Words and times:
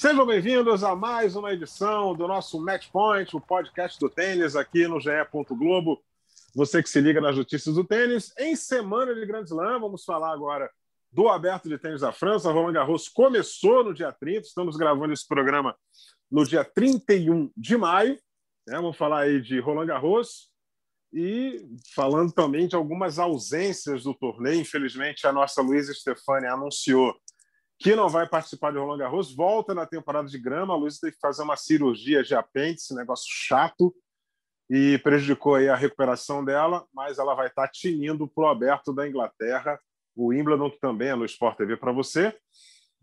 Sejam 0.00 0.24
bem-vindos 0.24 0.82
a 0.82 0.96
mais 0.96 1.36
uma 1.36 1.52
edição 1.52 2.14
do 2.14 2.26
nosso 2.26 2.58
Match 2.58 2.88
Point, 2.90 3.36
o 3.36 3.40
podcast 3.40 4.00
do 4.00 4.08
tênis 4.08 4.56
aqui 4.56 4.88
no 4.88 4.98
GE. 4.98 5.10
Globo. 5.50 6.02
Você 6.54 6.82
que 6.82 6.88
se 6.88 7.02
liga 7.02 7.20
nas 7.20 7.36
notícias 7.36 7.74
do 7.74 7.84
tênis. 7.84 8.32
Em 8.38 8.56
semana 8.56 9.14
de 9.14 9.26
Grand 9.26 9.44
Slam, 9.44 9.78
vamos 9.78 10.02
falar 10.02 10.32
agora 10.32 10.70
do 11.12 11.28
Aberto 11.28 11.68
de 11.68 11.76
Tênis 11.76 12.00
da 12.00 12.12
França. 12.12 12.50
Roland 12.50 12.72
Garros 12.72 13.10
começou 13.10 13.84
no 13.84 13.92
dia 13.92 14.10
30, 14.10 14.46
estamos 14.46 14.74
gravando 14.74 15.12
esse 15.12 15.28
programa 15.28 15.76
no 16.30 16.46
dia 16.46 16.64
31 16.64 17.50
de 17.54 17.76
maio. 17.76 18.14
Né? 18.66 18.76
Vamos 18.76 18.96
falar 18.96 19.24
aí 19.24 19.38
de 19.38 19.60
Roland 19.60 19.84
Garros 19.84 20.50
e 21.12 21.62
falando 21.94 22.32
também 22.32 22.66
de 22.66 22.74
algumas 22.74 23.18
ausências 23.18 24.04
do 24.04 24.14
torneio. 24.14 24.62
Infelizmente, 24.62 25.26
a 25.26 25.32
nossa 25.32 25.60
Luísa 25.60 25.92
Stefani 25.92 26.46
anunciou 26.46 27.14
que 27.80 27.96
não 27.96 28.10
vai 28.10 28.28
participar 28.28 28.72
de 28.72 28.78
Roland 28.78 28.98
Garros, 28.98 29.34
volta 29.34 29.74
na 29.74 29.86
temporada 29.86 30.28
de 30.28 30.38
grama. 30.38 30.74
A 30.74 30.76
Luísa 30.76 30.98
teve 31.00 31.14
que 31.14 31.20
fazer 31.20 31.42
uma 31.42 31.56
cirurgia 31.56 32.22
de 32.22 32.34
apêndice, 32.34 32.94
negócio 32.94 33.26
chato, 33.26 33.94
e 34.68 34.98
prejudicou 34.98 35.54
aí 35.54 35.66
a 35.66 35.74
recuperação 35.74 36.44
dela, 36.44 36.86
mas 36.92 37.18
ela 37.18 37.34
vai 37.34 37.46
estar 37.46 37.66
tinindo 37.68 38.28
para 38.28 38.44
o 38.44 38.48
aberto 38.48 38.92
da 38.92 39.08
Inglaterra, 39.08 39.80
o 40.14 40.26
Wimbledon, 40.26 40.70
que 40.70 40.78
também 40.78 41.08
é 41.08 41.16
no 41.16 41.24
Sport 41.24 41.56
TV 41.56 41.74
para 41.78 41.90
você. 41.90 42.36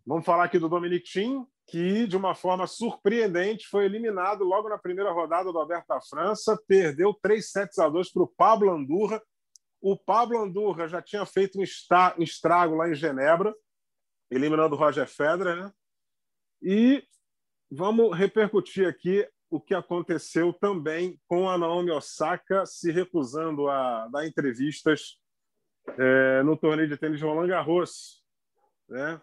Vamos 0.06 0.24
falar 0.24 0.44
aqui 0.44 0.60
do 0.60 0.70
Dominic 0.70 1.12
Thiem, 1.12 1.44
que, 1.66 2.06
de 2.06 2.16
uma 2.16 2.36
forma 2.36 2.68
surpreendente, 2.68 3.68
foi 3.68 3.86
eliminado 3.86 4.44
logo 4.44 4.70
na 4.70 4.78
primeira 4.78 5.12
rodada 5.12 5.52
do 5.52 5.60
Aberto 5.60 5.88
da 5.88 6.00
França, 6.00 6.56
perdeu 6.68 7.16
3 7.20 7.50
sets 7.50 7.80
a 7.80 7.90
2 7.90 8.14
para 8.14 8.24
o 8.24 8.28
Pablo 8.38 8.72
Andurra. 8.72 9.20
O 9.82 9.98
Pablo 9.98 10.38
Andurra 10.38 10.88
já 10.88 11.02
tinha 11.02 11.26
feito 11.26 11.60
um 11.60 11.64
estrago 12.24 12.76
lá 12.76 12.88
em 12.88 12.96
Genebra, 12.96 13.54
eliminando 14.30 14.76
o 14.76 14.78
Roger 14.78 15.08
Federer, 15.08 15.56
né? 15.56 15.72
E 16.62 17.04
vamos 17.70 18.18
repercutir 18.18 18.88
aqui 18.88 19.28
o 19.50 19.60
que 19.60 19.74
aconteceu 19.74 20.52
também 20.52 21.20
com 21.28 21.50
a 21.50 21.58
Naomi 21.58 21.92
Osaka 21.92 22.66
se 22.66 22.92
recusando 22.92 23.70
a 23.70 24.08
dar 24.10 24.28
entrevistas 24.28 25.18
é, 25.98 26.44
no 26.44 26.58
torneio 26.58 26.90
de 26.90 26.98
tênis 26.98 27.20
de 27.20 27.26
Roland 27.26 27.48
Garros, 27.48 28.24
né? 28.90 29.22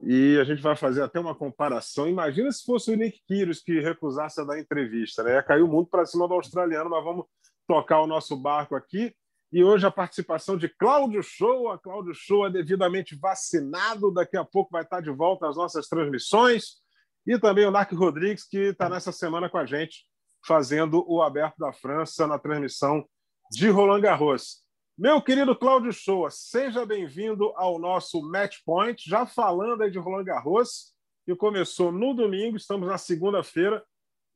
E 0.00 0.38
a 0.40 0.44
gente 0.44 0.62
vai 0.62 0.76
fazer 0.76 1.02
até 1.02 1.18
uma 1.18 1.34
comparação. 1.34 2.08
Imagina 2.08 2.52
se 2.52 2.64
fosse 2.64 2.92
o 2.92 2.96
Nick 2.96 3.20
Kyrgios 3.26 3.60
que 3.60 3.80
recusasse 3.80 4.40
a 4.40 4.44
dar 4.44 4.58
entrevista, 4.58 5.24
né? 5.24 5.34
Ia 5.34 5.42
cair 5.42 5.62
o 5.62 5.68
mundo 5.68 5.88
para 5.88 6.06
cima 6.06 6.28
do 6.28 6.34
australiano, 6.34 6.88
mas 6.88 7.02
vamos 7.02 7.26
tocar 7.66 8.00
o 8.00 8.06
nosso 8.06 8.36
barco 8.36 8.76
aqui. 8.76 9.14
E 9.50 9.64
hoje 9.64 9.86
a 9.86 9.90
participação 9.90 10.58
de 10.58 10.68
Cláudio 10.68 11.22
Show. 11.22 11.70
A 11.70 11.78
Cláudio 11.78 12.12
Show 12.14 12.46
é 12.46 12.50
devidamente 12.50 13.16
vacinado. 13.16 14.12
Daqui 14.12 14.36
a 14.36 14.44
pouco 14.44 14.70
vai 14.72 14.82
estar 14.82 15.00
de 15.00 15.10
volta 15.10 15.48
às 15.48 15.56
nossas 15.56 15.88
transmissões. 15.88 16.82
E 17.26 17.38
também 17.38 17.64
o 17.64 17.70
Narc 17.70 17.92
Rodrigues, 17.92 18.46
que 18.46 18.58
está 18.58 18.90
nessa 18.90 19.10
semana 19.10 19.48
com 19.48 19.56
a 19.56 19.64
gente, 19.64 20.06
fazendo 20.44 21.02
o 21.08 21.22
Aberto 21.22 21.56
da 21.58 21.72
França 21.72 22.26
na 22.26 22.38
transmissão 22.38 23.06
de 23.50 23.70
Roland 23.70 24.02
Garros. 24.02 24.62
Meu 24.96 25.22
querido 25.22 25.56
Cláudio 25.56 25.92
Show, 25.92 26.28
seja 26.30 26.84
bem-vindo 26.84 27.52
ao 27.56 27.78
nosso 27.78 28.20
Match 28.20 28.56
Point. 28.66 29.08
Já 29.08 29.24
falando 29.24 29.82
aí 29.82 29.90
de 29.90 29.98
Roland 29.98 30.24
Garros, 30.24 30.92
que 31.24 31.34
começou 31.34 31.90
no 31.90 32.12
domingo, 32.12 32.56
estamos 32.56 32.86
na 32.86 32.98
segunda-feira. 32.98 33.82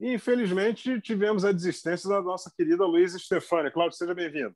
E, 0.01 0.15
infelizmente, 0.15 1.01
tivemos 1.03 1.45
a 1.45 1.53
desistência 1.53 2.09
da 2.09 2.23
nossa 2.23 2.51
querida 2.57 2.87
Luísa 2.87 3.19
Stefani. 3.19 3.71
Cláudio, 3.71 3.97
seja 3.97 4.15
bem-vindo. 4.15 4.55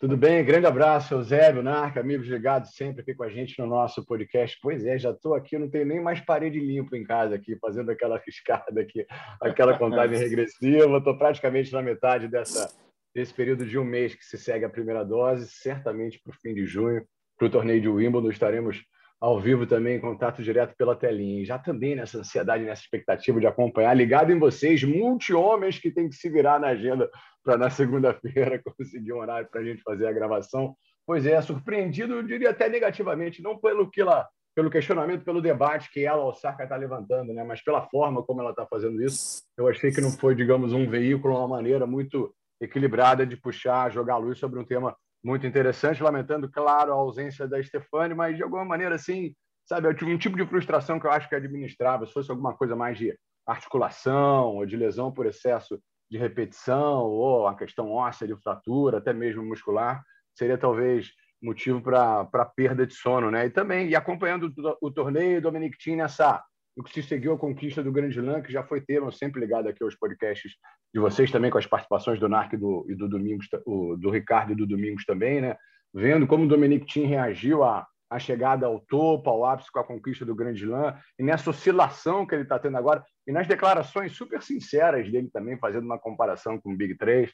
Tudo 0.00 0.16
bem? 0.16 0.44
Grande 0.44 0.64
abraço, 0.64 1.12
Eusébio, 1.12 1.60
Narca, 1.60 1.98
amigos 1.98 2.28
ligados 2.28 2.72
sempre 2.72 3.02
aqui 3.02 3.14
com 3.14 3.24
a 3.24 3.28
gente 3.28 3.58
no 3.58 3.66
nosso 3.66 4.06
podcast. 4.06 4.56
Pois 4.62 4.86
é, 4.86 4.96
já 4.96 5.10
estou 5.10 5.34
aqui, 5.34 5.58
não 5.58 5.68
tenho 5.68 5.86
nem 5.86 6.00
mais 6.00 6.20
parede 6.20 6.60
limpa 6.60 6.96
em 6.96 7.02
casa 7.02 7.34
aqui, 7.34 7.56
fazendo 7.56 7.90
aquela 7.90 8.16
riscada 8.24 8.80
aqui, 8.80 9.04
aquela 9.42 9.76
contagem 9.76 10.16
regressiva. 10.22 10.98
Estou 10.98 11.18
praticamente 11.18 11.72
na 11.72 11.82
metade 11.82 12.28
dessa, 12.28 12.72
desse 13.12 13.34
período 13.34 13.66
de 13.66 13.76
um 13.76 13.82
mês 13.82 14.14
que 14.14 14.24
se 14.24 14.38
segue 14.38 14.64
a 14.64 14.70
primeira 14.70 15.04
dose, 15.04 15.48
certamente 15.48 16.20
para 16.22 16.30
o 16.30 16.38
fim 16.40 16.54
de 16.54 16.64
junho, 16.64 17.04
para 17.36 17.48
o 17.48 17.50
torneio 17.50 17.80
de 17.80 17.88
Wimbledon, 17.88 18.30
estaremos 18.30 18.80
ao 19.20 19.40
vivo 19.40 19.66
também, 19.66 19.96
em 19.96 20.00
contato 20.00 20.42
direto 20.42 20.74
pela 20.76 20.94
telinha. 20.94 21.42
E 21.42 21.44
já 21.44 21.58
também 21.58 21.96
nessa 21.96 22.18
ansiedade, 22.18 22.64
nessa 22.64 22.82
expectativa 22.82 23.40
de 23.40 23.46
acompanhar, 23.46 23.94
ligado 23.94 24.30
em 24.30 24.38
vocês, 24.38 24.82
multi-homens 24.84 25.78
que 25.78 25.90
tem 25.90 26.08
que 26.08 26.14
se 26.14 26.28
virar 26.28 26.60
na 26.60 26.68
agenda 26.68 27.10
para 27.42 27.56
na 27.56 27.70
segunda-feira 27.70 28.60
conseguir 28.62 29.12
um 29.12 29.18
horário 29.18 29.48
para 29.50 29.60
a 29.60 29.64
gente 29.64 29.82
fazer 29.82 30.06
a 30.06 30.12
gravação. 30.12 30.74
Pois 31.06 31.26
é, 31.26 31.40
surpreendido, 31.40 32.14
eu 32.14 32.22
diria 32.22 32.50
até 32.50 32.68
negativamente, 32.68 33.42
não 33.42 33.58
pelo 33.58 33.90
que 33.90 34.02
ela, 34.02 34.28
pelo 34.54 34.70
questionamento, 34.70 35.24
pelo 35.24 35.42
debate 35.42 35.90
que 35.90 36.04
ela, 36.04 36.24
Osaka, 36.24 36.62
está 36.62 36.76
levantando, 36.76 37.32
né? 37.32 37.42
mas 37.42 37.62
pela 37.62 37.82
forma 37.88 38.22
como 38.22 38.40
ela 38.40 38.50
está 38.50 38.66
fazendo 38.66 39.02
isso. 39.02 39.42
Eu 39.56 39.66
achei 39.66 39.90
que 39.90 40.00
não 40.00 40.10
foi, 40.10 40.34
digamos, 40.34 40.72
um 40.72 40.88
veículo, 40.88 41.36
uma 41.36 41.48
maneira 41.48 41.86
muito 41.86 42.32
equilibrada 42.60 43.26
de 43.26 43.36
puxar, 43.36 43.90
jogar 43.90 44.18
luz 44.18 44.38
sobre 44.38 44.60
um 44.60 44.64
tema 44.64 44.94
muito 45.22 45.46
interessante, 45.46 46.02
lamentando, 46.02 46.50
claro, 46.50 46.92
a 46.92 46.96
ausência 46.96 47.46
da 47.46 47.62
Stefani, 47.62 48.14
mas 48.14 48.36
de 48.36 48.42
alguma 48.42 48.64
maneira, 48.64 48.94
assim, 48.94 49.34
sabe, 49.64 49.88
um 49.88 50.18
tipo 50.18 50.36
de 50.36 50.46
frustração 50.46 50.98
que 50.98 51.06
eu 51.06 51.10
acho 51.10 51.28
que 51.28 51.34
administrável, 51.34 52.06
se 52.06 52.12
fosse 52.12 52.30
alguma 52.30 52.54
coisa 52.54 52.74
mais 52.76 52.96
de 52.96 53.16
articulação 53.46 54.56
ou 54.56 54.66
de 54.66 54.76
lesão 54.76 55.10
por 55.12 55.26
excesso 55.26 55.80
de 56.10 56.16
repetição 56.16 57.04
ou 57.04 57.46
a 57.46 57.54
questão 57.54 57.90
óssea 57.90 58.26
de 58.26 58.36
fratura, 58.36 58.98
até 58.98 59.12
mesmo 59.12 59.44
muscular, 59.44 60.02
seria 60.34 60.56
talvez 60.56 61.10
motivo 61.40 61.80
para 61.80 62.44
perda 62.56 62.86
de 62.86 62.94
sono, 62.94 63.30
né? 63.30 63.46
E 63.46 63.50
também, 63.50 63.88
e 63.88 63.94
acompanhando 63.94 64.52
o 64.80 64.90
torneio, 64.90 65.42
Dominic 65.42 65.76
Thiem 65.78 65.96
nessa 65.96 66.42
o 66.78 66.82
que 66.84 66.92
se 66.92 67.02
seguiu 67.02 67.32
a 67.32 67.38
conquista 67.38 67.82
do 67.82 67.90
Grande 67.90 68.16
Slam, 68.16 68.40
que 68.40 68.52
já 68.52 68.62
foi 68.62 68.80
tema 68.80 69.10
sempre 69.10 69.40
ligado 69.40 69.68
aqui 69.68 69.82
aos 69.82 69.96
podcasts 69.96 70.52
de 70.94 71.00
vocês 71.00 71.28
também, 71.28 71.50
com 71.50 71.58
as 71.58 71.66
participações 71.66 72.20
do 72.20 72.28
Narc 72.28 72.52
e 72.52 72.56
do, 72.56 72.86
e 72.88 72.94
do 72.94 73.08
Domingos, 73.08 73.48
do 73.98 74.10
Ricardo 74.10 74.52
e 74.52 74.54
do 74.54 74.64
Domingos 74.64 75.04
também, 75.04 75.40
né? 75.40 75.56
Vendo 75.92 76.24
como 76.24 76.44
o 76.44 76.48
Dominic 76.48 76.86
Thiem 76.86 77.06
reagiu 77.06 77.64
à, 77.64 77.84
à 78.08 78.20
chegada 78.20 78.66
ao 78.66 78.78
topo, 78.78 79.28
ao 79.28 79.44
ápice 79.44 79.72
com 79.72 79.80
a 79.80 79.84
conquista 79.84 80.24
do 80.24 80.36
Grande 80.36 80.62
Slam, 80.62 80.96
e 81.18 81.22
nessa 81.24 81.50
oscilação 81.50 82.24
que 82.24 82.36
ele 82.36 82.44
está 82.44 82.60
tendo 82.60 82.76
agora, 82.76 83.02
e 83.26 83.32
nas 83.32 83.48
declarações 83.48 84.12
super 84.12 84.40
sinceras 84.40 85.10
dele 85.10 85.28
também, 85.32 85.58
fazendo 85.58 85.84
uma 85.84 85.98
comparação 85.98 86.60
com 86.60 86.72
o 86.72 86.76
Big 86.76 86.96
3. 86.96 87.28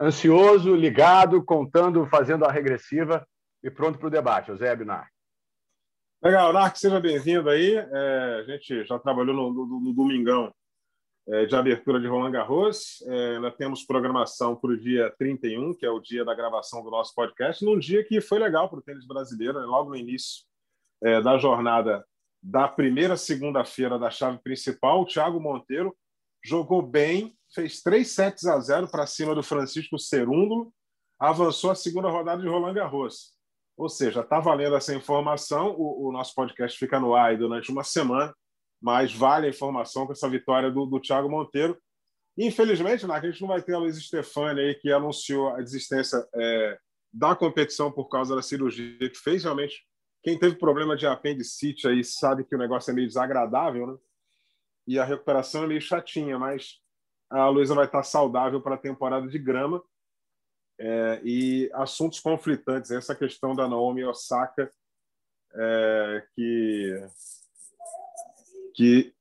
Ansioso, 0.00 0.74
ligado, 0.74 1.44
contando, 1.44 2.04
fazendo 2.06 2.44
a 2.44 2.50
regressiva 2.50 3.24
e 3.62 3.70
pronto 3.70 3.96
para 3.96 4.08
o 4.08 4.10
debate. 4.10 4.50
Eusébio 4.50 4.84
Narc. 4.84 5.08
Legal, 6.20 6.52
Narc, 6.52 6.76
seja 6.76 6.98
bem-vindo 6.98 7.48
aí. 7.48 7.76
É, 7.76 8.40
a 8.40 8.42
gente 8.42 8.84
já 8.84 8.98
trabalhou 8.98 9.32
no, 9.36 9.52
no, 9.52 9.80
no 9.80 9.92
domingão 9.92 10.52
é, 11.28 11.46
de 11.46 11.54
abertura 11.54 12.00
de 12.00 12.08
Roland 12.08 12.32
Garros. 12.32 13.00
É, 13.06 13.36
ainda 13.36 13.52
temos 13.52 13.84
programação 13.84 14.56
para 14.56 14.70
o 14.70 14.76
dia 14.76 15.14
31, 15.16 15.74
que 15.74 15.86
é 15.86 15.90
o 15.90 16.00
dia 16.00 16.24
da 16.24 16.34
gravação 16.34 16.82
do 16.82 16.90
nosso 16.90 17.14
podcast, 17.14 17.64
num 17.64 17.78
dia 17.78 18.04
que 18.04 18.20
foi 18.20 18.40
legal 18.40 18.68
para 18.68 18.80
o 18.80 18.82
tênis 18.82 19.06
brasileiro, 19.06 19.60
né? 19.60 19.64
logo 19.64 19.90
no 19.90 19.96
início 19.96 20.44
é, 21.04 21.22
da 21.22 21.38
jornada 21.38 22.04
da 22.42 22.66
primeira 22.66 23.16
segunda-feira 23.16 23.96
da 23.96 24.10
chave 24.10 24.38
principal. 24.42 25.02
O 25.02 25.06
Thiago 25.06 25.38
Monteiro 25.38 25.96
jogou 26.44 26.82
bem, 26.82 27.38
fez 27.54 27.80
3 27.80 28.10
sets 28.10 28.44
a 28.44 28.58
0 28.58 28.88
para 28.88 29.06
cima 29.06 29.36
do 29.36 29.42
Francisco 29.44 29.96
Cerúndulo, 30.00 30.72
avançou 31.16 31.70
a 31.70 31.76
segunda 31.76 32.08
rodada 32.08 32.42
de 32.42 32.48
Roland 32.48 32.74
Garros. 32.74 33.37
Ou 33.78 33.88
seja, 33.88 34.20
está 34.20 34.40
valendo 34.40 34.74
essa 34.74 34.92
informação. 34.92 35.70
O, 35.78 36.08
o, 36.08 36.12
nosso 36.12 36.34
podcast 36.34 36.76
fica 36.76 36.98
no 36.98 37.14
ar 37.14 37.38
durante 37.38 37.70
uma 37.70 37.84
semana, 37.84 38.34
mas 38.82 39.14
vale 39.14 39.46
a 39.46 39.50
informação 39.50 40.04
com 40.04 40.12
essa 40.12 40.28
vitória 40.28 40.68
do, 40.68 40.84
do 40.84 41.00
Thiago 41.00 41.30
Monteiro. 41.30 41.78
Infelizmente, 42.36 43.06
né, 43.06 43.14
a 43.14 43.20
gente 43.20 43.40
não 43.40 43.48
vai 43.48 43.62
ter 43.62 43.74
a 43.74 43.78
Luiz 43.78 43.96
Stefani 43.96 44.60
aí, 44.60 44.74
que 44.74 44.90
anunciou 44.90 45.50
a 45.50 45.58
desistência 45.58 46.26
é, 46.34 46.78
da 47.12 47.36
competição 47.36 47.90
por 47.92 48.08
causa 48.08 48.34
da 48.34 48.42
cirurgia 48.42 48.98
que 48.98 49.16
fez. 49.16 49.44
Realmente, 49.44 49.86
quem 50.24 50.36
teve 50.36 50.56
problema 50.56 50.96
de 50.96 51.06
apendicite 51.06 51.86
aí 51.86 52.02
sabe 52.02 52.44
que 52.44 52.56
o 52.56 52.58
negócio 52.58 52.90
é 52.90 52.94
meio 52.94 53.06
desagradável, 53.06 53.86
né? 53.86 53.96
E 54.88 54.98
a 54.98 55.04
recuperação 55.04 55.62
é 55.62 55.66
meio 55.68 55.80
chatinha, 55.80 56.36
mas 56.36 56.80
a 57.30 57.48
Luísa 57.48 57.74
vai 57.76 57.84
estar 57.84 58.02
saudável 58.02 58.60
para 58.60 58.74
a 58.74 58.78
temporada 58.78 59.28
de 59.28 59.38
grama 59.38 59.80
é, 60.78 61.20
e 61.24 61.70
assuntos 61.74 62.20
conflitantes. 62.20 62.90
Essa 62.90 63.14
questão 63.14 63.54
da 63.54 63.68
Naomi 63.68 64.04
Osaka 64.04 64.72
é, 65.54 66.26
que, 66.34 67.06
que 68.74 69.14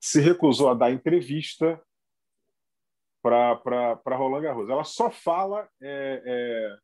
se 0.00 0.20
recusou 0.20 0.68
a 0.70 0.74
dar 0.74 0.90
entrevista 0.90 1.80
para 3.22 4.16
Roland 4.16 4.42
Garros. 4.42 4.68
Ela 4.68 4.84
só 4.84 5.10
fala 5.10 5.68
é, 5.80 6.22
é, 6.24 6.76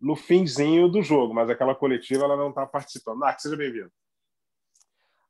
no 0.00 0.14
finzinho 0.14 0.88
do 0.88 1.02
jogo, 1.02 1.34
mas 1.34 1.50
aquela 1.50 1.74
coletiva 1.74 2.24
ela 2.24 2.36
não 2.36 2.50
está 2.50 2.66
participando. 2.66 3.18
Narc, 3.18 3.40
seja 3.40 3.56
bem-vindo. 3.56 3.90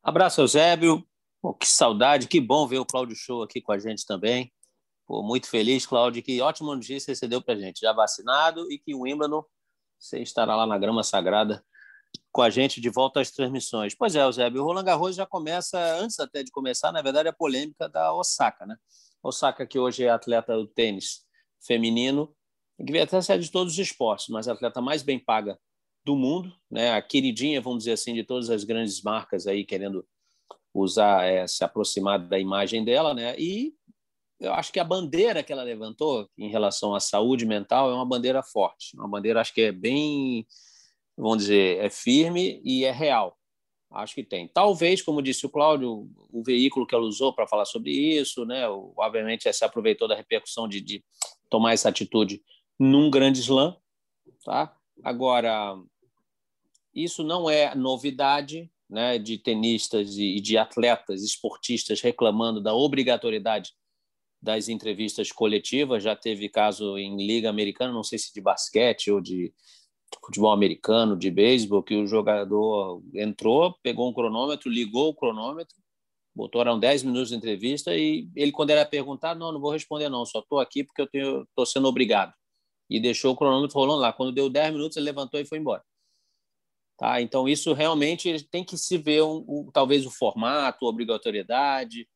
Abraço, 0.02 0.40
Eusébio. 0.40 1.06
Pô, 1.40 1.54
que 1.54 1.66
saudade, 1.66 2.28
que 2.28 2.40
bom 2.40 2.66
ver 2.66 2.78
o 2.78 2.86
Cláudio 2.86 3.16
Show 3.16 3.42
aqui 3.42 3.60
com 3.60 3.72
a 3.72 3.78
gente 3.78 4.06
também. 4.06 4.52
Pô, 5.12 5.22
muito 5.22 5.46
feliz, 5.46 5.84
Cláudio, 5.84 6.22
que 6.22 6.40
ótima 6.40 6.74
notícia 6.74 7.14
você 7.14 7.28
deu 7.28 7.42
para 7.42 7.54
gente. 7.54 7.80
Já 7.80 7.92
vacinado 7.92 8.72
e 8.72 8.78
que 8.78 8.94
o 8.94 9.00
Wimbledon 9.00 9.44
você 9.98 10.22
estará 10.22 10.56
lá 10.56 10.66
na 10.66 10.78
grama 10.78 11.02
sagrada 11.02 11.62
com 12.32 12.40
a 12.40 12.48
gente 12.48 12.80
de 12.80 12.88
volta 12.88 13.20
às 13.20 13.30
transmissões. 13.30 13.94
Pois 13.94 14.16
é, 14.16 14.22
Eusébio, 14.22 14.62
o 14.62 14.64
Roland 14.64 14.84
Garros 14.84 15.14
já 15.14 15.26
começa, 15.26 15.78
antes 15.98 16.18
até 16.18 16.42
de 16.42 16.50
começar, 16.50 16.92
na 16.92 17.02
verdade, 17.02 17.28
a 17.28 17.32
polêmica 17.34 17.90
da 17.90 18.14
Osaka, 18.14 18.64
né? 18.64 18.74
Osaka, 19.22 19.66
que 19.66 19.78
hoje 19.78 20.02
é 20.02 20.08
atleta 20.08 20.56
do 20.56 20.66
tênis 20.66 21.26
feminino, 21.60 22.34
que 22.78 22.90
vem 22.90 23.02
até 23.02 23.20
ser 23.20 23.38
de 23.38 23.50
todos 23.50 23.74
os 23.74 23.78
esportes, 23.78 24.28
mas 24.30 24.48
a 24.48 24.54
atleta 24.54 24.80
mais 24.80 25.02
bem 25.02 25.18
paga 25.18 25.58
do 26.06 26.16
mundo, 26.16 26.50
né? 26.70 26.94
A 26.94 27.02
queridinha, 27.02 27.60
vamos 27.60 27.80
dizer 27.80 27.92
assim, 27.92 28.14
de 28.14 28.24
todas 28.24 28.48
as 28.48 28.64
grandes 28.64 29.02
marcas 29.02 29.46
aí 29.46 29.62
querendo 29.62 30.06
usar, 30.72 31.26
é, 31.26 31.46
se 31.46 31.62
aproximar 31.62 32.18
da 32.18 32.38
imagem 32.38 32.82
dela, 32.82 33.12
né? 33.12 33.38
E 33.38 33.74
eu 34.42 34.52
acho 34.52 34.72
que 34.72 34.80
a 34.80 34.84
bandeira 34.84 35.42
que 35.42 35.52
ela 35.52 35.62
levantou 35.62 36.28
em 36.36 36.50
relação 36.50 36.96
à 36.96 37.00
saúde 37.00 37.46
mental 37.46 37.88
é 37.88 37.94
uma 37.94 38.04
bandeira 38.04 38.42
forte, 38.42 38.96
uma 38.96 39.08
bandeira 39.08 39.40
acho 39.40 39.54
que 39.54 39.60
é 39.62 39.72
bem, 39.72 40.44
vamos 41.16 41.38
dizer, 41.38 41.78
é 41.78 41.88
firme 41.88 42.60
e 42.64 42.84
é 42.84 42.90
real. 42.90 43.38
Acho 43.88 44.14
que 44.14 44.24
tem. 44.24 44.48
Talvez, 44.48 45.00
como 45.00 45.22
disse 45.22 45.46
o 45.46 45.50
Cláudio, 45.50 46.10
o 46.32 46.42
veículo 46.42 46.86
que 46.86 46.94
ela 46.94 47.04
usou 47.04 47.32
para 47.32 47.46
falar 47.46 47.66
sobre 47.66 47.92
isso, 47.92 48.44
né? 48.46 48.66
Obviamente, 48.96 49.52
se 49.52 49.64
aproveitou 49.64 50.08
da 50.08 50.16
repercussão 50.16 50.66
de, 50.66 50.80
de 50.80 51.04
tomar 51.50 51.74
essa 51.74 51.90
atitude 51.90 52.42
num 52.78 53.10
grande 53.10 53.40
slam, 53.40 53.76
tá? 54.44 54.74
Agora, 55.04 55.76
isso 56.94 57.22
não 57.22 57.50
é 57.50 57.74
novidade, 57.74 58.72
né? 58.88 59.18
De 59.18 59.36
tenistas 59.36 60.16
e 60.16 60.40
de 60.40 60.56
atletas, 60.56 61.22
esportistas 61.22 62.00
reclamando 62.00 62.62
da 62.62 62.74
obrigatoriedade 62.74 63.72
das 64.42 64.68
entrevistas 64.68 65.30
coletivas. 65.30 66.02
Já 66.02 66.16
teve 66.16 66.48
caso 66.48 66.98
em 66.98 67.16
liga 67.16 67.48
americana, 67.48 67.92
não 67.92 68.02
sei 68.02 68.18
se 68.18 68.34
de 68.34 68.40
basquete 68.40 69.10
ou 69.10 69.20
de 69.20 69.54
futebol 70.24 70.52
americano, 70.52 71.16
de 71.16 71.30
beisebol, 71.30 71.82
que 71.82 71.94
o 71.94 72.06
jogador 72.06 73.02
entrou, 73.14 73.74
pegou 73.82 74.10
um 74.10 74.12
cronômetro, 74.12 74.68
ligou 74.70 75.10
o 75.10 75.14
cronômetro, 75.14 75.76
botou 76.34 76.60
eram 76.60 76.78
10 76.78 77.04
minutos 77.04 77.30
de 77.30 77.36
entrevista 77.36 77.96
e 77.96 78.28
ele, 78.34 78.52
quando 78.52 78.70
era 78.70 78.84
perguntar, 78.84 79.34
não, 79.34 79.52
não 79.52 79.60
vou 79.60 79.70
responder 79.70 80.08
não, 80.08 80.26
só 80.26 80.40
estou 80.40 80.58
aqui 80.58 80.84
porque 80.84 81.08
eu 81.12 81.42
estou 81.44 81.64
sendo 81.64 81.88
obrigado. 81.88 82.34
E 82.90 83.00
deixou 83.00 83.32
o 83.32 83.36
cronômetro 83.36 83.78
rolando 83.78 84.00
lá. 84.00 84.12
Quando 84.12 84.32
deu 84.32 84.50
10 84.50 84.74
minutos, 84.74 84.96
ele 84.96 85.06
levantou 85.06 85.40
e 85.40 85.46
foi 85.46 85.58
embora. 85.58 85.82
Tá? 86.98 87.22
Então, 87.22 87.48
isso 87.48 87.72
realmente 87.72 88.44
tem 88.50 88.62
que 88.62 88.76
se 88.76 88.98
ver, 88.98 89.22
um, 89.22 89.44
um, 89.48 89.70
talvez, 89.72 90.04
o 90.04 90.10
formato, 90.10 90.84
a 90.84 90.88
obrigatoriedade, 90.88 92.06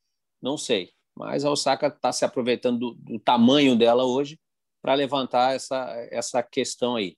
não 0.40 0.58
sei. 0.58 0.92
Mas 1.16 1.44
a 1.44 1.50
Osaka 1.50 1.86
está 1.86 2.12
se 2.12 2.24
aproveitando 2.24 2.78
do, 2.78 2.94
do 2.94 3.18
tamanho 3.18 3.76
dela 3.76 4.04
hoje 4.04 4.38
para 4.82 4.94
levantar 4.94 5.54
essa, 5.54 5.90
essa 6.10 6.42
questão 6.42 6.96
aí. 6.96 7.16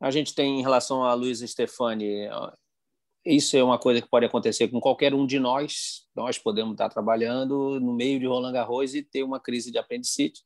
A 0.00 0.10
gente 0.10 0.34
tem 0.34 0.58
em 0.58 0.62
relação 0.62 1.04
a 1.04 1.14
Luiz 1.14 1.40
Stefani, 1.40 2.28
isso 3.26 3.56
é 3.56 3.62
uma 3.62 3.78
coisa 3.78 4.00
que 4.00 4.08
pode 4.08 4.24
acontecer 4.24 4.68
com 4.68 4.80
qualquer 4.80 5.12
um 5.12 5.26
de 5.26 5.40
nós. 5.40 6.06
Nós 6.14 6.38
podemos 6.38 6.72
estar 6.72 6.88
trabalhando 6.88 7.80
no 7.80 7.92
meio 7.92 8.20
de 8.20 8.26
Roland 8.26 8.52
Garros 8.52 8.94
e 8.94 9.02
ter 9.02 9.24
uma 9.24 9.40
crise 9.40 9.72
de 9.72 9.78
apendicite 9.78 10.42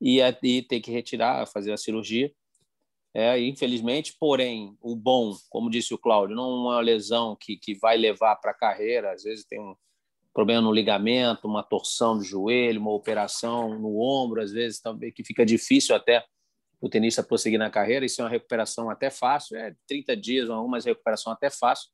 e, 0.00 0.18
e 0.20 0.62
ter 0.62 0.80
que 0.80 0.90
retirar, 0.90 1.46
fazer 1.46 1.72
a 1.72 1.76
cirurgia. 1.76 2.32
É, 3.12 3.38
infelizmente, 3.40 4.16
porém, 4.18 4.76
o 4.80 4.96
bom, 4.96 5.34
como 5.50 5.70
disse 5.70 5.92
o 5.92 5.98
Cláudio, 5.98 6.36
não 6.36 6.44
é 6.44 6.54
uma 6.54 6.80
lesão 6.80 7.36
que, 7.38 7.56
que 7.58 7.74
vai 7.74 7.98
levar 7.98 8.36
para 8.36 8.50
a 8.50 8.54
carreira. 8.54 9.12
Às 9.12 9.22
vezes 9.22 9.44
tem 9.44 9.60
um 9.60 9.74
problema 10.36 10.60
no 10.60 10.70
ligamento, 10.70 11.48
uma 11.48 11.62
torção 11.62 12.18
do 12.18 12.22
joelho, 12.22 12.78
uma 12.78 12.92
operação 12.92 13.78
no 13.78 13.98
ombro, 13.98 14.42
às 14.42 14.52
vezes 14.52 14.78
também 14.78 15.10
que 15.10 15.24
fica 15.24 15.46
difícil 15.46 15.96
até 15.96 16.22
o 16.78 16.90
tenista 16.90 17.22
prosseguir 17.22 17.58
na 17.58 17.70
carreira. 17.70 18.04
Isso 18.04 18.20
é 18.20 18.24
uma 18.24 18.30
recuperação 18.30 18.90
até 18.90 19.08
fácil, 19.08 19.56
é 19.56 19.74
30 19.88 20.14
dias, 20.14 20.50
algumas 20.50 20.84
recuperação 20.84 21.32
até 21.32 21.48
fácil, 21.48 21.88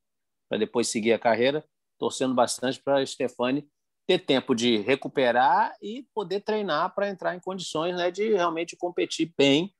para 0.48 0.58
depois 0.58 0.88
seguir 0.88 1.12
a 1.12 1.20
carreira. 1.20 1.64
Torcendo 1.96 2.34
bastante 2.34 2.82
para 2.82 2.98
a 2.98 3.06
Stefani 3.06 3.64
ter 4.08 4.18
tempo 4.18 4.56
de 4.56 4.78
recuperar 4.78 5.76
e 5.80 6.04
poder 6.12 6.40
treinar 6.40 6.92
para 6.96 7.08
entrar 7.08 7.36
em 7.36 7.40
condições 7.40 7.94
né, 7.94 8.10
de 8.10 8.32
realmente 8.32 8.76
competir 8.76 9.32
bem 9.38 9.72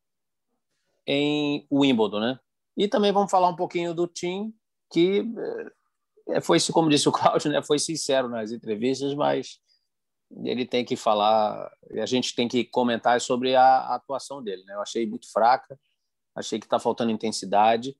em 1.05 1.67
Wimbledon. 1.69 2.21
Né? 2.21 2.39
E 2.77 2.87
também 2.87 3.11
vamos 3.11 3.29
falar 3.29 3.49
um 3.49 3.57
pouquinho 3.57 3.93
do 3.93 4.07
Tim, 4.07 4.55
que 4.93 5.19
eh, 5.19 5.73
foi, 6.41 6.59
como 6.73 6.89
disse 6.89 7.09
o 7.09 7.13
Cláudio, 7.13 7.51
né, 7.51 7.63
foi 7.63 7.79
sincero 7.79 8.29
nas 8.29 8.53
entrevistas, 8.53 9.15
mas 9.15 9.61
ele 10.45 10.65
tem 10.65 10.85
que 10.85 10.97
falar, 10.97 11.71
a 11.93 12.07
gente 12.07 12.35
tem 12.35 12.49
que 12.49 12.65
comentar 12.65 13.21
sobre 13.21 13.55
a, 13.55 13.63
a 13.63 13.95
atuação 13.97 14.43
dele. 14.43 14.65
Né? 14.65 14.75
Eu 14.75 14.81
achei 14.81 15.07
muito 15.07 15.31
fraca, 15.31 15.79
achei 16.35 16.59
que 16.59 16.67
está 16.67 16.79
faltando 16.79 17.11
intensidade. 17.11 17.97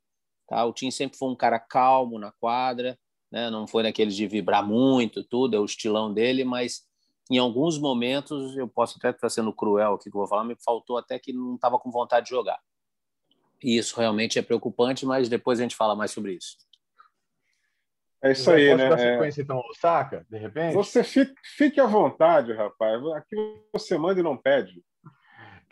Tá? 0.49 0.65
O 0.65 0.73
Tim 0.73 0.91
sempre 0.91 1.19
foi 1.19 1.29
um 1.29 1.37
cara 1.37 1.59
calmo 1.59 2.19
na 2.19 2.33
quadra, 2.33 2.99
né? 3.31 3.51
não 3.51 3.67
foi 3.67 3.83
daqueles 3.83 4.17
de 4.17 4.27
vibrar 4.27 4.67
muito, 4.67 5.23
tudo, 5.23 5.57
é 5.57 5.61
o 5.61 5.65
estilão 5.65 6.13
dele, 6.13 6.45
mas 6.45 6.83
em 7.31 7.39
alguns 7.39 7.79
momentos, 7.79 8.57
eu 8.57 8.69
posso 8.69 8.99
até 8.99 9.11
estar 9.11 9.29
sendo 9.31 9.53
cruel 9.53 9.95
aqui 9.95 10.11
que 10.11 10.17
eu 10.17 10.21
vou 10.21 10.29
falar, 10.29 10.45
me 10.45 10.57
faltou 10.63 10.99
até 10.99 11.19
que 11.19 11.33
não 11.33 11.55
estava 11.55 11.79
com 11.79 11.91
vontade 11.91 12.27
de 12.27 12.31
jogar. 12.31 12.59
E 13.63 13.79
isso 13.79 13.99
realmente 13.99 14.39
é 14.39 14.43
preocupante, 14.43 15.07
mas 15.07 15.29
depois 15.29 15.61
a 15.61 15.63
gente 15.63 15.77
fala 15.77 15.95
mais 15.95 16.11
sobre 16.11 16.35
isso. 16.35 16.57
É 18.23 18.33
isso 18.33 18.51
aí, 18.51 18.71
posso 18.71 18.79
né? 18.79 18.89
Dar 18.89 18.99
é. 18.99 19.13
sequência, 19.13 19.43
então, 19.43 19.63
Osaka, 19.71 20.25
de 20.31 20.39
repente? 20.39 20.75
Você 20.75 21.03
fique, 21.03 21.35
fique 21.57 21.81
à 21.81 21.87
vontade, 21.87 22.53
rapaz. 22.53 23.05
Aqui 23.17 23.37
você 23.73 23.99
manda 23.99 24.21
e 24.21 24.23
não 24.23 24.37
pede. 24.37 24.83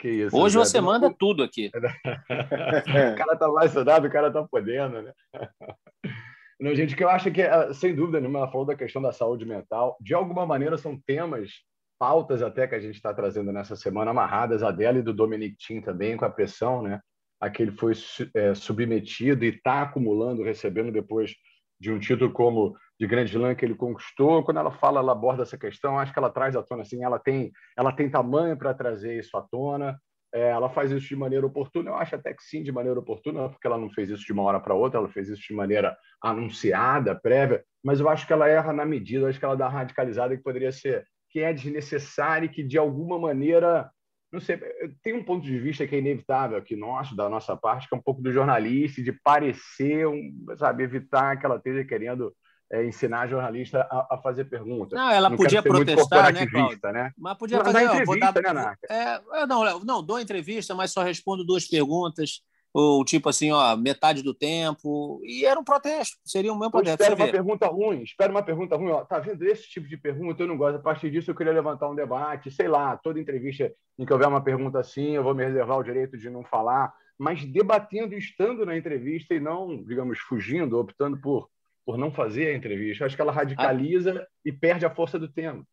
Isso, 0.03 0.35
Hoje 0.35 0.57
você 0.57 0.81
manda 0.81 1.13
tudo 1.13 1.43
aqui. 1.43 1.69
o 1.75 3.15
cara 3.15 3.35
tá 3.37 3.47
mais 3.49 3.71
soldado, 3.71 4.07
o 4.07 4.11
cara 4.11 4.31
tá 4.31 4.43
podendo, 4.43 5.01
né? 5.01 5.13
Não, 6.59 6.75
gente, 6.75 6.95
que 6.95 7.03
eu 7.03 7.09
acho 7.09 7.31
que, 7.31 7.41
ah, 7.41 7.73
sem 7.73 7.95
dúvida 7.95 8.19
nenhuma, 8.19 8.39
ela 8.39 8.51
falou 8.51 8.65
da 8.65 8.75
questão 8.75 9.01
da 9.01 9.11
saúde 9.11 9.45
mental. 9.45 9.97
De 9.99 10.13
alguma 10.13 10.45
maneira, 10.45 10.77
são 10.77 10.99
temas, 11.07 11.51
pautas 11.99 12.43
até 12.43 12.67
que 12.67 12.75
a 12.75 12.79
gente 12.79 12.95
está 12.95 13.13
trazendo 13.13 13.51
nessa 13.51 13.75
semana, 13.75 14.11
amarradas 14.11 14.61
a 14.61 14.71
dela 14.71 14.99
e 14.99 15.01
do 15.03 15.13
Dominic 15.13 15.55
Thiem 15.57 15.81
também, 15.81 16.15
com 16.15 16.25
a 16.25 16.29
pressão, 16.29 16.83
né? 16.83 16.99
A 17.39 17.49
que 17.49 17.63
ele 17.63 17.71
foi 17.71 17.93
é, 18.35 18.53
submetido 18.53 19.43
e 19.43 19.49
está 19.49 19.81
acumulando, 19.81 20.43
recebendo 20.43 20.91
depois 20.91 21.33
de 21.81 21.91
um 21.91 21.97
título 21.97 22.31
como 22.31 22.77
de 22.99 23.07
Grand 23.07 23.25
Slam 23.25 23.55
que 23.55 23.65
ele 23.65 23.73
conquistou. 23.73 24.43
Quando 24.43 24.57
ela 24.57 24.71
fala, 24.71 24.99
ela 24.99 25.13
aborda 25.13 25.41
essa 25.41 25.57
questão, 25.57 25.97
acho 25.97 26.13
que 26.13 26.19
ela 26.19 26.29
traz 26.29 26.55
à 26.55 26.61
tona 26.61 26.83
assim, 26.83 27.03
ela 27.03 27.17
tem, 27.17 27.51
ela 27.75 27.91
tem 27.91 28.07
tamanho 28.07 28.55
para 28.55 28.71
trazer 28.71 29.17
isso 29.17 29.35
à 29.35 29.41
tona. 29.41 29.99
É, 30.33 30.51
ela 30.51 30.69
faz 30.69 30.91
isso 30.91 31.07
de 31.07 31.15
maneira 31.15 31.45
oportuna, 31.45 31.89
eu 31.89 31.95
acho 31.95 32.15
até 32.15 32.33
que 32.33 32.41
sim, 32.41 32.63
de 32.63 32.71
maneira 32.71 32.97
oportuna, 32.97 33.49
porque 33.49 33.67
ela 33.67 33.77
não 33.77 33.89
fez 33.89 34.09
isso 34.09 34.23
de 34.23 34.31
uma 34.31 34.43
hora 34.43 34.61
para 34.61 34.73
outra, 34.73 34.97
ela 34.97 35.09
fez 35.09 35.27
isso 35.27 35.41
de 35.45 35.53
maneira 35.53 35.97
anunciada, 36.23 37.13
prévia, 37.13 37.65
mas 37.83 37.99
eu 37.99 38.07
acho 38.07 38.25
que 38.25 38.31
ela 38.31 38.47
erra 38.47 38.71
na 38.71 38.85
medida, 38.85 39.25
eu 39.25 39.27
acho 39.27 39.37
que 39.37 39.43
ela 39.43 39.57
dá 39.57 39.67
radicalizada 39.67 40.37
que 40.37 40.41
poderia 40.41 40.71
ser, 40.71 41.05
que 41.29 41.41
é 41.41 41.51
desnecessária 41.51 42.45
e 42.45 42.49
que 42.49 42.63
de 42.63 42.77
alguma 42.77 43.19
maneira 43.19 43.91
não 44.31 44.39
sei, 44.39 44.57
tem 45.03 45.13
um 45.13 45.23
ponto 45.23 45.43
de 45.43 45.59
vista 45.59 45.85
que 45.85 45.95
é 45.95 45.99
inevitável 45.99 46.57
aqui 46.57 46.75
nosso, 46.75 47.15
da 47.15 47.27
nossa 47.27 47.55
parte, 47.55 47.87
que 47.89 47.93
é 47.93 47.97
um 47.97 48.01
pouco 48.01 48.21
do 48.21 48.31
jornalista, 48.31 49.03
de 49.03 49.11
parecer, 49.11 50.05
sabe, 50.57 50.83
evitar 50.83 51.37
que 51.37 51.45
ela 51.45 51.57
esteja 51.57 51.83
querendo 51.83 52.33
é, 52.71 52.85
ensinar 52.85 53.21
a 53.21 53.27
jornalista 53.27 53.81
a, 53.91 54.15
a, 54.15 54.17
fazer 54.17 54.45
perguntas. 54.45 54.97
Não, 54.97 55.11
ela 55.11 55.29
não 55.29 55.35
podia 55.35 55.61
protestar, 55.61 56.33
né, 56.33 56.47
Cláudio? 56.47 56.79
Né? 56.83 57.11
Mas 57.17 57.37
podia 57.37 57.57
não, 57.57 57.65
fazer, 57.65 57.87
ó, 57.87 58.05
vou 58.05 58.17
dar, 58.17 58.33
né, 58.33 58.75
é, 58.89 59.45
não, 59.45 59.79
não, 59.81 60.01
dou 60.01 60.19
entrevista, 60.19 60.73
mas 60.73 60.93
só 60.93 61.03
respondo 61.03 61.45
duas 61.45 61.67
perguntas 61.67 62.41
ou 62.73 63.03
tipo 63.03 63.27
assim, 63.29 63.51
ó, 63.51 63.75
metade 63.75 64.23
do 64.23 64.33
tempo, 64.33 65.21
e 65.23 65.45
era 65.45 65.59
um 65.59 65.63
protesto, 65.63 66.17
seria 66.23 66.53
um 66.53 66.57
meu 66.57 66.71
protesto. 66.71 67.01
Espera 67.01 67.15
uma 67.15 67.31
pergunta 67.31 67.67
ruim, 67.67 68.03
espera 68.03 68.31
uma 68.31 68.43
pergunta 68.43 68.75
ruim, 68.75 68.91
ó, 68.91 69.03
tá 69.03 69.19
vendo 69.19 69.43
esse 69.43 69.69
tipo 69.69 69.87
de 69.87 69.97
pergunta, 69.97 70.43
eu 70.43 70.47
não 70.47 70.57
gosto, 70.57 70.77
a 70.77 70.81
partir 70.81 71.11
disso 71.11 71.31
eu 71.31 71.35
queria 71.35 71.53
levantar 71.53 71.89
um 71.89 71.95
debate, 71.95 72.49
sei 72.49 72.67
lá, 72.67 72.95
toda 72.97 73.19
entrevista 73.19 73.71
em 73.99 74.05
que 74.05 74.13
houver 74.13 74.27
uma 74.27 74.43
pergunta 74.43 74.79
assim, 74.79 75.11
eu 75.11 75.23
vou 75.23 75.35
me 75.35 75.43
reservar 75.43 75.77
o 75.77 75.83
direito 75.83 76.17
de 76.17 76.29
não 76.29 76.43
falar, 76.43 76.93
mas 77.21 77.45
debatendo, 77.45 78.15
estando 78.15 78.65
na 78.65 78.75
entrevista 78.75 79.35
e 79.35 79.39
não, 79.39 79.83
digamos, 79.83 80.17
fugindo, 80.19 80.79
optando 80.79 81.19
por, 81.21 81.47
por 81.85 81.95
não 81.95 82.11
fazer 82.11 82.47
a 82.47 82.55
entrevista. 82.55 83.05
Acho 83.05 83.15
que 83.15 83.21
ela 83.21 83.31
radicaliza 83.31 84.19
ah. 84.19 84.27
e 84.43 84.51
perde 84.51 84.87
a 84.87 84.95
força 84.95 85.19
do 85.19 85.27
tema. 85.27 85.63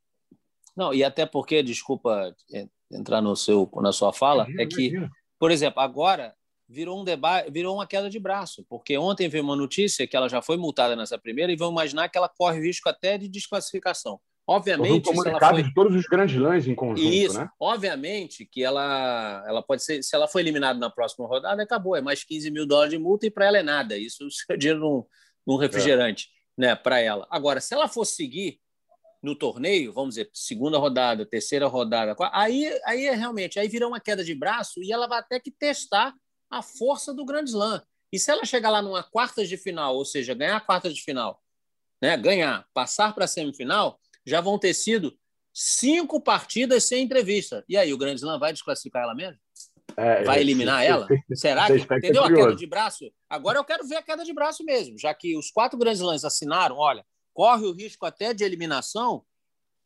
Não, 0.77 0.93
e 0.93 1.03
até 1.03 1.25
porque, 1.25 1.63
desculpa 1.63 2.35
entrar 2.93 3.23
no 3.23 3.35
seu, 3.35 3.69
na 3.77 3.93
sua 3.93 4.13
fala, 4.13 4.43
imagina, 4.45 4.63
é 4.63 4.67
que, 4.67 4.87
imagina. 4.89 5.11
por 5.39 5.51
exemplo, 5.51 5.81
agora 5.81 6.35
virou 6.69 7.01
um 7.01 7.05
debate, 7.05 7.51
virou 7.51 7.75
uma 7.75 7.87
queda 7.87 8.11
de 8.11 8.19
braço, 8.19 8.65
porque 8.69 8.99
ontem 8.99 9.29
veio 9.29 9.43
uma 9.43 9.57
notícia 9.57 10.07
que 10.07 10.17
ela 10.17 10.29
já 10.29 10.43
foi 10.43 10.57
multada 10.57 10.95
nessa 10.95 11.19
primeira 11.19 11.51
e 11.51 11.57
vão 11.57 11.71
imaginar 11.71 12.09
que 12.09 12.19
ela 12.19 12.29
corre 12.29 12.61
risco 12.61 12.89
até 12.89 13.17
de 13.17 13.29
desclassificação. 13.29 14.21
Obviamente, 14.47 15.11
um 15.11 15.27
ela 15.27 15.51
foi... 15.51 15.63
de 15.63 15.75
todos 15.75 15.95
os 15.95 16.07
grandes 16.07 16.37
lãs 16.37 16.67
em 16.67 16.75
conjunto, 16.75 17.03
Isso. 17.03 17.39
né? 17.39 17.49
Obviamente 17.61 18.47
que 18.47 18.65
ela, 18.65 19.45
ela 19.47 19.63
pode 19.63 19.85
ser, 19.85 20.03
se 20.03 20.15
ela 20.15 20.27
for 20.27 20.41
eliminada 20.41 20.79
na 20.79 20.89
próxima 20.89 21.27
rodada, 21.27 21.63
acabou, 21.63 21.95
é 21.95 22.01
mais 22.01 22.25
15 22.25 22.51
mil 22.51 22.67
dólares 22.67 22.91
de 22.91 22.99
multa 22.99 23.27
e 23.27 23.31
para 23.31 23.47
ela 23.47 23.59
é 23.59 23.63
nada. 23.63 23.97
Isso 23.97 24.27
é 24.51 24.57
dinheiro 24.57 24.81
num, 24.81 25.05
num 25.47 25.57
refrigerante, 25.57 26.29
é. 26.59 26.61
né, 26.63 26.75
para 26.75 26.99
ela. 26.99 27.27
Agora, 27.31 27.61
se 27.61 27.75
ela 27.75 27.89
for 27.89 28.07
seguir 28.07 28.59
no 29.23 29.35
torneio, 29.35 29.93
vamos 29.93 30.15
dizer, 30.15 30.31
segunda 30.33 30.79
rodada, 30.79 31.27
terceira 31.27 31.67
rodada, 31.67 32.17
aí, 32.33 32.73
aí 32.87 33.07
é 33.07 33.15
realmente, 33.15 33.59
aí 33.59 33.69
vira 33.69 33.87
uma 33.87 34.01
queda 34.01 34.25
de 34.25 34.35
braço 34.35 34.83
e 34.83 34.93
ela 34.93 35.07
vai 35.07 35.19
até 35.19 35.41
que 35.41 35.51
testar 35.51 36.15
a 36.51 36.63
força 36.63 37.13
do 37.13 37.25
Grand 37.25 37.45
Slam. 37.45 37.83
E 38.13 38.19
se 38.19 38.31
ela 38.31 38.45
chegar 38.45 38.71
lá 38.71 38.81
numa 38.81 39.03
quarta 39.03 39.47
de 39.47 39.57
final, 39.57 39.95
ou 39.97 40.05
seja, 40.05 40.35
ganhar 40.35 40.57
a 40.57 40.61
quarta 40.61 40.93
de 40.93 41.03
final, 41.03 41.43
né, 42.01 42.17
ganhar, 42.17 42.67
passar 42.73 43.15
para 43.15 43.25
a 43.25 43.29
semifinal, 43.29 44.01
já 44.25 44.41
vão 44.41 44.59
ter 44.59 44.75
sido 44.75 45.17
cinco 45.53 46.21
partidas 46.21 46.85
sem 46.85 47.05
entrevista. 47.05 47.65
E 47.69 47.77
aí, 47.77 47.93
o 47.93 47.99
Grand 47.99 48.15
Slam 48.15 48.39
vai 48.39 48.53
desclassificar 48.53 49.03
ela 49.03 49.15
mesmo? 49.15 49.39
É, 49.97 50.23
vai 50.23 50.41
eliminar 50.41 50.85
ela? 50.85 51.09
Será 51.35 51.67
que? 51.67 51.79
Entendeu 51.79 52.23
a 52.23 52.33
queda 52.33 52.55
de 52.55 52.67
braço? 52.67 53.11
Agora 53.29 53.59
eu 53.59 53.65
quero 53.65 53.87
ver 53.87 53.97
a 53.97 54.03
queda 54.03 54.25
de 54.25 54.33
braço 54.33 54.65
mesmo, 54.65 54.99
já 54.99 55.13
que 55.13 55.37
os 55.37 55.51
quatro 55.51 55.79
Grand 55.79 55.93
Slams 55.93 56.25
assinaram, 56.25 56.77
olha, 56.77 57.05
corre 57.35 57.67
o 57.67 57.73
risco 57.73 58.07
até 58.07 58.33
de 58.33 58.45
eliminação. 58.45 59.25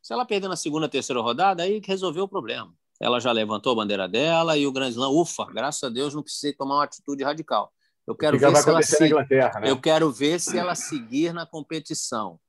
Se 0.01 0.13
ela 0.13 0.25
perder 0.25 0.49
na 0.49 0.55
segunda, 0.55 0.89
terceira 0.89 1.21
rodada, 1.21 1.63
aí 1.63 1.81
resolveu 1.83 2.25
o 2.25 2.27
problema. 2.27 2.73
Ela 3.03 3.19
já 3.19 3.33
levantou 3.33 3.73
a 3.73 3.75
bandeira 3.75 4.07
dela 4.07 4.57
e 4.57 4.65
o 4.65 4.71
Grand 4.71 4.87
Slam, 4.87 5.09
ufa, 5.09 5.45
graças 5.47 5.83
a 5.83 5.89
Deus, 5.89 6.13
não 6.13 6.23
precisei 6.23 6.53
tomar 6.53 6.75
uma 6.75 6.85
atitude 6.85 7.21
radical. 7.21 7.69
Eu 8.07 8.15
quero 8.15 8.39
ver 8.39 8.55
se 8.55 8.69
ela 8.69 8.81
se... 8.81 9.09
né? 9.59 9.69
Eu 9.69 9.81
quero 9.81 10.09
ver 10.09 10.39
se 10.39 10.57
ela 10.57 10.73
seguir 10.73 11.33
na 11.33 11.45
competição. 11.45 12.39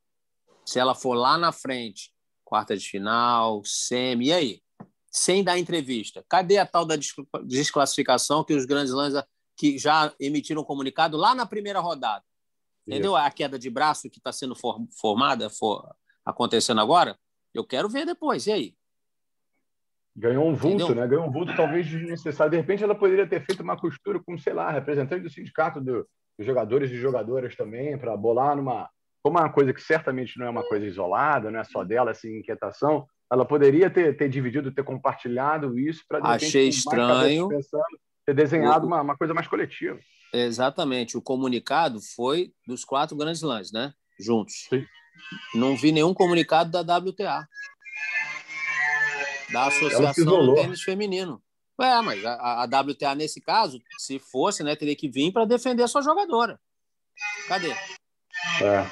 Se 0.64 0.78
ela 0.78 0.94
for 0.94 1.14
lá 1.14 1.36
na 1.36 1.50
frente, 1.50 2.12
quarta 2.44 2.76
de 2.76 2.88
final, 2.88 3.62
semi, 3.64 4.26
e 4.26 4.32
aí? 4.32 4.62
Sem 5.10 5.42
dar 5.42 5.58
entrevista. 5.58 6.24
Cadê 6.28 6.58
a 6.58 6.64
tal 6.66 6.84
da 6.86 6.94
desclassificação 7.42 8.44
que 8.44 8.54
os 8.54 8.64
grandes 8.64 8.92
lãs 8.92 9.12
que 9.56 9.76
já 9.76 10.14
emitiram 10.20 10.62
um 10.62 10.64
comunicado 10.64 11.16
lá 11.16 11.34
na 11.34 11.46
primeira 11.46 11.80
rodada? 11.80 12.24
Entendeu? 12.86 13.16
Isso. 13.16 13.26
A 13.26 13.28
queda 13.28 13.58
de 13.58 13.68
braço 13.68 14.08
que 14.08 14.18
está 14.18 14.30
sendo 14.30 14.54
formada, 15.00 15.50
for, 15.50 15.84
acontecendo 16.24 16.80
agora? 16.80 17.18
Eu 17.52 17.64
quero 17.64 17.88
ver 17.88 18.06
depois. 18.06 18.46
E 18.46 18.52
aí? 18.52 18.76
Ganhou 20.16 20.48
um 20.48 20.54
vulto, 20.54 20.84
Entendeu? 20.84 21.02
né? 21.02 21.08
Ganhou 21.08 21.26
um 21.26 21.30
vulto 21.30 21.54
talvez 21.56 21.86
desnecessário. 21.86 22.50
De 22.50 22.56
repente, 22.56 22.84
ela 22.84 22.94
poderia 22.94 23.26
ter 23.26 23.44
feito 23.44 23.62
uma 23.62 23.76
costura 23.76 24.20
com, 24.24 24.38
sei 24.38 24.52
lá, 24.52 24.70
representante 24.70 25.22
do 25.22 25.30
sindicato 25.30 25.80
do, 25.80 26.06
dos 26.38 26.46
jogadores 26.46 26.90
e 26.90 26.96
jogadoras 26.96 27.56
também, 27.56 27.98
para 27.98 28.16
bolar 28.16 28.56
numa, 28.56 28.88
como 29.22 29.38
é 29.38 29.42
uma 29.42 29.52
coisa 29.52 29.72
que 29.72 29.80
certamente 29.80 30.38
não 30.38 30.46
é 30.46 30.50
uma 30.50 30.62
coisa 30.62 30.86
isolada, 30.86 31.50
não 31.50 31.58
é 31.58 31.64
só 31.64 31.82
dela, 31.82 32.12
assim, 32.12 32.38
inquietação, 32.38 33.06
ela 33.32 33.44
poderia 33.44 33.90
ter, 33.90 34.16
ter 34.16 34.28
dividido, 34.28 34.72
ter 34.72 34.84
compartilhado 34.84 35.78
isso 35.78 36.04
para 36.08 36.20
Achei 36.22 36.68
estranho 36.68 37.48
pensando, 37.48 37.84
ter 38.26 38.34
desenhado 38.34 38.86
uma, 38.86 39.00
uma 39.00 39.16
coisa 39.16 39.34
mais 39.34 39.48
coletiva. 39.48 39.98
Exatamente. 40.32 41.16
O 41.16 41.22
comunicado 41.22 41.98
foi 42.14 42.52
dos 42.66 42.84
quatro 42.84 43.16
grandes 43.16 43.42
lãs, 43.42 43.72
né? 43.72 43.92
Juntos. 44.20 44.66
Sim. 44.68 44.84
Não 45.54 45.76
vi 45.76 45.90
nenhum 45.92 46.12
comunicado 46.12 46.70
da 46.70 46.98
WTA, 46.98 47.46
da 49.50 49.66
Associação 49.66 50.46
do 50.46 50.54
Tênis 50.54 50.82
Feminino. 50.82 51.42
É, 51.80 52.00
mas 52.00 52.24
a, 52.24 52.62
a, 52.62 52.64
WTA, 52.64 53.14
nesse 53.14 53.40
caso, 53.40 53.80
se 53.98 54.18
fosse, 54.18 54.62
né, 54.62 54.76
teria 54.76 54.94
que 54.94 55.08
vir 55.08 55.32
para 55.32 55.44
defender 55.44 55.82
a 55.82 55.88
sua 55.88 56.02
jogadora. 56.02 56.58
Cadê? 57.48 57.70
É. 57.70 58.86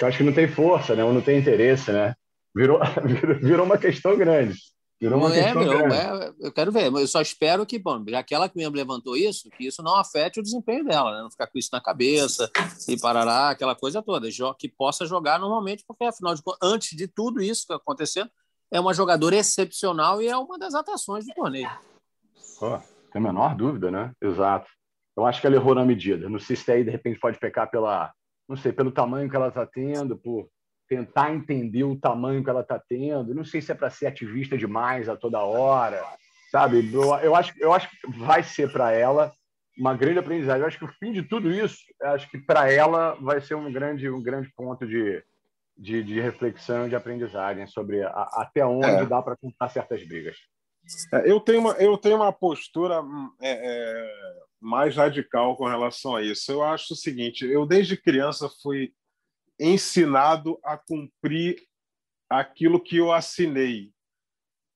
Eu 0.00 0.08
acho 0.08 0.18
que 0.18 0.24
não 0.24 0.32
tem 0.32 0.48
força, 0.48 0.94
né? 0.94 1.04
Ou 1.04 1.12
não 1.12 1.20
tem 1.20 1.38
interesse, 1.38 1.92
né? 1.92 2.14
Virou, 2.54 2.80
virou 3.40 3.64
uma 3.64 3.78
questão 3.78 4.16
grande. 4.16 4.54
Virou 5.00 5.18
uma 5.18 5.34
é, 5.34 5.44
questão 5.44 5.62
meu, 5.62 5.78
grande. 5.78 5.94
É, 5.94 6.46
eu 6.46 6.52
quero 6.52 6.70
ver, 6.70 6.90
mas 6.90 7.02
eu 7.02 7.08
só 7.08 7.22
espero 7.22 7.64
que, 7.64 7.78
bom, 7.78 8.04
já 8.06 8.22
que 8.22 8.34
ela 8.34 8.50
mesmo 8.54 8.76
levantou 8.76 9.16
isso, 9.16 9.48
que 9.50 9.66
isso 9.66 9.82
não 9.82 9.96
afete 9.96 10.40
o 10.40 10.42
desempenho 10.42 10.84
dela, 10.84 11.16
né? 11.16 11.22
Não 11.22 11.30
ficar 11.30 11.46
com 11.46 11.58
isso 11.58 11.70
na 11.72 11.80
cabeça 11.80 12.50
e 12.86 13.00
parará, 13.00 13.48
aquela 13.48 13.74
coisa 13.74 14.02
toda. 14.02 14.28
Que 14.58 14.68
possa 14.68 15.06
jogar 15.06 15.38
normalmente, 15.38 15.84
porque, 15.86 16.04
afinal 16.04 16.34
de 16.34 16.42
contas, 16.42 16.60
antes 16.62 16.96
de 16.96 17.08
tudo 17.08 17.42
isso 17.42 17.66
que 17.66 17.72
acontecendo, 17.72 18.30
é 18.70 18.80
uma 18.80 18.94
jogadora 18.94 19.36
excepcional 19.36 20.22
e 20.22 20.28
é 20.28 20.36
uma 20.36 20.58
das 20.58 20.74
atrações 20.74 21.26
do 21.26 21.34
torneio. 21.34 21.70
Oh, 22.60 22.78
tem 23.12 23.20
a 23.20 23.20
menor 23.20 23.54
dúvida, 23.54 23.90
né? 23.90 24.12
Exato. 24.20 24.68
Eu 25.16 25.26
acho 25.26 25.40
que 25.40 25.46
ela 25.46 25.56
errou 25.56 25.74
na 25.74 25.84
medida. 25.84 26.28
Não 26.28 26.38
sei 26.38 26.56
se 26.56 26.70
aí, 26.70 26.84
de 26.84 26.90
repente, 26.90 27.18
pode 27.18 27.38
pecar 27.38 27.70
pela 27.70 28.12
não 28.50 28.56
sei, 28.56 28.72
pelo 28.72 28.90
tamanho 28.90 29.30
que 29.30 29.36
ela 29.36 29.46
está 29.46 29.64
tendo, 29.64 30.16
por 30.16 30.48
tentar 30.88 31.32
entender 31.32 31.84
o 31.84 31.94
tamanho 31.94 32.42
que 32.42 32.50
ela 32.50 32.62
está 32.62 32.80
tendo. 32.80 33.32
Não 33.32 33.44
sei 33.44 33.62
se 33.62 33.70
é 33.70 33.74
para 33.76 33.90
ser 33.90 34.08
ativista 34.08 34.58
demais 34.58 35.08
a 35.08 35.16
toda 35.16 35.38
hora, 35.38 36.04
sabe? 36.50 36.92
Eu, 36.92 37.14
eu, 37.18 37.36
acho, 37.36 37.54
eu 37.60 37.72
acho 37.72 37.88
que 37.88 38.10
vai 38.18 38.42
ser 38.42 38.72
para 38.72 38.90
ela 38.90 39.32
uma 39.78 39.94
grande 39.94 40.18
aprendizagem. 40.18 40.62
Eu 40.62 40.66
acho 40.66 40.78
que 40.78 40.84
o 40.84 40.92
fim 40.98 41.12
de 41.12 41.22
tudo 41.22 41.48
isso, 41.48 41.76
acho 42.02 42.28
que 42.28 42.38
para 42.38 42.68
ela 42.68 43.16
vai 43.20 43.40
ser 43.40 43.54
um 43.54 43.72
grande, 43.72 44.10
um 44.10 44.20
grande 44.20 44.50
ponto 44.56 44.84
de, 44.84 45.22
de, 45.80 46.02
de 46.02 46.20
reflexão, 46.20 46.88
de 46.90 46.94
aprendizagem 46.94 47.66
sobre 47.66 48.02
a, 48.02 48.28
até 48.34 48.64
onde 48.66 48.86
é. 48.86 49.06
dá 49.06 49.22
para 49.22 49.36
contar 49.36 49.70
certas 49.70 50.06
brigas. 50.06 50.36
É, 51.14 51.30
eu, 51.30 51.40
tenho 51.40 51.60
uma, 51.60 51.72
eu 51.72 51.96
tenho 51.96 52.16
uma 52.16 52.32
postura 52.32 53.00
hum, 53.00 53.32
é, 53.40 53.50
é 53.50 54.40
mais 54.60 54.94
radical 54.94 55.56
com 55.56 55.66
relação 55.66 56.14
a 56.14 56.22
isso. 56.22 56.52
Eu 56.52 56.62
acho 56.62 56.92
o 56.92 56.96
seguinte: 56.96 57.46
eu 57.46 57.64
desde 57.64 57.96
criança 57.96 58.50
fui 58.62 58.92
ensinado 59.58 60.58
a 60.62 60.76
cumprir 60.76 61.56
aquilo 62.28 62.78
que 62.78 62.98
eu 62.98 63.10
assinei, 63.10 63.90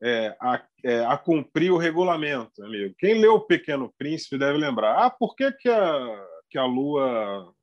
é, 0.02 0.34
a, 0.40 0.66
é, 0.82 1.04
a, 1.04 1.18
cumprir 1.18 1.70
o 1.70 1.76
regulamento, 1.76 2.64
amigo. 2.64 2.94
Quem 2.98 3.20
leu 3.20 3.34
O 3.34 3.46
Pequeno 3.46 3.92
Príncipe 3.98 4.38
deve 4.38 4.56
lembrar. 4.56 5.04
Ah, 5.04 5.10
por 5.10 5.36
que, 5.36 5.52
que, 5.52 5.68
a, 5.68 6.26
que 6.50 6.58
a 6.58 6.64
Lua 6.64 7.54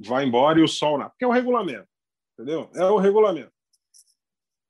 vai 0.00 0.24
embora 0.24 0.60
e 0.60 0.62
o 0.62 0.68
Sol 0.68 0.98
não? 0.98 1.08
Porque 1.08 1.24
é 1.24 1.28
o 1.28 1.32
regulamento, 1.32 1.88
entendeu? 2.42 2.70
É 2.74 2.84
o 2.84 2.98
regulamento. 2.98 3.52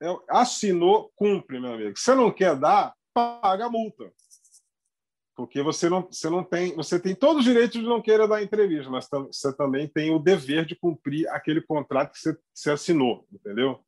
É, 0.02 0.17
assinou, 0.29 1.12
cumpre, 1.14 1.61
meu 1.61 1.75
amigo. 1.75 1.99
Se 1.99 2.14
não 2.14 2.31
quer 2.31 2.57
dar, 2.57 2.95
paga 3.14 3.67
a 3.67 3.71
multa 3.71 4.12
porque 5.35 5.62
você 5.62 5.88
não, 5.88 6.02
você 6.02 6.29
não 6.29 6.45
tem, 6.45 6.75
você 6.75 7.00
tem 7.00 7.14
todo 7.14 7.38
o 7.38 7.43
direito 7.43 7.73
de 7.73 7.85
não 7.85 8.02
querer 8.02 8.29
dar 8.29 8.43
entrevista, 8.43 8.91
mas 8.91 9.09
você 9.11 9.52
também 9.57 9.88
tem 9.88 10.14
o 10.14 10.19
dever 10.19 10.64
de 10.64 10.76
cumprir 10.76 11.29
aquele 11.29 11.61
contrato 11.61 12.12
que 12.12 12.19
você, 12.19 12.37
você 12.55 12.71
assinou, 12.71 13.26
entendeu? 13.33 13.83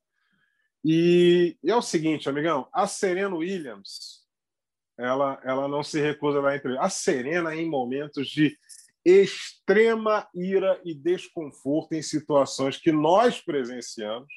E, 0.84 1.56
e, 1.62 1.70
é 1.70 1.76
o 1.76 1.82
seguinte, 1.82 2.28
amigão, 2.28 2.68
a 2.72 2.86
Serena 2.86 3.34
Williams, 3.34 4.24
ela, 4.98 5.40
ela 5.44 5.68
não 5.68 5.82
se 5.82 6.00
recusa 6.00 6.38
a 6.38 6.42
dar 6.42 6.56
entrevista. 6.56 6.84
A 6.84 6.90
Serena, 6.90 7.54
em 7.54 7.68
momentos 7.68 8.28
de 8.28 8.56
extrema 9.04 10.28
ira 10.34 10.80
e 10.84 10.94
desconforto 10.94 11.92
em 11.92 12.02
situações 12.02 12.76
que 12.76 12.90
nós 12.90 13.40
presenciamos, 13.40 14.32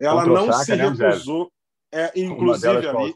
ela 0.00 0.26
não 0.26 0.52
se 0.52 0.74
né, 0.74 0.88
recusou, 0.88 1.52
é, 1.92 2.12
inclusive 2.18 2.88
ali, 2.88 3.14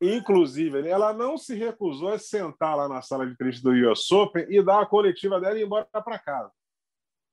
Inclusive, 0.00 0.86
ela 0.86 1.12
não 1.12 1.36
se 1.36 1.56
recusou 1.56 2.10
a 2.10 2.18
sentar 2.18 2.76
lá 2.76 2.88
na 2.88 3.02
sala 3.02 3.26
de 3.26 3.36
triste 3.36 3.62
do 3.62 3.72
US 3.90 4.10
Open 4.12 4.46
e 4.48 4.62
dar 4.62 4.82
a 4.82 4.86
coletiva 4.86 5.40
dela 5.40 5.58
e 5.58 5.62
ir 5.62 5.66
embora 5.66 5.86
para 5.86 6.18
casa. 6.18 6.52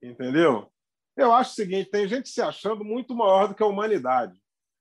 Entendeu? 0.02 0.72
Eu 1.16 1.32
acho 1.34 1.52
o 1.52 1.56
seguinte: 1.56 1.92
tem 1.92 2.08
gente 2.08 2.28
se 2.28 2.42
achando 2.42 2.84
muito 2.84 3.14
maior 3.14 3.48
do 3.48 3.56
que 3.56 3.62
a 3.62 3.68
humanidade. 3.68 4.40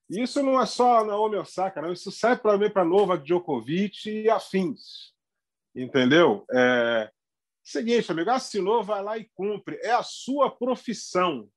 Isso 0.08 0.42
não 0.42 0.60
é 0.60 0.66
só 0.66 1.00
a 1.00 1.04
Naomi 1.04 1.36
Osaka, 1.36 1.82
não. 1.82 1.92
Isso 1.92 2.10
serve 2.10 2.42
para 2.42 2.58
mim 2.58 2.70
para 2.70 2.84
Novak 2.84 3.24
Djokovic 3.24 4.08
e 4.08 4.30
afins. 4.30 5.13
Entendeu? 5.74 6.44
É... 6.52 7.10
Seguinte, 7.62 8.10
amigo, 8.12 8.30
assinou, 8.30 8.82
vai 8.82 9.02
lá 9.02 9.18
e 9.18 9.28
cumpre. 9.34 9.78
É 9.82 9.90
a 9.90 10.02
sua 10.02 10.50
profissão. 10.50 11.48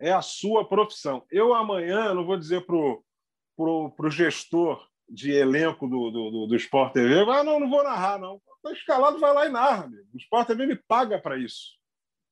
É 0.00 0.12
a 0.12 0.20
sua 0.20 0.68
profissão. 0.68 1.24
Eu 1.30 1.54
amanhã 1.54 2.12
não 2.12 2.26
vou 2.26 2.36
dizer 2.36 2.66
para 2.66 2.76
o 2.76 4.10
gestor 4.10 4.84
de 5.08 5.30
elenco 5.30 5.86
do, 5.86 6.10
do, 6.10 6.46
do, 6.46 6.56
Sport 6.56 6.94
TV, 6.94 7.20
ah, 7.30 7.44
não, 7.44 7.60
não 7.60 7.70
vou 7.70 7.84
narrar, 7.84 8.18
não. 8.18 8.40
Estou 8.56 8.72
escalado, 8.72 9.20
vai 9.20 9.32
lá 9.32 9.46
e 9.46 9.50
narra. 9.50 9.84
Amigo. 9.84 10.08
O 10.12 10.16
Sport 10.16 10.46
TV 10.48 10.66
me 10.66 10.76
paga 10.76 11.18
para 11.18 11.38
isso. 11.38 11.74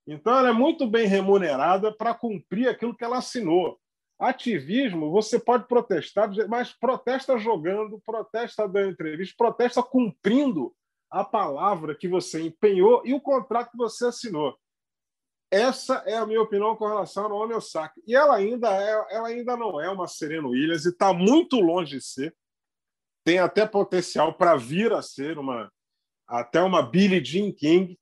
Então, 0.07 0.37
ela 0.37 0.49
é 0.49 0.53
muito 0.53 0.87
bem 0.87 1.07
remunerada 1.07 1.93
para 1.93 2.15
cumprir 2.15 2.69
aquilo 2.69 2.97
que 2.97 3.05
ela 3.05 3.19
assinou. 3.19 3.79
Ativismo, 4.19 5.11
você 5.11 5.39
pode 5.39 5.67
protestar, 5.67 6.31
mas 6.49 6.73
protesta 6.73 7.39
jogando, 7.39 8.01
protesta 8.05 8.69
dando 8.69 8.91
entrevista, 8.91 9.35
protesta 9.37 9.83
cumprindo 9.83 10.75
a 11.13 11.23
palavra 11.23 11.95
que 11.95 12.09
você 12.09 12.41
empenhou 12.41 13.03
e 13.05 13.15
o 13.15 13.21
contrato 13.21 13.71
que 13.71 13.77
você 13.77 14.07
assinou. 14.07 14.57
Essa 15.51 16.03
é 16.07 16.17
a 16.17 16.27
minha 16.27 16.41
opinião 16.41 16.75
com 16.75 16.87
relação 16.87 17.25
ao 17.25 17.29
Naomi 17.29 17.55
Osaka. 17.55 17.95
E 18.07 18.17
ela 18.17 18.35
ainda, 18.35 18.69
é, 18.73 19.15
ela 19.15 19.29
ainda 19.29 19.55
não 19.55 19.79
é 19.79 19.91
uma 19.91 20.09
Serena 20.09 20.49
Williams 20.49 20.87
e 20.87 20.89
está 20.89 21.13
muito 21.13 21.61
longe 21.61 21.99
de 21.99 22.03
ser 22.05 22.35
tem 23.25 23.39
até 23.39 23.67
potencial 23.67 24.35
para 24.35 24.57
vir 24.57 24.93
a 24.93 25.01
ser 25.01 25.39
uma, 25.39 25.71
até 26.27 26.61
uma 26.61 26.83
Billie 26.83 27.25
Jean 27.25 27.53
King, 27.53 27.99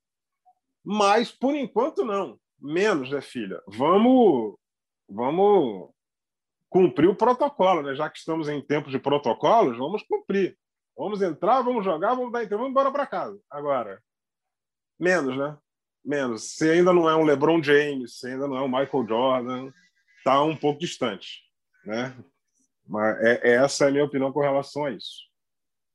mas 0.84 1.30
por 1.30 1.54
enquanto 1.54 2.04
não. 2.04 2.38
Menos, 2.58 3.10
né, 3.10 3.20
filha? 3.20 3.62
Vamos, 3.66 4.56
vamos 5.08 5.90
cumprir 6.68 7.08
o 7.08 7.16
protocolo, 7.16 7.82
né? 7.82 7.94
Já 7.94 8.08
que 8.10 8.18
estamos 8.18 8.48
em 8.48 8.60
tempos 8.60 8.92
de 8.92 8.98
protocolos, 8.98 9.78
vamos 9.78 10.02
cumprir. 10.02 10.58
Vamos 11.00 11.22
entrar, 11.22 11.62
vamos 11.62 11.82
jogar, 11.82 12.14
vamos 12.14 12.30
dar 12.30 12.40
entrevista, 12.40 12.58
vamos 12.58 12.72
embora 12.72 12.92
para 12.92 13.06
casa. 13.06 13.40
Agora, 13.50 14.02
menos, 14.98 15.34
né? 15.34 15.56
Menos. 16.04 16.56
Se 16.56 16.68
ainda 16.68 16.92
não 16.92 17.08
é 17.08 17.16
um 17.16 17.24
LeBron 17.24 17.62
James, 17.62 18.18
se 18.18 18.26
ainda 18.26 18.46
não 18.46 18.58
é 18.58 18.60
um 18.60 18.68
Michael 18.68 19.08
Jordan, 19.08 19.72
está 20.18 20.42
um 20.42 20.54
pouco 20.54 20.78
distante, 20.78 21.40
né? 21.86 22.14
Mas 22.86 23.18
é, 23.22 23.54
essa 23.54 23.86
é 23.86 23.88
a 23.88 23.90
minha 23.90 24.04
opinião 24.04 24.30
com 24.30 24.40
relação 24.40 24.84
a 24.84 24.90
isso. 24.90 25.30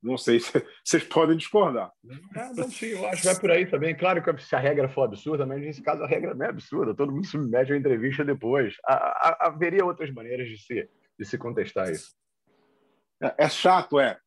Não 0.01 0.17
sei 0.17 0.39
se 0.39 0.51
vocês 0.83 1.03
podem 1.03 1.37
discordar. 1.37 1.91
É, 2.35 2.53
não, 2.53 2.67
sim, 2.71 2.87
eu 2.87 3.05
acho 3.05 3.21
que 3.21 3.27
vai 3.27 3.39
por 3.39 3.51
aí 3.51 3.67
também. 3.67 3.95
Claro 3.95 4.23
que 4.23 4.41
se 4.41 4.55
a 4.55 4.59
regra 4.59 4.89
for 4.89 5.03
absurda, 5.03 5.45
mas 5.45 5.61
nesse 5.61 5.83
caso 5.83 6.01
a 6.01 6.07
regra 6.07 6.33
não 6.33 6.47
é 6.47 6.49
absurda. 6.49 6.95
Todo 6.95 7.11
mundo 7.11 7.27
submete 7.27 7.71
a 7.71 7.77
entrevista 7.77 8.25
depois. 8.25 8.75
haveria 8.83 9.85
outras 9.85 10.11
maneiras 10.11 10.47
de 10.47 10.57
se, 10.57 10.89
de 11.19 11.25
se 11.25 11.37
contestar 11.37 11.91
isso. 11.91 12.15
É, 13.21 13.45
é 13.45 13.49
chato, 13.49 13.99
é. 13.99 14.19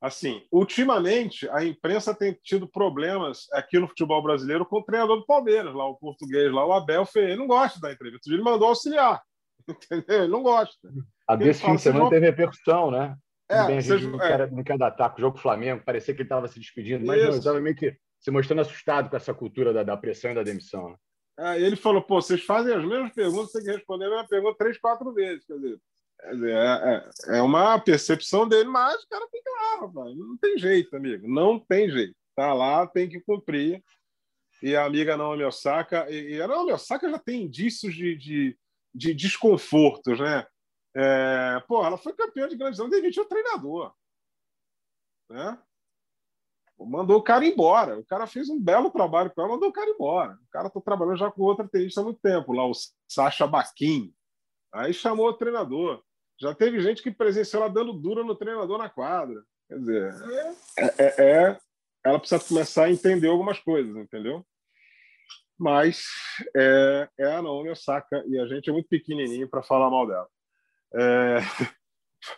Assim, 0.00 0.42
ultimamente 0.50 1.46
a 1.50 1.62
imprensa 1.62 2.14
tem 2.14 2.32
tido 2.42 2.66
problemas 2.66 3.46
aqui 3.52 3.78
no 3.78 3.86
futebol 3.86 4.22
brasileiro 4.22 4.64
com 4.64 4.78
o 4.78 4.82
treinador 4.82 5.18
do 5.18 5.26
Palmeiras, 5.26 5.74
lá 5.74 5.86
o 5.86 5.96
português, 5.96 6.50
lá 6.50 6.64
o 6.64 6.72
Abel 6.72 7.04
Ferreira. 7.04 7.34
Ele 7.34 7.40
não 7.40 7.46
gosta 7.46 7.78
da 7.78 7.92
entrevista. 7.92 8.30
Ele 8.30 8.42
mandou 8.42 8.68
auxiliar. 8.68 9.22
Entendeu? 9.68 10.22
Ele 10.22 10.32
não 10.32 10.42
gosta. 10.42 10.88
A 11.28 11.36
desse 11.36 11.62
fim 11.62 11.76
de 11.76 11.82
semana 11.82 12.08
teve 12.08 12.26
repercussão, 12.26 12.90
né? 12.90 13.14
É, 13.50 13.66
bem, 13.66 13.78
a 13.78 13.80
gente 13.80 14.06
não, 14.06 14.18
quer, 14.18 14.50
não 14.50 14.62
quer 14.62 14.78
dar 14.78 14.86
ataque. 14.86 15.18
O 15.18 15.20
jogo 15.20 15.38
Flamengo, 15.38 15.82
parecia 15.84 16.14
que 16.14 16.22
ele 16.22 16.26
estava 16.26 16.48
se 16.48 16.58
despedindo, 16.58 17.04
mas 17.04 17.20
não, 17.20 17.28
ele 17.28 17.38
estava 17.38 17.60
meio 17.60 17.76
que 17.76 17.94
se 18.18 18.30
mostrando 18.30 18.60
assustado 18.60 19.10
com 19.10 19.16
essa 19.16 19.34
cultura 19.34 19.72
da, 19.72 19.82
da 19.82 19.96
pressão 19.96 20.30
e 20.30 20.34
da 20.34 20.42
demissão. 20.42 20.90
Né? 20.90 20.96
É, 21.40 21.60
ele 21.60 21.76
falou: 21.76 22.00
pô, 22.00 22.22
vocês 22.22 22.42
fazem 22.42 22.74
as 22.74 22.84
mesmas 22.84 23.12
perguntas, 23.12 23.52
tem 23.52 23.64
que 23.64 23.72
responder 23.72 24.06
a 24.06 24.10
mesma 24.10 24.28
pergunta 24.28 24.56
três, 24.56 24.78
quatro 24.78 25.12
vezes. 25.12 25.44
Quer 25.44 25.54
dizer, 25.54 25.78
é, 26.24 27.32
é, 27.32 27.38
é 27.38 27.42
uma 27.42 27.78
percepção 27.78 28.48
dele, 28.48 28.68
mas 28.68 29.02
o 29.02 29.08
cara 29.08 29.26
tem 29.28 29.42
que 29.42 29.48
ir 29.48 29.52
lá, 29.52 29.80
rapaz. 29.86 30.16
Não 30.16 30.36
tem 30.36 30.58
jeito, 30.58 30.96
amigo. 30.96 31.28
Não 31.28 31.58
tem 31.58 31.90
jeito. 31.90 32.14
Tá 32.34 32.52
lá, 32.52 32.86
tem 32.86 33.08
que 33.08 33.20
cumprir. 33.20 33.82
E 34.62 34.76
a 34.76 34.84
amiga 34.84 35.16
Naomi 35.16 35.44
Osaka, 35.44 36.10
e, 36.10 36.34
e 36.34 36.42
a 36.42 36.46
Naomi 36.46 36.72
Osaka 36.72 37.08
já 37.08 37.18
tem 37.18 37.44
indícios 37.44 37.94
de, 37.94 38.16
de, 38.16 38.58
de 38.94 39.14
desconfortos, 39.14 40.18
né? 40.18 40.46
É, 40.94 41.62
pô, 41.68 41.84
ela 41.84 41.96
foi 41.96 42.12
campeã 42.12 42.48
de 42.48 42.56
grande 42.56 42.80
e 42.80 42.90
demitiu 42.90 43.22
o 43.22 43.28
treinador. 43.28 43.94
Né? 45.30 45.58
Mandou 46.78 47.18
o 47.18 47.22
cara 47.22 47.44
embora. 47.44 47.98
O 47.98 48.04
cara 48.04 48.26
fez 48.26 48.48
um 48.48 48.60
belo 48.60 48.90
trabalho 48.90 49.30
com 49.30 49.40
ela, 49.40 49.50
mandou 49.52 49.68
o 49.68 49.72
cara 49.72 49.90
embora. 49.90 50.32
O 50.34 50.50
cara 50.50 50.68
está 50.68 50.80
trabalhando 50.80 51.18
já 51.18 51.30
com 51.30 51.42
outra 51.42 51.68
tenista 51.68 52.00
há 52.00 52.04
muito 52.04 52.20
tempo, 52.20 52.52
lá 52.52 52.66
o 52.66 52.72
Sacha 53.06 53.46
Baquin. 53.46 54.12
Aí 54.72 54.92
chamou 54.92 55.28
o 55.28 55.34
treinador. 55.34 56.02
Já 56.40 56.54
teve 56.54 56.80
gente 56.80 57.02
que 57.02 57.10
presenciou 57.10 57.62
ela 57.62 57.72
dando 57.72 57.92
dura 57.92 58.24
no 58.24 58.34
treinador 58.34 58.78
na 58.78 58.88
quadra. 58.88 59.42
Quer 59.68 59.78
dizer, 59.78 60.14
é, 60.78 60.84
é, 60.86 61.24
é 61.24 61.58
ela 62.04 62.18
precisa 62.18 62.42
começar 62.42 62.84
a 62.84 62.90
entender 62.90 63.28
algumas 63.28 63.58
coisas, 63.58 63.94
entendeu? 63.94 64.44
Mas 65.58 66.06
é, 66.56 67.08
é 67.18 67.34
a 67.34 67.42
Naomi 67.42 67.68
Osaka 67.68 68.24
e 68.26 68.38
a 68.38 68.46
gente 68.46 68.70
é 68.70 68.72
muito 68.72 68.88
pequenininho 68.88 69.48
para 69.48 69.62
falar 69.62 69.90
mal 69.90 70.06
dela. 70.06 70.28
É... 70.94 71.36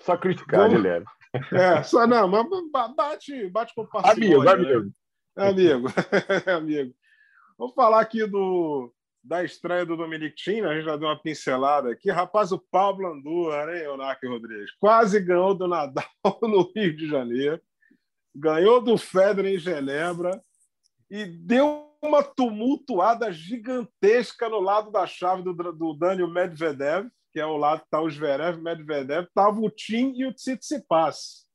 Só 0.01 0.17
criticar 0.17 0.71
leve. 0.71 1.07
É, 1.51 1.83
só 1.83 2.07
não, 2.07 2.29
mas 2.29 2.47
bate, 2.95 3.49
bate 3.49 3.75
com 3.75 3.87
parcimônia. 3.87 4.53
Amigo, 4.53 4.69
amigo. 4.69 4.93
Né? 5.37 5.49
Amigo, 5.49 5.89
amigo. 6.47 6.95
Vamos 7.59 7.75
falar 7.75 8.01
aqui 8.01 8.27
do, 8.27 8.93
da 9.23 9.45
estreia 9.45 9.87
do 9.87 9.97
Dominic 9.97 10.35
Thiem, 10.35 10.65
a 10.65 10.75
gente 10.75 10.85
já 10.85 10.97
deu 10.97 11.09
uma 11.09 11.21
pincelada 11.21 11.93
aqui. 11.93 12.11
Rapaz, 12.11 12.51
o 12.53 12.59
Pablo 12.59 13.07
Andujar, 13.07 13.69
hein, 13.69 13.85
Eunaki 13.85 14.27
Rodrigues? 14.27 14.73
Quase 14.81 15.21
ganhou 15.21 15.55
do 15.55 15.69
Nadal 15.69 16.05
no 16.43 16.71
Rio 16.75 16.97
de 16.97 17.07
Janeiro, 17.07 17.61
ganhou 18.35 18.81
do 18.81 18.99
Federer 18.99 19.55
em 19.55 19.59
Genebra 19.59 20.43
e 21.11 21.25
deu 21.25 21.89
uma 22.03 22.23
tumultuada 22.23 23.31
gigantesca 23.33 24.49
no 24.49 24.59
lado 24.59 24.91
da 24.91 25.07
chave 25.07 25.43
do, 25.43 25.53
do 25.53 25.95
Daniel 25.95 26.29
Medvedev 26.29 27.09
que 27.33 27.41
é 27.41 27.47
o 27.47 27.57
lado 27.57 27.81
que 27.81 27.87
está 27.87 28.01
o 28.01 28.11
Zverev, 28.11 28.61
Medvedev, 28.61 29.27
estava 29.27 29.59
o 29.59 29.71
Tim 29.71 30.13
e 30.15 30.27
o 30.27 30.35
Tsitsipas. 30.35 31.47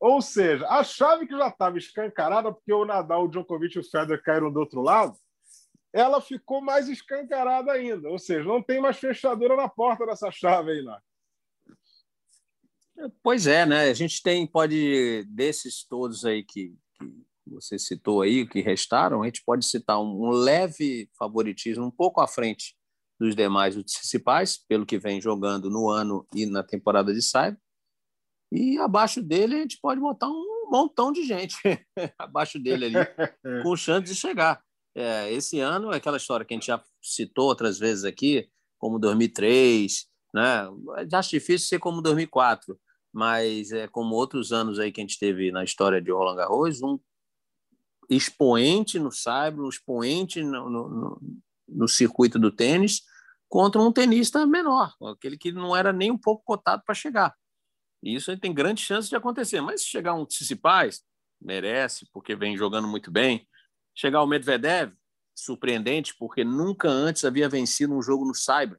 Ou 0.00 0.20
seja, 0.20 0.66
a 0.68 0.82
chave 0.82 1.26
que 1.26 1.36
já 1.36 1.48
estava 1.48 1.78
escancarada, 1.78 2.52
porque 2.52 2.72
o 2.72 2.84
Nadal, 2.84 3.24
o 3.24 3.28
Djokovic 3.28 3.76
e 3.76 3.80
o 3.80 3.84
Federer 3.84 4.22
caíram 4.22 4.52
do 4.52 4.58
outro 4.58 4.82
lado, 4.82 5.16
ela 5.92 6.20
ficou 6.20 6.60
mais 6.60 6.88
escancarada 6.88 7.72
ainda. 7.72 8.08
Ou 8.08 8.18
seja, 8.18 8.44
não 8.44 8.62
tem 8.62 8.80
mais 8.80 8.98
fechadura 8.98 9.56
na 9.56 9.68
porta 9.68 10.06
dessa 10.06 10.30
chave 10.30 10.72
aí, 10.72 10.82
lá. 10.82 11.00
Pois 13.22 13.46
é, 13.46 13.64
né? 13.64 13.88
A 13.88 13.94
gente 13.94 14.22
tem, 14.22 14.46
pode, 14.46 15.24
desses 15.28 15.84
todos 15.84 16.24
aí 16.24 16.42
que, 16.42 16.74
que 16.98 17.14
você 17.46 17.78
citou 17.78 18.22
aí, 18.22 18.46
que 18.46 18.60
restaram, 18.60 19.22
a 19.22 19.26
gente 19.26 19.42
pode 19.44 19.64
citar 19.66 20.00
um, 20.00 20.26
um 20.26 20.30
leve 20.30 21.08
favoritismo 21.16 21.84
um 21.84 21.90
pouco 21.90 22.20
à 22.20 22.26
frente 22.26 22.76
dos 23.18 23.34
demais 23.34 23.74
principais, 23.74 24.56
pelo 24.56 24.86
que 24.86 24.98
vem 24.98 25.20
jogando 25.20 25.70
no 25.70 25.88
ano 25.88 26.26
e 26.34 26.46
na 26.46 26.62
temporada 26.62 27.12
de 27.12 27.22
Cyber. 27.22 27.58
E 28.52 28.78
abaixo 28.78 29.22
dele 29.22 29.56
a 29.56 29.60
gente 29.60 29.78
pode 29.80 30.00
botar 30.00 30.28
um 30.28 30.68
montão 30.70 31.12
de 31.12 31.24
gente 31.24 31.56
abaixo 32.18 32.58
dele 32.58 32.86
ali, 32.86 32.94
com 33.62 33.76
chance 33.76 34.06
de 34.06 34.14
chegar. 34.14 34.62
É, 34.98 35.32
esse 35.32 35.60
ano, 35.60 35.92
é 35.92 35.96
aquela 35.96 36.16
história 36.16 36.44
que 36.44 36.52
a 36.52 36.56
gente 36.56 36.66
já 36.66 36.82
citou 37.00 37.46
outras 37.46 37.78
vezes 37.78 38.04
aqui, 38.04 38.50
como 38.76 38.98
2003, 38.98 40.08
né? 40.34 40.68
Acho 41.12 41.30
difícil 41.30 41.68
ser 41.68 41.78
como 41.78 42.02
2004, 42.02 42.76
mas 43.12 43.70
é 43.70 43.86
como 43.86 44.16
outros 44.16 44.52
anos 44.52 44.80
aí 44.80 44.90
que 44.90 45.00
a 45.00 45.04
gente 45.04 45.16
teve 45.16 45.52
na 45.52 45.62
história 45.62 46.02
de 46.02 46.10
Roland 46.10 46.34
Garros, 46.34 46.82
um 46.82 46.98
expoente 48.10 48.98
no 48.98 49.12
Cyber, 49.12 49.60
um 49.60 49.68
expoente 49.68 50.42
no, 50.42 50.68
no, 50.68 51.20
no 51.68 51.86
circuito 51.86 52.36
do 52.36 52.50
tênis 52.50 53.02
contra 53.48 53.80
um 53.80 53.92
tenista 53.92 54.44
menor, 54.46 54.92
aquele 55.12 55.38
que 55.38 55.52
não 55.52 55.76
era 55.76 55.92
nem 55.92 56.10
um 56.10 56.18
pouco 56.18 56.42
cotado 56.44 56.82
para 56.84 56.94
chegar. 56.94 57.36
E 58.02 58.16
isso 58.16 58.36
tem 58.36 58.52
grande 58.52 58.82
chance 58.82 59.08
de 59.08 59.14
acontecer. 59.14 59.60
Mas 59.60 59.82
se 59.82 59.86
chegar 59.86 60.14
um 60.14 60.26
Tsitsipas, 60.26 61.04
merece, 61.40 62.04
porque 62.12 62.34
vem 62.34 62.56
jogando 62.56 62.88
muito 62.88 63.12
bem. 63.12 63.46
Chegar 63.98 64.22
o 64.22 64.26
Medvedev, 64.28 64.92
surpreendente, 65.34 66.14
porque 66.16 66.44
nunca 66.44 66.88
antes 66.88 67.24
havia 67.24 67.48
vencido 67.48 67.92
um 67.92 68.00
jogo 68.00 68.24
no 68.24 68.32
Cyber. 68.32 68.78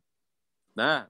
Né? 0.73 1.05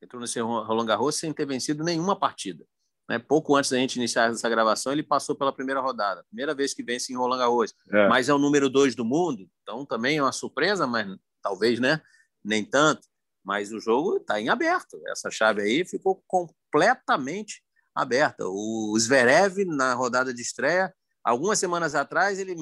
Entrou 0.00 0.18
nesse 0.18 0.40
Roland 0.40 0.86
Garros 0.86 1.16
sem 1.16 1.30
ter 1.30 1.44
vencido 1.44 1.84
nenhuma 1.84 2.18
partida. 2.18 2.64
Né? 3.06 3.18
Pouco 3.18 3.54
antes 3.54 3.70
da 3.70 3.76
gente 3.76 3.96
iniciar 3.96 4.30
essa 4.30 4.48
gravação, 4.48 4.92
ele 4.92 5.02
passou 5.02 5.36
pela 5.36 5.52
primeira 5.52 5.78
rodada. 5.78 6.24
Primeira 6.24 6.54
vez 6.54 6.72
que 6.72 6.82
vence 6.82 7.12
em 7.12 7.16
Roland 7.16 7.36
Garros. 7.36 7.74
É. 7.92 8.08
Mas 8.08 8.30
é 8.30 8.32
o 8.32 8.38
número 8.38 8.70
dois 8.70 8.94
do 8.94 9.04
mundo, 9.04 9.46
então 9.60 9.84
também 9.84 10.16
é 10.16 10.22
uma 10.22 10.32
surpresa, 10.32 10.86
mas 10.86 11.06
talvez, 11.42 11.78
né? 11.78 12.00
Nem 12.42 12.64
tanto. 12.64 13.06
Mas 13.44 13.72
o 13.72 13.78
jogo 13.78 14.16
está 14.16 14.40
em 14.40 14.48
aberto. 14.48 14.98
Essa 15.08 15.30
chave 15.30 15.60
aí 15.60 15.84
ficou 15.84 16.24
completamente 16.26 17.62
aberta. 17.94 18.44
O 18.46 18.96
Zverev, 18.98 19.66
na 19.66 19.92
rodada 19.92 20.32
de 20.32 20.40
estreia, 20.40 20.94
algumas 21.22 21.58
semanas 21.58 21.94
atrás, 21.94 22.38
ele 22.38 22.54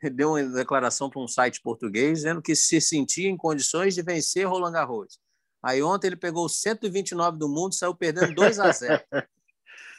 deu 0.08 0.30
uma 0.30 0.42
declaração 0.42 1.10
para 1.10 1.20
um 1.20 1.28
site 1.28 1.60
português 1.60 2.18
dizendo 2.18 2.40
que 2.40 2.54
se 2.54 2.80
sentia 2.80 3.28
em 3.28 3.36
condições 3.36 3.94
de 3.94 4.02
vencer 4.02 4.46
Roland 4.46 4.72
Garros. 4.72 5.18
Aí 5.62 5.82
ontem 5.82 6.06
ele 6.06 6.16
pegou 6.16 6.48
129 6.48 7.36
do 7.36 7.48
mundo, 7.48 7.74
saiu 7.74 7.94
perdendo 7.94 8.34
2 8.34 8.58
a 8.58 8.72
0. 8.72 9.02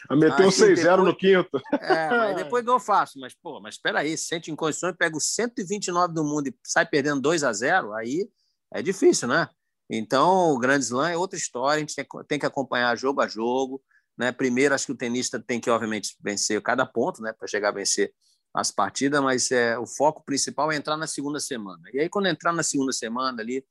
Meteu 0.09 0.49
6-0 0.49 1.03
no 1.03 1.15
quinto. 1.15 1.61
É, 1.79 2.09
mas 2.09 2.35
depois 2.43 2.65
ganhou 2.65 2.79
fácil. 2.79 3.21
Mas, 3.21 3.33
pô, 3.33 3.61
mas 3.61 3.75
espera 3.75 3.99
aí, 3.99 4.17
sente 4.17 4.51
em 4.51 4.55
condições, 4.55 4.95
pega 4.97 5.15
o 5.15 5.21
129 5.21 6.13
do 6.13 6.23
mundo 6.23 6.47
e 6.47 6.55
sai 6.63 6.85
perdendo 6.85 7.21
2 7.21 7.43
a 7.43 7.53
0 7.53 7.93
aí 7.93 8.27
é 8.73 8.81
difícil, 8.81 9.27
né? 9.27 9.49
Então, 9.89 10.51
o 10.51 10.57
Grand 10.57 10.79
Slam 10.79 11.09
é 11.09 11.17
outra 11.17 11.37
história, 11.37 11.75
a 11.75 11.79
gente 11.79 11.95
tem 12.27 12.39
que 12.39 12.45
acompanhar 12.45 12.95
jogo 12.97 13.21
a 13.21 13.27
jogo. 13.27 13.83
Né? 14.17 14.31
Primeiro, 14.31 14.73
acho 14.73 14.85
que 14.85 14.91
o 14.93 14.97
tenista 14.97 15.39
tem 15.39 15.59
que, 15.59 15.69
obviamente, 15.69 16.15
vencer 16.21 16.61
cada 16.61 16.85
ponto 16.85 17.21
né? 17.21 17.33
para 17.33 17.47
chegar 17.47 17.69
a 17.69 17.73
vencer 17.73 18.13
as 18.53 18.71
partidas, 18.71 19.21
mas 19.21 19.51
é, 19.51 19.77
o 19.77 19.85
foco 19.85 20.23
principal 20.23 20.71
é 20.71 20.75
entrar 20.75 20.97
na 20.97 21.07
segunda 21.07 21.39
semana. 21.39 21.81
E 21.93 21.99
aí, 21.99 22.09
quando 22.09 22.27
entrar 22.27 22.51
na 22.53 22.63
segunda 22.63 22.91
semana 22.91 23.41
ali, 23.41 23.65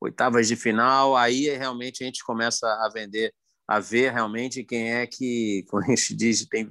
oitavas 0.00 0.48
de 0.48 0.56
final, 0.56 1.16
aí 1.16 1.48
é 1.48 1.56
realmente 1.56 2.02
a 2.02 2.06
gente 2.06 2.24
começa 2.24 2.66
a 2.66 2.90
vender 2.92 3.32
a 3.66 3.78
ver 3.80 4.12
realmente 4.12 4.64
quem 4.64 4.92
é 4.92 5.06
que, 5.06 5.64
como 5.70 5.82
a 5.82 5.86
gente 5.86 6.14
diz, 6.14 6.46
tem, 6.46 6.70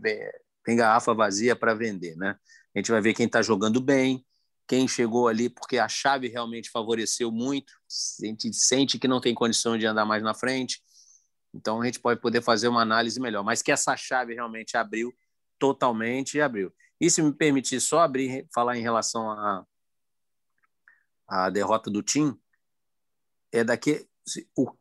tem 0.64 0.76
garrafa 0.76 1.14
vazia 1.14 1.56
para 1.56 1.74
vender, 1.74 2.16
né? 2.16 2.36
A 2.76 2.80
gente 2.80 2.92
vai 2.92 3.02
ver 3.02 3.14
quem 3.14 3.26
está 3.26 3.42
jogando 3.42 3.82
bem, 3.82 4.26
quem 4.68 4.88
chegou 4.88 5.28
ali, 5.28 5.50
porque 5.50 5.78
a 5.78 5.90
chave 5.90 6.28
realmente 6.28 6.70
favoreceu 6.70 7.32
muito, 7.32 7.74
a 8.22 8.26
gente 8.26 8.54
sente 8.54 9.00
que 9.00 9.08
não 9.08 9.20
tem 9.20 9.34
condição 9.34 9.78
de 9.78 9.86
andar 9.86 10.06
mais 10.06 10.24
na 10.24 10.34
frente, 10.34 10.82
então 11.54 11.82
a 11.82 11.86
gente 11.86 12.00
pode 12.00 12.22
poder 12.22 12.42
fazer 12.42 12.68
uma 12.68 12.82
análise 12.82 13.20
melhor, 13.20 13.44
mas 13.44 13.62
que 13.62 13.72
essa 13.72 13.98
chave 13.98 14.34
realmente 14.34 14.78
abriu 14.78 15.14
totalmente 15.60 16.38
e 16.38 16.42
abriu. 16.42 16.72
E 17.02 17.10
se 17.10 17.20
me 17.24 17.34
permitir 17.34 17.82
só 17.82 18.02
abrir, 18.02 18.48
falar 18.54 18.78
em 18.78 18.84
relação 18.84 19.32
à 19.32 19.66
a, 21.28 21.46
a 21.46 21.50
derrota 21.50 21.90
do 21.90 22.04
time, 22.04 22.40
é 23.52 23.64
daqui 23.64 24.08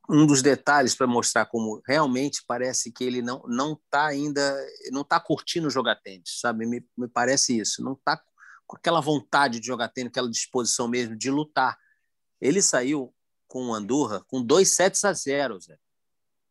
um 0.07 0.27
dos 0.27 0.43
detalhes 0.43 0.95
para 0.95 1.07
mostrar 1.07 1.47
como 1.47 1.81
realmente 1.87 2.45
parece 2.47 2.93
que 2.93 3.03
ele 3.03 3.23
não 3.23 3.43
não 3.49 3.73
está 3.73 4.07
ainda 4.09 4.55
não 4.93 5.01
está 5.01 5.19
curtindo 5.19 5.71
jogar 5.71 5.97
tênis, 5.97 6.39
sabe? 6.41 6.67
Me, 6.67 6.87
me 6.95 7.09
parece 7.09 7.59
isso, 7.59 7.83
não 7.83 7.95
está 7.95 8.23
com 8.67 8.77
aquela 8.77 9.01
vontade 9.01 9.59
de 9.59 9.67
jogar 9.67 9.89
tênis, 9.89 10.11
aquela 10.11 10.31
disposição 10.31 10.87
mesmo 10.87 11.17
de 11.17 11.31
lutar. 11.31 11.79
Ele 12.39 12.61
saiu 12.61 13.15
com 13.49 13.69
o 13.69 13.75
Andorra 13.75 14.23
com 14.29 14.45
dois 14.45 14.69
sets 14.69 15.05
a 15.07 15.15
zero, 15.15 15.59
Zé. 15.59 15.79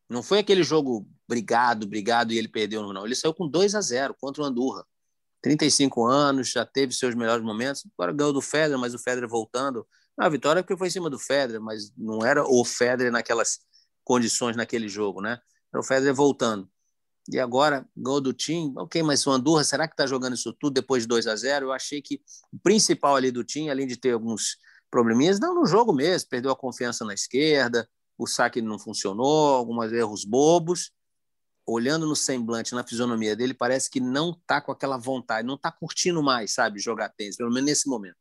Não 0.09 0.23
foi 0.23 0.39
aquele 0.39 0.63
jogo 0.63 1.07
brigado, 1.27 1.85
brigado 1.85 2.33
e 2.33 2.37
ele 2.39 2.47
perdeu, 2.47 2.81
não. 2.91 3.05
Ele 3.05 3.13
saiu 3.13 3.35
com 3.35 3.47
2 3.47 3.75
a 3.75 3.81
0 3.81 4.15
contra 4.19 4.41
o 4.41 4.45
Andorra. 4.45 4.83
35 5.41 6.05
anos, 6.05 6.49
já 6.49 6.65
teve 6.65 6.93
seus 6.93 7.15
melhores 7.15 7.43
momentos. 7.43 7.85
Agora 7.97 8.11
ganhou 8.11 8.33
do 8.33 8.41
Federer, 8.41 8.77
mas 8.77 8.93
o 8.93 8.99
Federer 8.99 9.29
voltando. 9.29 9.87
A 10.17 10.27
vitória 10.27 10.59
é 10.59 10.63
porque 10.63 10.77
foi 10.77 10.87
em 10.87 10.91
cima 10.91 11.09
do 11.09 11.17
Federer, 11.17 11.61
mas 11.61 11.93
não 11.97 12.25
era 12.25 12.43
o 12.43 12.65
Federer 12.65 13.11
naquelas 13.11 13.59
condições 14.03 14.55
naquele 14.55 14.89
jogo, 14.89 15.21
né? 15.21 15.39
Era 15.73 15.81
o 15.81 15.83
Federer 15.83 16.13
voltando. 16.13 16.69
E 17.31 17.39
agora, 17.39 17.87
gol 17.95 18.19
do 18.19 18.33
time, 18.33 18.73
ok, 18.77 19.03
mas 19.03 19.25
o 19.27 19.31
Andorra, 19.31 19.63
será 19.63 19.87
que 19.87 19.93
está 19.93 20.07
jogando 20.07 20.33
isso 20.33 20.51
tudo 20.51 20.73
depois 20.73 21.03
de 21.03 21.07
2 21.07 21.27
a 21.27 21.35
0 21.35 21.67
Eu 21.67 21.71
achei 21.71 22.01
que 22.01 22.21
o 22.51 22.59
principal 22.59 23.15
ali 23.15 23.31
do 23.31 23.43
time, 23.43 23.69
além 23.69 23.85
de 23.85 23.95
ter 23.95 24.11
alguns 24.11 24.57
probleminhas, 24.89 25.39
não 25.39 25.53
no 25.53 25.65
jogo 25.65 25.93
mesmo, 25.93 26.27
perdeu 26.29 26.51
a 26.51 26.55
confiança 26.55 27.05
na 27.05 27.13
esquerda, 27.13 27.87
o 28.17 28.25
saque 28.25 28.61
não 28.61 28.79
funcionou, 28.79 29.55
alguns 29.55 29.91
erros 29.93 30.25
bobos. 30.25 30.91
Olhando 31.71 32.07
no 32.07 32.15
semblante, 32.15 32.73
na 32.73 32.83
fisionomia 32.83 33.35
dele, 33.35 33.53
parece 33.53 33.89
que 33.89 33.99
não 33.99 34.31
está 34.31 34.59
com 34.59 34.71
aquela 34.71 34.97
vontade, 34.97 35.47
não 35.47 35.55
está 35.55 35.71
curtindo 35.71 36.23
mais, 36.23 36.51
sabe, 36.51 36.79
jogar 36.79 37.09
tênis, 37.09 37.37
pelo 37.37 37.51
menos 37.51 37.69
nesse 37.69 37.87
momento. 37.87 38.17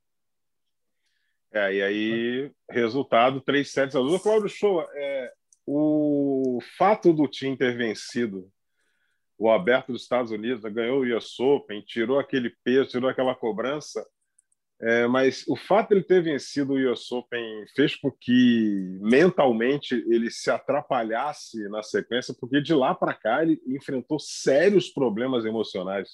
É, 1.51 1.75
e 1.75 1.83
aí, 1.83 2.53
resultado, 2.69 3.41
3 3.41 3.71
sets 3.71 3.97
a 3.97 4.01
2. 4.01 4.23
Cláudio 4.23 4.49
Show, 4.49 4.83
é, 4.93 5.33
o 5.67 6.59
fato 6.77 7.13
do 7.13 7.27
time 7.27 7.57
ter 7.57 7.75
vencido 7.77 8.51
o 9.39 9.51
aberto 9.51 9.93
dos 9.93 10.03
Estados 10.03 10.31
Unidos, 10.31 10.63
ganhou 10.73 11.01
o 11.01 11.17
US 11.17 11.39
Open, 11.39 11.81
tirou 11.83 12.19
aquele 12.19 12.51
peso, 12.65 12.91
tirou 12.91 13.09
aquela 13.09 13.35
cobrança, 13.35 14.05
é, 14.81 15.09
mas 15.09 15.45
o 15.49 15.57
fato 15.57 15.89
de 15.89 15.97
ele 15.97 16.05
ter 16.05 16.23
vencido 16.23 16.75
o 16.75 16.93
US 16.93 17.11
Open 17.11 17.65
fez 17.75 17.97
com 17.97 18.13
que 18.13 18.99
mentalmente 19.01 19.95
ele 20.09 20.31
se 20.31 20.51
atrapalhasse 20.51 21.69
na 21.69 21.83
sequência, 21.83 22.35
porque 22.39 22.61
de 22.61 22.73
lá 22.73 22.95
para 22.95 23.13
cá 23.13 23.43
ele 23.43 23.61
enfrentou 23.67 24.21
sérios 24.21 24.89
problemas 24.89 25.45
emocionais. 25.45 26.09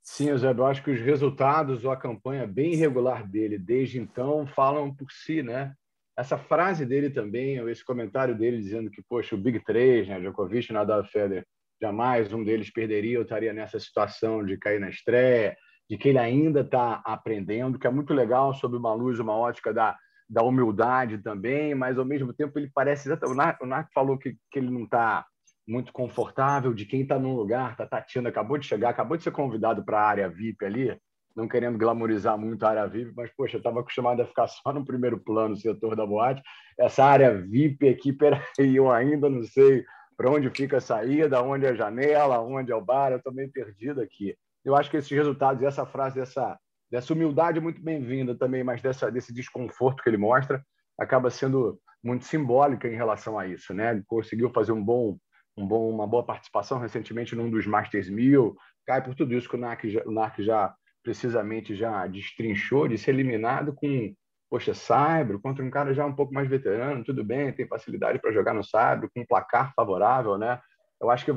Sim, 0.00 0.36
Zé, 0.36 0.52
eu 0.52 0.66
acho 0.66 0.84
que 0.84 0.90
os 0.90 1.00
resultados 1.00 1.84
ou 1.84 1.90
a 1.90 1.96
campanha 1.96 2.46
bem 2.46 2.74
irregular 2.74 3.26
dele 3.26 3.58
desde 3.58 3.98
então 3.98 4.46
falam 4.46 4.94
por 4.94 5.10
si, 5.10 5.42
né? 5.42 5.74
Essa 6.16 6.38
frase 6.38 6.86
dele 6.86 7.10
também, 7.10 7.60
ou 7.60 7.68
esse 7.68 7.84
comentário 7.84 8.36
dele 8.36 8.58
dizendo 8.58 8.90
que, 8.90 9.02
poxa, 9.08 9.34
o 9.34 9.38
Big 9.38 9.64
3, 9.64 10.06
né, 10.06 10.20
Djokovic, 10.20 10.72
Nadal 10.72 11.04
Federer, 11.06 11.44
jamais 11.82 12.32
um 12.32 12.44
deles 12.44 12.70
perderia, 12.70 13.16
eu 13.16 13.22
estaria 13.22 13.52
nessa 13.52 13.80
situação 13.80 14.44
de 14.44 14.56
cair 14.56 14.78
na 14.78 14.90
estreia, 14.90 15.56
de 15.88 15.98
que 15.98 16.08
ele 16.08 16.18
ainda 16.18 16.60
está 16.60 17.02
aprendendo, 17.04 17.78
que 17.78 17.86
é 17.86 17.90
muito 17.90 18.14
legal 18.14 18.54
sob 18.54 18.76
uma 18.76 18.94
luz, 18.94 19.18
uma 19.18 19.36
ótica 19.36 19.72
da, 19.72 19.96
da 20.28 20.42
humildade 20.42 21.18
também, 21.18 21.74
mas 21.74 21.98
ao 21.98 22.04
mesmo 22.04 22.32
tempo 22.32 22.58
ele 22.58 22.70
parece. 22.74 23.10
O 23.24 23.34
Narc, 23.34 23.62
o 23.62 23.66
Narc 23.66 23.88
falou 23.92 24.18
que, 24.18 24.36
que 24.50 24.58
ele 24.58 24.70
não 24.70 24.84
está 24.84 25.26
muito 25.66 25.92
confortável, 25.92 26.74
de 26.74 26.84
quem 26.84 27.02
está 27.02 27.18
num 27.18 27.34
lugar, 27.34 27.72
está 27.72 27.86
tateando, 27.86 28.28
acabou 28.28 28.58
de 28.58 28.66
chegar, 28.66 28.90
acabou 28.90 29.16
de 29.16 29.22
ser 29.22 29.30
convidado 29.30 29.84
para 29.84 29.98
a 29.98 30.06
área 30.06 30.28
VIP 30.28 30.64
ali, 30.64 30.98
não 31.34 31.48
querendo 31.48 31.78
glamorizar 31.78 32.38
muito 32.38 32.64
a 32.64 32.70
área 32.70 32.86
VIP, 32.86 33.12
mas, 33.16 33.30
poxa, 33.34 33.56
eu 33.56 33.58
estava 33.58 33.80
acostumado 33.80 34.20
a 34.20 34.26
ficar 34.26 34.46
só 34.48 34.72
no 34.72 34.84
primeiro 34.84 35.18
plano, 35.18 35.56
setor 35.56 35.96
da 35.96 36.06
boate. 36.06 36.42
Essa 36.78 37.04
área 37.04 37.34
VIP 37.34 37.88
aqui, 37.88 38.12
peraí, 38.12 38.42
eu 38.74 38.90
ainda 38.90 39.28
não 39.28 39.42
sei 39.42 39.84
para 40.16 40.30
onde 40.30 40.48
fica 40.50 40.76
a 40.76 40.80
saída, 40.80 41.42
onde 41.42 41.66
é 41.66 41.70
a 41.70 41.74
janela, 41.74 42.40
onde 42.40 42.70
é 42.70 42.76
o 42.76 42.84
bar, 42.84 43.10
eu 43.10 43.18
estou 43.18 43.32
meio 43.32 43.50
perdido 43.50 44.00
aqui 44.00 44.34
eu 44.64 44.74
acho 44.74 44.90
que 44.90 44.96
esses 44.96 45.10
resultados, 45.10 45.62
essa 45.62 45.84
frase, 45.84 46.16
dessa, 46.16 46.58
dessa 46.90 47.12
humildade 47.12 47.58
é 47.58 47.60
muito 47.60 47.82
bem-vinda 47.82 48.34
também, 48.34 48.64
mas 48.64 48.80
dessa, 48.80 49.10
desse 49.10 49.32
desconforto 49.32 50.02
que 50.02 50.08
ele 50.08 50.16
mostra, 50.16 50.64
acaba 50.98 51.30
sendo 51.30 51.78
muito 52.02 52.24
simbólica 52.24 52.88
em 52.88 52.94
relação 52.94 53.38
a 53.38 53.46
isso, 53.46 53.74
né? 53.74 53.90
Ele 53.90 54.02
conseguiu 54.06 54.50
fazer 54.50 54.72
um 54.72 54.82
bom, 54.82 55.18
um 55.56 55.66
bom, 55.66 55.90
uma 55.90 56.06
boa 56.06 56.24
participação 56.24 56.78
recentemente 56.78 57.36
num 57.36 57.50
dos 57.50 57.66
Masters 57.66 58.08
1000, 58.08 58.56
cai 58.86 59.02
por 59.02 59.14
tudo 59.14 59.34
isso 59.34 59.48
que 59.48 59.56
o 59.56 59.58
NAC 59.58 59.90
já, 59.90 60.02
o 60.04 60.42
já 60.42 60.74
precisamente 61.02 61.74
já 61.74 62.06
destrinchou, 62.06 62.88
de 62.88 62.96
ser 62.96 63.10
eliminado 63.10 63.74
com, 63.74 64.14
poxa, 64.50 64.72
Saibro, 64.72 65.40
contra 65.40 65.64
um 65.64 65.70
cara 65.70 65.92
já 65.92 66.06
um 66.06 66.14
pouco 66.14 66.32
mais 66.32 66.48
veterano, 66.48 67.04
tudo 67.04 67.22
bem, 67.22 67.52
tem 67.52 67.68
facilidade 67.68 68.18
para 68.18 68.32
jogar 68.32 68.54
no 68.54 68.64
Saibro, 68.64 69.10
com 69.14 69.20
um 69.20 69.26
placar 69.26 69.72
favorável, 69.74 70.38
né? 70.38 70.60
Eu 71.00 71.10
acho 71.10 71.24
que 71.24 71.32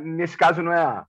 nesse 0.00 0.36
caso 0.36 0.62
não 0.62 0.72
é 0.72 1.04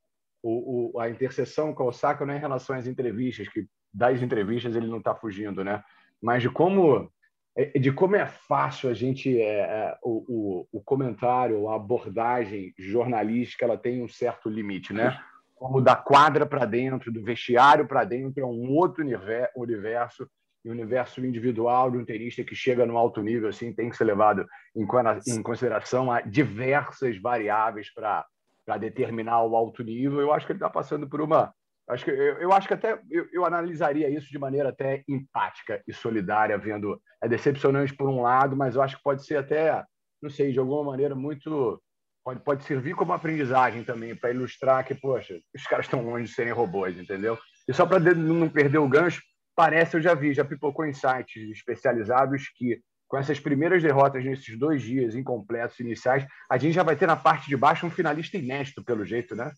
o, 0.47 0.91
o, 0.95 0.99
a 0.99 1.09
interseção 1.09 1.73
com 1.73 1.85
o 1.85 1.87
Osaka 1.87 2.23
não 2.23 2.33
é 2.33 2.37
em 2.37 2.39
relação 2.39 2.75
às 2.75 2.85
entrevistas, 2.85 3.49
que 3.49 3.65
das 3.91 4.21
entrevistas 4.21 4.75
ele 4.75 4.87
não 4.87 4.99
está 4.99 5.15
fugindo, 5.15 5.63
né? 5.63 5.83
Mas 6.21 6.43
de 6.43 6.49
como 6.49 7.11
é, 7.57 7.79
de 7.79 7.91
como 7.91 8.15
é 8.15 8.27
fácil 8.27 8.89
a 8.89 8.93
gente 8.93 9.41
é, 9.41 9.59
é, 9.61 9.97
o, 10.03 10.25
o, 10.27 10.67
o, 10.79 10.81
comentário, 10.81 11.67
a 11.69 11.75
abordagem 11.75 12.73
jornalística, 12.77 13.65
ela 13.65 13.77
tem 13.77 14.03
um 14.03 14.07
certo 14.07 14.47
limite, 14.47 14.93
né? 14.93 15.17
Como 15.55 15.81
da 15.81 15.95
quadra 15.95 16.45
para 16.45 16.65
dentro, 16.65 17.11
do 17.11 17.23
vestiário 17.23 17.87
para 17.87 18.03
dentro, 18.03 18.43
é 18.43 18.45
um 18.45 18.71
outro 18.71 19.01
universo, 19.01 20.29
e 20.63 20.69
o 20.69 20.71
universo 20.71 21.25
individual 21.25 21.89
de 21.89 21.97
um 21.97 22.05
tenista 22.05 22.43
que 22.43 22.55
chega 22.55 22.85
no 22.85 22.97
alto 22.97 23.21
nível 23.21 23.49
assim 23.49 23.73
tem 23.73 23.89
que 23.89 23.97
ser 23.97 24.03
levado 24.03 24.45
em, 24.75 24.85
em 25.27 25.41
consideração 25.41 26.11
a 26.11 26.21
diversas 26.21 27.17
variáveis 27.19 27.91
para 27.93 28.25
para 28.65 28.77
determinar 28.77 29.43
o 29.43 29.55
alto 29.55 29.83
nível, 29.83 30.19
eu 30.19 30.33
acho 30.33 30.45
que 30.45 30.51
ele 30.51 30.57
está 30.57 30.69
passando 30.69 31.07
por 31.07 31.21
uma. 31.21 31.53
Acho 31.87 32.03
que, 32.03 32.11
eu, 32.11 32.37
eu 32.39 32.51
acho 32.51 32.67
que 32.67 32.73
até 32.73 32.99
eu, 33.11 33.27
eu, 33.31 33.45
analisaria 33.45 34.09
isso 34.09 34.27
de 34.31 34.39
maneira 34.39 34.69
até 34.69 35.03
empática 35.07 35.83
e 35.87 35.93
solidária, 35.93 36.57
vendo. 36.57 36.99
É 37.21 37.27
decepcionante 37.27 37.95
por 37.95 38.09
um 38.09 38.21
lado, 38.21 38.55
mas 38.55 38.75
eu 38.75 38.81
acho 38.81 38.97
que 38.97 39.03
pode 39.03 39.23
ser 39.25 39.37
até, 39.37 39.83
não 40.21 40.29
sei, 40.29 40.51
de 40.51 40.59
alguma 40.59 40.83
maneira 40.83 41.13
muito. 41.13 41.81
Pode, 42.23 42.39
pode 42.39 42.63
servir 42.63 42.95
como 42.95 43.13
aprendizagem 43.13 43.83
também, 43.83 44.15
para 44.15 44.31
ilustrar 44.31 44.83
que, 44.83 44.95
poxa, 44.95 45.39
os 45.55 45.63
caras 45.67 45.85
estão 45.85 46.03
longe 46.03 46.25
de 46.25 46.33
serem 46.33 46.51
robôs, 46.51 46.97
entendeu? 46.97 47.37
E 47.67 47.73
só 47.73 47.85
para 47.85 47.99
não 47.99 48.49
perder 48.49 48.79
o 48.79 48.89
gancho, 48.89 49.21
parece, 49.55 49.95
eu 49.95 50.01
já 50.01 50.15
vi, 50.15 50.33
já 50.33 50.43
pipocou 50.43 50.85
em 50.85 50.93
sites 50.93 51.51
especializados 51.51 52.49
que 52.55 52.81
com 53.07 53.17
essas 53.17 53.39
primeiras 53.39 53.81
derrotas 53.81 54.23
nesses 54.23 54.57
dois 54.57 54.81
dias 54.81 55.15
incompletos 55.15 55.79
iniciais, 55.79 56.25
a 56.49 56.57
gente 56.57 56.73
já 56.73 56.83
vai 56.83 56.95
ter 56.95 57.07
na 57.07 57.15
parte 57.15 57.47
de 57.47 57.55
baixo 57.55 57.85
um 57.85 57.91
finalista 57.91 58.37
inédito, 58.37 58.83
pelo 58.83 59.05
jeito, 59.05 59.35
né? 59.35 59.51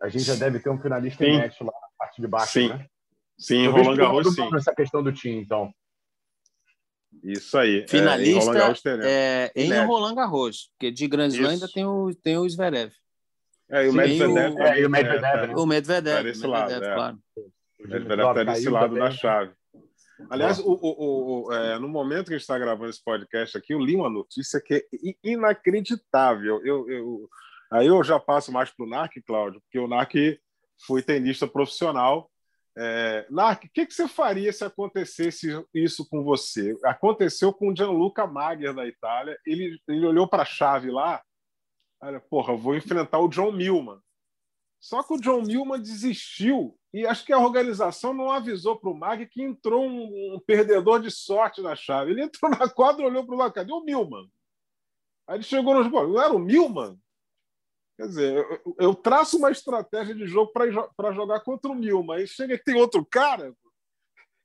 A 0.00 0.08
gente 0.08 0.24
já 0.24 0.34
deve 0.34 0.60
ter 0.60 0.70
um 0.70 0.80
finalista 0.80 1.24
sim. 1.24 1.30
inédito 1.32 1.64
lá 1.64 1.72
na 1.72 1.88
parte 1.98 2.20
de 2.20 2.28
baixo, 2.28 2.52
sim. 2.52 2.68
né? 2.68 2.86
Sim, 3.36 3.68
o 3.68 3.70
Roland 3.70 3.96
Garros, 3.96 4.34
sim. 4.34 4.50
Essa 4.56 4.74
questão 4.74 5.02
do 5.02 5.12
time, 5.12 5.40
então. 5.40 5.72
Isso 7.22 7.56
aí. 7.56 7.86
Finalista 7.88 8.28
é, 8.28 8.30
em 8.30 8.44
Roland, 8.44 9.04
é, 9.04 9.52
em 9.54 9.86
Roland 9.86 10.14
Garros, 10.14 10.70
porque 10.72 10.90
de 10.90 11.06
Grand 11.06 11.28
Slam 11.28 11.50
ainda 11.50 11.68
tem 11.68 11.84
o, 11.84 12.14
tem 12.14 12.36
o 12.36 12.48
Zverev. 12.48 12.92
É, 13.70 13.86
e 13.86 13.88
o 13.88 13.92
Medvedev. 13.92 14.54
O, 14.54 14.62
é, 14.62 14.86
o 14.86 14.90
Medvedev, 14.90 15.46
né? 15.46 15.54
O 15.56 15.66
Medvedev, 15.66 16.16
tá 16.16 16.22
desse 16.22 16.46
lado, 16.46 16.72
é. 16.72 16.94
claro. 16.94 17.18
O 17.36 17.88
Medvedev 17.88 18.28
está 18.28 18.44
desse 18.44 18.68
lado 18.68 18.94
da 18.94 19.10
chave. 19.10 19.52
Aliás, 20.30 20.58
o, 20.58 20.72
o, 20.72 21.46
o, 21.46 21.52
é, 21.52 21.78
no 21.78 21.88
momento 21.88 22.26
que 22.26 22.34
a 22.34 22.36
gente 22.36 22.42
está 22.42 22.58
gravando 22.58 22.90
esse 22.90 23.02
podcast 23.02 23.56
aqui, 23.56 23.72
eu 23.72 23.78
li 23.78 23.94
uma 23.94 24.10
notícia 24.10 24.60
que 24.60 24.74
é 24.74 24.82
inacreditável. 25.22 26.60
Eu, 26.64 26.88
eu, 26.90 27.30
aí 27.70 27.86
eu 27.86 28.02
já 28.02 28.18
passo 28.18 28.50
mais 28.50 28.70
para 28.70 28.84
o 28.84 28.88
NARC, 28.88 29.22
Cláudio, 29.24 29.60
porque 29.60 29.78
o 29.78 29.86
NARC 29.86 30.14
foi 30.86 31.02
tenista 31.02 31.46
profissional. 31.46 32.30
É, 32.76 33.26
NARC, 33.30 33.64
o 33.66 33.70
que, 33.72 33.86
que, 33.86 33.94
você 33.94 34.08
faria 34.08 34.52
se 34.52 34.64
acontecesse 34.64 35.48
isso 35.72 36.08
com 36.08 36.22
você? 36.22 36.76
Aconteceu 36.84 37.52
com 37.52 37.70
o 37.70 37.76
Gianluca 37.76 38.26
Magher 38.26 38.74
da 38.74 38.86
Itália. 38.86 39.38
Ele, 39.46 39.78
ele 39.88 40.06
olhou 40.06 40.28
para 40.28 40.42
a 40.42 40.46
chave 40.46 40.90
lá, 40.90 41.22
olha, 42.00 42.20
porra, 42.20 42.56
vou 42.56 42.76
enfrentar 42.76 43.18
o 43.18 43.28
John 43.28 43.52
Millman. 43.52 43.98
Só 44.80 45.02
que 45.02 45.14
o 45.14 45.20
John 45.20 45.42
Millman 45.42 45.80
desistiu 45.80 46.77
e 46.92 47.06
acho 47.06 47.24
que 47.24 47.32
a 47.32 47.38
organização 47.38 48.14
não 48.14 48.30
avisou 48.30 48.78
para 48.78 48.88
o 48.88 48.94
Mag 48.94 49.26
que 49.26 49.42
entrou 49.42 49.84
um, 49.84 50.34
um, 50.34 50.40
perdedor 50.40 51.00
de 51.00 51.10
sorte 51.10 51.60
na 51.60 51.76
chave. 51.76 52.12
Ele 52.12 52.22
entrou 52.22 52.50
na 52.50 52.68
quadra, 52.68 53.04
olhou 53.04 53.26
para 53.26 53.34
o 53.34 53.38
lado, 53.38 53.52
cadê 53.52 53.72
o 53.72 53.82
Milman? 53.82 54.30
Aí 55.26 55.36
ele 55.36 55.42
chegou 55.42 55.74
nos 55.74 55.86
bolas, 55.88 56.10
não 56.10 56.22
era 56.22 56.32
o 56.32 56.38
Milman? 56.38 56.98
Quer 57.98 58.06
dizer, 58.06 58.34
eu, 58.36 58.76
eu 58.78 58.94
traço 58.94 59.36
uma 59.36 59.50
estratégia 59.50 60.14
de 60.14 60.26
jogo 60.26 60.50
para 60.52 61.12
jogar 61.12 61.40
contra 61.40 61.70
o 61.70 61.74
Milman. 61.74 62.16
Aí 62.16 62.26
chega 62.26 62.54
e 62.54 62.58
tem 62.58 62.76
outro 62.76 63.04
cara. 63.04 63.50
O 63.50 63.54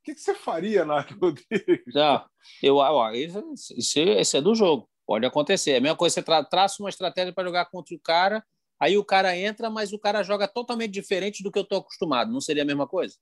que, 0.04 0.14
que 0.14 0.20
você 0.20 0.34
faria, 0.34 0.84
Rodrigues? 1.22 1.94
Não, 1.94 2.26
eu, 2.62 2.78
isso, 3.14 3.74
isso, 3.78 4.00
isso, 4.00 4.38
é 4.38 4.42
do 4.42 4.54
jogo. 4.54 4.90
Pode 5.06 5.26
acontecer. 5.26 5.72
É 5.72 5.78
a 5.78 5.82
mesma 5.82 5.96
coisa, 5.96 6.16
você 6.16 6.24
tra, 6.24 6.44
traça 6.44 6.84
uma 6.84 6.90
estratégia 6.90 7.32
para 7.32 7.46
jogar 7.46 7.66
contra 7.68 7.96
o 7.96 8.00
cara 8.00 8.44
Aí 8.80 8.98
o 8.98 9.04
cara 9.04 9.38
entra, 9.38 9.70
mas 9.70 9.94
o 9.94 10.00
cara 10.00 10.24
joga 10.24 10.48
totalmente 10.48 10.92
diferente 10.92 11.44
do 11.44 11.52
que 11.52 11.60
eu 11.60 11.64
estou 11.64 11.80
acostumado. 11.80 12.32
Não 12.32 12.42
seria 12.42 12.64
a 12.64 12.66
mesma 12.66 12.88
coisa? 12.88 13.16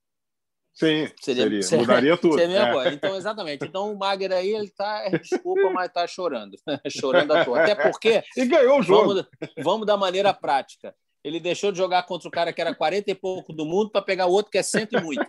Sim, 0.73 1.09
seria. 1.21 1.61
seria. 1.61 1.85
Mudaria 1.85 2.17
tudo. 2.17 2.35
Seria 2.35 2.45
a 2.45 2.49
mesma 2.49 2.69
é. 2.69 2.73
coisa. 2.73 2.95
Então, 2.95 3.15
exatamente. 3.15 3.65
Então, 3.65 3.91
o 3.91 3.97
Magner 3.97 4.31
aí, 4.31 4.53
ele 4.53 4.69
tá, 4.69 5.07
desculpa, 5.21 5.69
mas 5.71 5.87
está 5.87 6.07
chorando. 6.07 6.57
chorando 6.89 7.33
à 7.33 7.45
toa. 7.45 7.61
Até 7.61 7.75
porque... 7.75 8.23
E 8.37 8.45
ganhou 8.45 8.79
o 8.79 8.83
jogo. 8.83 9.13
Vamos, 9.13 9.27
vamos 9.57 9.87
da 9.87 9.97
maneira 9.97 10.33
prática. 10.33 10.95
Ele 11.23 11.39
deixou 11.39 11.71
de 11.71 11.77
jogar 11.77 12.03
contra 12.03 12.27
o 12.27 12.31
cara 12.31 12.51
que 12.51 12.61
era 12.61 12.73
40 12.73 13.11
e 13.11 13.15
pouco 13.15 13.53
do 13.53 13.65
mundo 13.65 13.91
para 13.91 14.01
pegar 14.01 14.25
o 14.25 14.31
outro 14.31 14.51
que 14.51 14.57
é 14.57 14.63
cento 14.63 14.97
e 14.97 15.01
muito. 15.01 15.23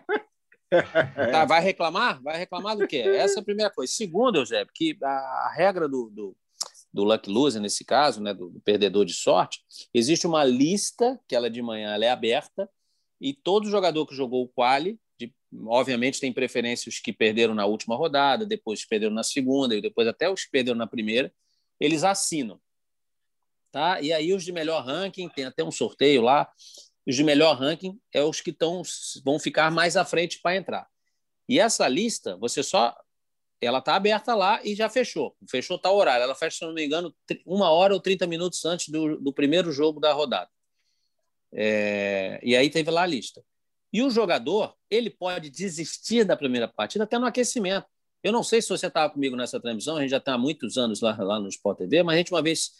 Tá, 1.31 1.45
vai 1.45 1.61
reclamar? 1.61 2.23
Vai 2.23 2.39
reclamar 2.39 2.77
do 2.77 2.87
quê? 2.87 2.99
Essa 2.99 3.41
é 3.41 3.43
a 3.43 3.45
primeira 3.45 3.71
coisa. 3.71 3.93
Segundo, 3.93 4.39
Eusébio, 4.39 4.73
que 4.75 4.97
a 5.03 5.53
regra 5.55 5.87
do, 5.87 6.09
do, 6.11 6.37
do 6.93 7.05
luck 7.05 7.29
loser, 7.29 7.61
nesse 7.61 7.85
caso, 7.85 8.21
né, 8.21 8.35
do, 8.35 8.51
do, 8.51 8.61
perdedor 8.61 9.05
de 9.05 9.15
sorte, 9.15 9.61
existe 9.95 10.27
uma 10.27 10.45
lista, 10.45 11.19
que 11.27 11.35
ela 11.35 11.49
de 11.49 11.63
manhã 11.63 11.95
ela 11.95 12.05
é 12.05 12.11
aberta, 12.11 12.69
e 13.21 13.33
todo 13.33 13.71
jogador 13.71 14.07
que 14.07 14.15
jogou 14.15 14.45
o 14.45 14.49
quali, 14.49 14.99
de, 15.19 15.33
obviamente 15.67 16.21
tem 16.21 16.33
preferência 16.33 16.89
os 16.89 16.99
que 16.99 17.13
perderam 17.13 17.55
na 17.55 17.65
última 17.65 17.97
rodada, 17.97 18.45
depois 18.45 18.85
perderam 18.85 19.15
na 19.15 19.23
segunda, 19.23 19.75
e 19.75 19.81
depois 19.81 20.07
até 20.07 20.29
os 20.29 20.45
que 20.45 20.51
perderam 20.51 20.77
na 20.77 20.87
primeira, 20.87 21.33
eles 21.81 22.05
assinam. 22.05 22.61
Tá? 23.71 24.01
E 24.01 24.13
aí 24.13 24.35
os 24.35 24.45
de 24.45 24.53
melhor 24.53 24.85
ranking, 24.85 25.29
tem 25.29 25.47
até 25.47 25.65
um 25.65 25.71
sorteio 25.71 26.21
lá, 26.21 26.51
os 27.07 27.17
de 27.17 27.25
melhor 27.25 27.57
ranking 27.57 27.99
é 28.13 28.23
os 28.23 28.41
que 28.41 28.53
tão, 28.53 28.83
vão 29.25 29.39
ficar 29.39 29.71
mais 29.71 29.97
à 29.97 30.05
frente 30.05 30.41
para 30.41 30.57
entrar. 30.57 30.87
E 31.49 31.59
essa 31.59 31.89
lista, 31.89 32.37
você 32.37 32.63
só. 32.63 32.97
Ela 33.67 33.79
está 33.79 33.95
aberta 33.95 34.35
lá 34.35 34.61
e 34.65 34.75
já 34.75 34.89
fechou. 34.89 35.37
Fechou 35.49 35.79
tal 35.79 35.97
horário. 35.97 36.23
Ela 36.23 36.35
fecha, 36.35 36.59
se 36.59 36.65
não 36.65 36.75
me 36.75 36.85
engano, 36.85 37.15
uma 37.47 37.71
hora 37.71 37.95
ou 37.95 38.01
30 38.01 38.27
minutos 38.27 38.65
antes 38.65 38.89
do, 38.89 39.17
do 39.19 39.33
primeiro 39.33 39.71
jogo 39.71 40.01
da 40.01 40.13
rodada. 40.13 40.51
É, 41.53 42.41
e 42.43 42.57
aí 42.57 42.69
teve 42.69 42.91
lá 42.91 43.03
a 43.03 43.07
lista. 43.07 43.43
E 43.93 44.03
o 44.03 44.11
jogador, 44.11 44.75
ele 44.91 45.11
pode 45.11 45.51
desistir 45.51 46.25
da 46.25 46.37
primeira 46.37 46.67
partida 46.67 47.05
até 47.05 47.19
no 47.19 47.27
aquecimento. 47.27 47.87
Eu 48.23 48.33
não 48.33 48.43
sei 48.43 48.63
se 48.63 48.69
você 48.69 48.87
estava 48.87 49.13
comigo 49.13 49.37
nessa 49.37 49.61
transmissão, 49.61 49.97
a 49.97 50.01
gente 50.01 50.11
já 50.11 50.17
está 50.17 50.35
há 50.35 50.39
muitos 50.39 50.77
anos 50.79 51.01
lá, 51.01 51.17
lá 51.17 51.41
no 51.41 51.49
Sport 51.49 51.79
TV, 51.79 52.03
mas 52.03 52.15
a 52.15 52.19
gente 52.19 52.33
uma 52.33 52.43
vez, 52.43 52.71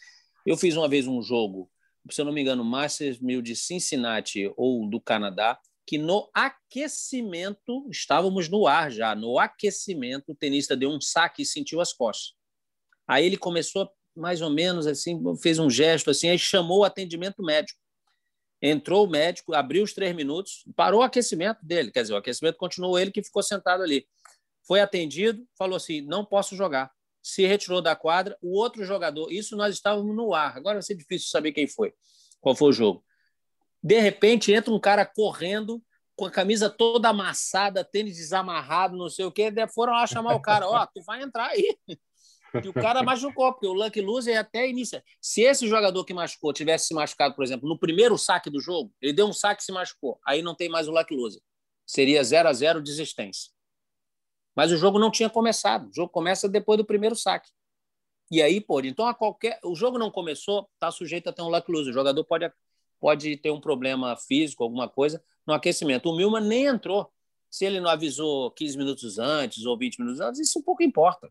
eu 0.45 0.57
fiz 0.57 0.75
uma 0.75 0.87
vez 0.87 1.05
um 1.05 1.21
jogo 1.21 1.69
se 2.11 2.19
eu 2.19 2.25
não 2.25 2.33
me 2.33 2.41
engano, 2.41 2.63
Masters 2.63 3.19
1000 3.19 3.41
de 3.41 3.55
Cincinnati 3.55 4.51
ou 4.57 4.87
do 4.89 4.99
Canadá, 4.99 5.57
que 5.85 5.97
no 5.97 6.29
aquecimento, 6.33 7.87
estávamos 7.91 8.49
no 8.49 8.67
ar 8.67 8.91
já, 8.91 9.15
no 9.15 9.37
aquecimento, 9.37 10.31
o 10.31 10.35
tenista 10.35 10.75
deu 10.75 10.89
um 10.89 11.01
saque 11.01 11.41
e 11.41 11.45
sentiu 11.45 11.81
as 11.81 11.91
costas. 11.91 12.33
Aí 13.07 13.25
ele 13.25 13.37
começou 13.37 13.89
mais 14.15 14.41
ou 14.41 14.49
menos 14.49 14.87
assim, 14.87 15.21
fez 15.41 15.59
um 15.59 15.69
gesto 15.69 16.09
assim, 16.09 16.29
aí 16.29 16.39
chamou 16.39 16.79
o 16.79 16.83
atendimento 16.83 17.43
médico. 17.43 17.79
Entrou 18.61 19.05
o 19.05 19.09
médico, 19.09 19.53
abriu 19.53 19.83
os 19.83 19.93
três 19.93 20.15
minutos, 20.15 20.63
parou 20.75 21.01
o 21.01 21.03
aquecimento 21.03 21.59
dele, 21.65 21.91
quer 21.91 22.03
dizer, 22.03 22.13
o 22.13 22.17
aquecimento 22.17 22.57
continuou 22.57 22.97
ele 22.97 23.11
que 23.11 23.21
ficou 23.21 23.43
sentado 23.43 23.83
ali. 23.83 24.07
Foi 24.65 24.79
atendido, 24.79 25.45
falou 25.57 25.75
assim: 25.75 25.99
não 26.01 26.23
posso 26.23 26.55
jogar 26.55 26.89
se 27.23 27.47
retirou 27.47 27.81
da 27.81 27.95
quadra. 27.95 28.37
O 28.41 28.59
outro 28.59 28.83
jogador, 28.83 29.31
isso 29.31 29.55
nós 29.55 29.73
estávamos 29.73 30.13
no 30.13 30.33
ar. 30.33 30.57
Agora 30.57 30.75
vai 30.75 30.83
ser 30.83 30.95
difícil 30.95 31.29
saber 31.29 31.53
quem 31.53 31.65
foi, 31.65 31.93
qual 32.41 32.53
foi 32.53 32.69
o 32.69 32.73
jogo. 32.73 33.03
De 33.83 33.99
repente 33.99 34.53
entra 34.53 34.73
um 34.73 34.79
cara 34.79 35.05
correndo 35.05 35.83
com 36.15 36.25
a 36.25 36.31
camisa 36.31 36.69
toda 36.69 37.09
amassada, 37.09 37.83
tênis 37.83 38.15
desamarrado, 38.15 38.95
não 38.95 39.09
sei 39.09 39.25
o 39.25 39.31
quê. 39.31 39.51
Foram 39.73 39.93
lá 39.93 40.07
chamar 40.07 40.35
o 40.35 40.41
cara: 40.41 40.67
Ó, 40.67 40.81
oh, 40.81 40.87
tu 40.87 41.03
vai 41.03 41.21
entrar 41.21 41.47
aí. 41.47 41.77
E 42.63 42.69
o 42.69 42.73
cara 42.73 43.01
machucou, 43.01 43.51
porque 43.51 43.65
o 43.65 43.73
Lucky 43.73 43.99
Loser 43.99 44.35
é 44.35 44.37
até 44.37 44.69
inicia. 44.69 45.03
Se 45.19 45.41
esse 45.41 45.67
jogador 45.67 46.05
que 46.05 46.13
machucou 46.13 46.53
tivesse 46.53 46.85
se 46.85 46.93
machucado, 46.93 47.33
por 47.33 47.43
exemplo, 47.43 47.67
no 47.67 47.79
primeiro 47.79 48.15
saque 48.15 48.47
do 48.47 48.61
jogo, 48.61 48.93
ele 49.01 49.11
deu 49.11 49.25
um 49.25 49.33
saque 49.33 49.63
e 49.63 49.65
se 49.65 49.71
machucou, 49.71 50.19
aí 50.23 50.43
não 50.43 50.53
tem 50.53 50.69
mais 50.69 50.87
o 50.87 50.91
Lucky 50.91 51.15
Loser. 51.15 51.41
Seria 51.83 52.23
0 52.23 52.47
a 52.47 52.53
0 52.53 52.79
desistência. 52.79 53.51
Mas 54.55 54.71
o 54.71 54.77
jogo 54.77 54.99
não 54.99 55.09
tinha 55.09 55.31
começado. 55.31 55.89
O 55.89 55.93
jogo 55.93 56.11
começa 56.11 56.47
depois 56.47 56.77
do 56.77 56.85
primeiro 56.85 57.15
saque. 57.15 57.49
E 58.29 58.41
aí 58.41 58.61
pode. 58.61 58.87
Então, 58.87 59.07
a 59.07 59.13
qualquer. 59.13 59.59
O 59.63 59.75
jogo 59.75 59.97
não 59.97 60.11
começou, 60.11 60.69
está 60.75 60.91
sujeito 60.91 61.29
a 61.29 61.33
ter 61.33 61.41
um 61.41 61.49
luck 61.49 61.69
lose. 61.71 61.89
O 61.89 61.93
jogador 61.93 62.23
pode, 62.23 62.51
pode 63.03 63.35
ter 63.35 63.51
um 63.51 63.59
problema 63.59 64.15
físico, 64.15 64.63
alguma 64.63 64.87
coisa, 64.87 65.21
no 65.45 65.53
aquecimento. 65.53 66.09
O 66.09 66.15
Milman 66.15 66.39
nem 66.39 66.67
entrou. 66.67 67.11
Se 67.51 67.65
ele 67.65 67.81
não 67.81 67.89
avisou 67.89 68.49
15 68.51 68.77
minutos 68.77 69.19
antes 69.19 69.65
ou 69.65 69.77
20 69.77 69.99
minutos 69.99 70.21
antes, 70.21 70.39
isso 70.39 70.63
pouco 70.63 70.81
importa. 70.81 71.29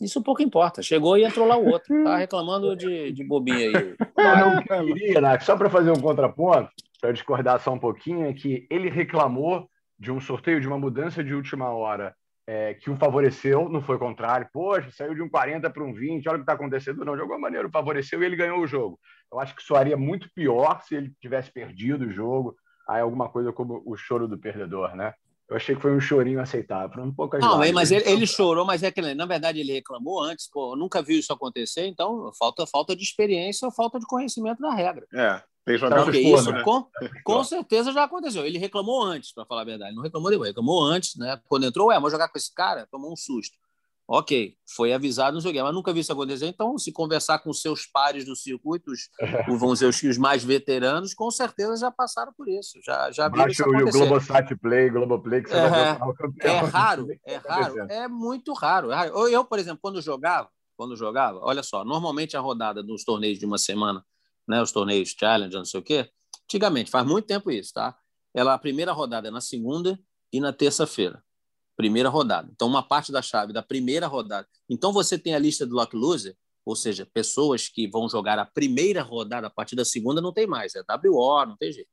Isso 0.00 0.22
pouco 0.22 0.42
importa. 0.42 0.80
Chegou 0.80 1.18
e 1.18 1.24
entrou 1.24 1.46
lá 1.46 1.58
o 1.58 1.66
outro. 1.66 2.04
Tá 2.04 2.16
reclamando 2.16 2.74
de, 2.74 3.12
de 3.12 3.22
bobinha 3.22 3.68
aí. 3.68 3.96
Não, 4.16 4.54
eu 4.54 4.94
queria, 4.94 5.20
né? 5.20 5.38
só 5.40 5.58
para 5.58 5.68
fazer 5.68 5.90
um 5.90 6.00
contraponto, 6.00 6.70
para 6.98 7.12
discordar 7.12 7.60
só 7.60 7.70
um 7.70 7.78
pouquinho, 7.78 8.24
é 8.24 8.32
que 8.32 8.66
ele 8.70 8.88
reclamou 8.88 9.68
de 9.98 10.10
um 10.10 10.18
sorteio, 10.18 10.58
de 10.58 10.66
uma 10.66 10.78
mudança 10.78 11.22
de 11.22 11.34
última 11.34 11.68
hora 11.70 12.16
é, 12.46 12.72
que 12.72 12.88
o 12.88 12.96
favoreceu, 12.96 13.68
não 13.68 13.82
foi 13.82 13.96
o 13.96 13.98
contrário. 13.98 14.48
Poxa, 14.50 14.90
saiu 14.90 15.14
de 15.14 15.20
um 15.20 15.28
40 15.28 15.68
para 15.68 15.84
um 15.84 15.92
20, 15.92 16.26
olha 16.26 16.36
o 16.36 16.38
que 16.38 16.44
está 16.44 16.54
acontecendo. 16.54 17.04
Não, 17.04 17.14
de 17.14 17.20
alguma 17.20 17.38
maneira 17.38 17.68
o 17.68 17.70
favoreceu 17.70 18.22
e 18.22 18.24
ele 18.24 18.36
ganhou 18.36 18.58
o 18.58 18.66
jogo. 18.66 18.98
Eu 19.32 19.40
acho 19.40 19.54
que 19.54 19.62
soaria 19.62 19.96
muito 19.96 20.30
pior 20.34 20.82
se 20.82 20.94
ele 20.94 21.12
tivesse 21.20 21.52
perdido 21.52 22.06
o 22.06 22.10
jogo. 22.10 22.56
Aí 22.88 23.00
alguma 23.00 23.28
coisa 23.28 23.52
como 23.52 23.82
o 23.84 23.96
choro 23.96 24.26
do 24.26 24.38
perdedor, 24.38 24.96
né? 24.96 25.12
Eu 25.48 25.56
achei 25.56 25.74
que 25.74 25.80
foi 25.80 25.94
um 25.96 26.00
chorinho 26.00 26.40
aceitável. 26.40 27.02
Um 27.02 27.12
pouco 27.12 27.38
não, 27.38 27.58
mas 27.72 27.90
ele, 27.90 28.06
ele, 28.06 28.26
chorou, 28.26 28.66
mas 28.66 28.82
é 28.82 28.90
que 28.90 29.00
na 29.14 29.24
verdade 29.24 29.60
ele 29.60 29.72
reclamou 29.72 30.22
antes. 30.22 30.48
Pô, 30.50 30.76
nunca 30.76 31.02
viu 31.02 31.18
isso 31.18 31.32
acontecer, 31.32 31.86
então 31.86 32.30
falta 32.38 32.66
falta 32.66 32.94
de 32.94 33.02
experiência 33.02 33.64
ou 33.64 33.72
falta 33.72 33.98
de 33.98 34.06
conhecimento 34.06 34.60
da 34.60 34.74
regra. 34.74 35.06
É, 35.14 35.42
tem 35.64 35.78
jogado 35.78 36.14
isso, 36.14 36.52
né? 36.52 36.62
com, 36.62 36.86
com 37.24 37.44
certeza 37.44 37.92
já 37.92 38.04
aconteceu. 38.04 38.44
Ele 38.44 38.58
reclamou 38.58 39.02
antes, 39.02 39.32
para 39.32 39.46
falar 39.46 39.62
a 39.62 39.66
verdade. 39.66 39.96
Não 39.96 40.02
reclamou 40.02 40.30
depois, 40.30 40.48
reclamou 40.48 40.82
antes, 40.82 41.16
né? 41.16 41.40
Quando 41.48 41.64
entrou, 41.64 41.88
ué, 41.88 41.98
vou 41.98 42.10
jogar 42.10 42.28
com 42.28 42.36
esse 42.36 42.54
cara, 42.54 42.86
tomou 42.90 43.10
um 43.10 43.16
susto. 43.16 43.56
Ok, 44.10 44.54
foi 44.74 44.94
avisado 44.94 45.34
no 45.34 45.40
jogo, 45.40 45.62
mas 45.62 45.74
nunca 45.74 45.92
vi 45.92 46.00
isso 46.00 46.10
acontecer. 46.10 46.46
Então, 46.46 46.78
se 46.78 46.90
conversar 46.90 47.40
com 47.40 47.52
seus 47.52 47.84
pares 47.84 48.24
do 48.24 48.34
circuito, 48.34 48.90
os, 49.50 49.78
dizer, 49.78 50.08
os, 50.08 50.16
mais 50.16 50.42
veteranos, 50.42 51.12
com 51.12 51.30
certeza 51.30 51.76
já 51.76 51.90
passaram 51.90 52.32
por 52.34 52.48
isso. 52.48 52.78
Já, 52.82 53.10
já 53.10 53.28
viram 53.28 53.48
isso 53.48 53.62
acontecer. 53.62 53.98
o 53.98 54.06
Globosat 54.06 54.56
Play, 54.56 54.88
Globoplay, 54.88 55.42
que 55.42 55.50
você 55.50 55.56
é, 55.56 55.68
vai 55.68 55.94
ver 55.94 56.00
É 56.40 56.58
raro, 56.60 57.06
é 57.24 57.36
raro, 57.36 57.74
é 57.90 58.08
muito 58.08 58.54
raro. 58.54 58.90
Eu, 58.92 59.28
eu, 59.28 59.44
por 59.44 59.58
exemplo, 59.58 59.80
quando 59.82 60.00
jogava, 60.00 60.48
quando 60.74 60.96
jogava, 60.96 61.38
olha 61.42 61.62
só, 61.62 61.84
normalmente 61.84 62.34
a 62.34 62.40
rodada 62.40 62.82
dos 62.82 63.04
torneios 63.04 63.38
de 63.38 63.44
uma 63.44 63.58
semana 63.58 64.02
né, 64.48 64.62
os 64.62 64.72
torneios 64.72 65.14
Challenge, 65.18 65.54
não 65.54 65.64
sei 65.64 65.78
o 65.78 65.82
quê. 65.82 66.10
Antigamente, 66.44 66.90
faz 66.90 67.06
muito 67.06 67.26
tempo 67.26 67.50
isso, 67.50 67.74
tá? 67.74 67.94
Ela, 68.34 68.54
a 68.54 68.58
primeira 68.58 68.92
rodada 68.92 69.28
é 69.28 69.30
na 69.30 69.42
segunda 69.42 70.00
e 70.32 70.40
na 70.40 70.52
terça-feira. 70.52 71.22
Primeira 71.78 72.08
rodada. 72.08 72.50
Então, 72.52 72.66
uma 72.66 72.82
parte 72.82 73.12
da 73.12 73.22
chave 73.22 73.52
da 73.52 73.62
primeira 73.62 74.08
rodada. 74.08 74.48
Então, 74.68 74.92
você 74.92 75.16
tem 75.16 75.36
a 75.36 75.38
lista 75.38 75.64
do 75.64 75.76
Lock 75.76 75.94
Loser, 75.94 76.36
ou 76.64 76.74
seja, 76.74 77.06
pessoas 77.06 77.68
que 77.68 77.88
vão 77.88 78.08
jogar 78.08 78.36
a 78.36 78.44
primeira 78.44 79.00
rodada, 79.00 79.46
a 79.46 79.50
partir 79.50 79.76
da 79.76 79.84
segunda 79.84 80.20
não 80.20 80.32
tem 80.32 80.44
mais, 80.44 80.74
é 80.74 80.80
WO, 80.80 81.46
não 81.46 81.56
tem 81.56 81.70
jeito. 81.72 81.88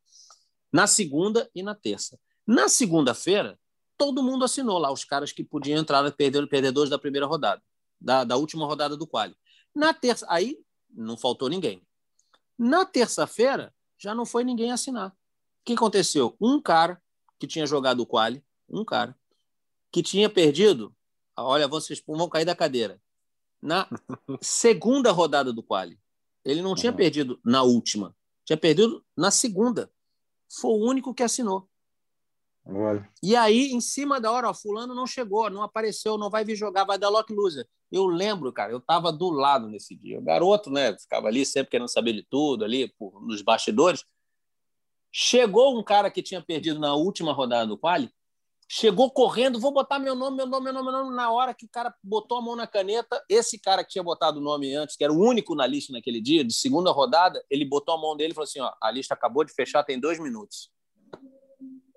Na 0.73 0.87
segunda 0.87 1.47
e 1.53 1.61
na 1.61 1.75
terça. 1.75 2.19
Na 2.47 2.67
segunda-feira, 2.67 3.59
todo 3.95 4.23
mundo 4.23 4.43
assinou 4.43 4.79
lá, 4.79 4.91
os 4.91 5.05
caras 5.05 5.31
que 5.31 5.43
podiam 5.43 5.79
entrar 5.79 6.11
perdedores 6.11 6.89
da 6.89 6.97
primeira 6.97 7.27
rodada, 7.27 7.61
da, 8.01 8.23
da 8.23 8.37
última 8.37 8.65
rodada 8.65 8.97
do 8.97 9.05
quali. 9.05 9.35
Na 9.73 9.93
terça, 9.93 10.25
aí 10.27 10.57
não 10.89 11.15
faltou 11.15 11.47
ninguém. 11.47 11.85
Na 12.57 12.85
terça-feira, 12.85 13.71
já 13.99 14.15
não 14.15 14.25
foi 14.25 14.43
ninguém 14.43 14.71
assinar. 14.71 15.11
O 15.11 15.13
que 15.63 15.73
aconteceu? 15.73 16.35
Um 16.41 16.59
cara 16.59 16.99
que 17.39 17.45
tinha 17.45 17.67
jogado 17.67 17.99
o 17.99 18.05
quali, 18.05 18.43
um 18.67 18.83
cara, 18.83 19.15
que 19.95 20.03
tinha 20.03 20.29
perdido, 20.29 20.93
olha, 21.37 21.69
vocês 21.69 22.03
vão 22.05 22.27
cair 22.27 22.43
da 22.43 22.53
cadeira, 22.53 23.01
na 23.61 23.87
segunda 24.43 25.09
rodada 25.09 25.53
do 25.53 25.63
quali. 25.63 25.97
Ele 26.43 26.61
não 26.61 26.75
tinha 26.75 26.91
uhum. 26.91 26.97
perdido 26.97 27.39
na 27.45 27.63
última, 27.63 28.13
tinha 28.43 28.57
perdido 28.57 29.01
na 29.15 29.31
segunda. 29.31 29.89
Foi 30.59 30.71
o 30.71 30.85
único 30.85 31.13
que 31.13 31.23
assinou. 31.23 31.69
Olha. 32.65 33.09
E 33.23 33.37
aí, 33.37 33.71
em 33.71 33.79
cima 33.79 34.19
da 34.19 34.33
hora, 34.33 34.49
ó, 34.49 34.53
fulano 34.53 34.93
não 34.93 35.07
chegou, 35.07 35.49
não 35.49 35.63
apareceu, 35.63 36.17
não 36.17 36.29
vai 36.29 36.43
vir 36.43 36.57
jogar, 36.57 36.83
vai 36.83 36.97
dar 36.97 37.07
lock 37.07 37.33
loser. 37.33 37.65
Eu 37.89 38.05
lembro, 38.05 38.51
cara, 38.51 38.73
eu 38.73 38.79
estava 38.79 39.13
do 39.13 39.29
lado 39.29 39.69
nesse 39.69 39.95
dia. 39.95 40.19
O 40.19 40.21
garoto, 40.21 40.69
né, 40.69 40.93
ficava 40.99 41.29
ali 41.29 41.45
sempre 41.45 41.71
querendo 41.71 41.87
saber 41.87 42.11
de 42.11 42.23
tudo, 42.23 42.65
ali 42.65 42.93
por, 42.99 43.25
nos 43.25 43.41
bastidores. 43.41 44.03
Chegou 45.09 45.79
um 45.79 45.81
cara 45.81 46.11
que 46.11 46.21
tinha 46.21 46.41
perdido 46.41 46.81
na 46.81 46.93
última 46.95 47.31
rodada 47.31 47.65
do 47.65 47.77
quali, 47.77 48.11
chegou 48.67 49.11
correndo, 49.11 49.59
vou 49.59 49.71
botar 49.71 49.99
meu 49.99 50.15
nome, 50.15 50.37
meu 50.37 50.45
nome, 50.45 50.65
meu 50.65 50.73
nome, 50.73 50.91
meu 50.91 51.03
nome. 51.03 51.15
Na 51.15 51.31
hora 51.31 51.53
que 51.53 51.65
o 51.65 51.69
cara 51.69 51.93
botou 52.03 52.37
a 52.37 52.41
mão 52.41 52.55
na 52.55 52.67
caneta, 52.67 53.23
esse 53.29 53.59
cara 53.59 53.83
que 53.83 53.91
tinha 53.91 54.03
botado 54.03 54.39
o 54.39 54.43
nome 54.43 54.73
antes, 54.73 54.95
que 54.95 55.03
era 55.03 55.13
o 55.13 55.19
único 55.19 55.55
na 55.55 55.67
lista 55.67 55.93
naquele 55.93 56.21
dia, 56.21 56.43
de 56.43 56.53
segunda 56.53 56.91
rodada, 56.91 57.43
ele 57.49 57.65
botou 57.65 57.95
a 57.95 58.01
mão 58.01 58.15
dele 58.15 58.31
e 58.31 58.35
falou 58.35 58.45
assim: 58.45 58.59
ó, 58.59 58.71
a 58.81 58.91
lista 58.91 59.13
acabou 59.13 59.43
de 59.43 59.53
fechar, 59.53 59.83
tem 59.83 59.99
dois 59.99 60.19
minutos. 60.19 60.69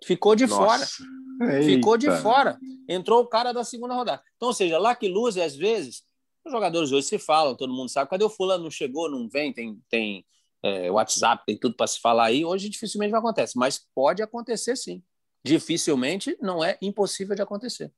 Ficou 0.04 0.34
de 0.34 0.46
Nossa. 0.46 0.64
fora. 0.64 1.52
Eita. 1.52 1.64
Ficou 1.64 1.96
de 1.96 2.10
fora. 2.18 2.58
Entrou 2.88 3.22
o 3.22 3.26
cara 3.26 3.52
da 3.52 3.64
segunda 3.64 3.94
rodada. 3.94 4.22
Então, 4.36 4.48
ou 4.48 4.54
seja, 4.54 4.78
lá 4.78 4.94
que 4.94 5.08
luz, 5.08 5.36
às 5.36 5.56
vezes, 5.56 6.02
os 6.44 6.52
jogadores 6.52 6.92
hoje 6.92 7.06
se 7.06 7.18
falam, 7.18 7.56
todo 7.56 7.72
mundo 7.72 7.88
sabe. 7.88 8.10
Cadê 8.10 8.24
o 8.24 8.30
fulano? 8.30 8.64
Não 8.64 8.70
chegou, 8.70 9.10
não 9.10 9.28
vem, 9.28 9.52
tem, 9.52 9.80
tem 9.88 10.24
é, 10.62 10.90
WhatsApp, 10.90 11.44
tem 11.46 11.58
tudo 11.58 11.74
para 11.74 11.86
se 11.86 12.00
falar 12.00 12.26
aí. 12.26 12.44
Hoje 12.44 12.68
dificilmente 12.68 13.10
vai 13.10 13.20
acontecer, 13.20 13.58
mas 13.58 13.84
pode 13.94 14.22
acontecer 14.22 14.76
sim. 14.76 15.02
Dificilmente 15.44 16.36
não 16.40 16.62
é 16.62 16.76
impossível 16.82 17.34
de 17.34 17.42
acontecer. 17.42 17.92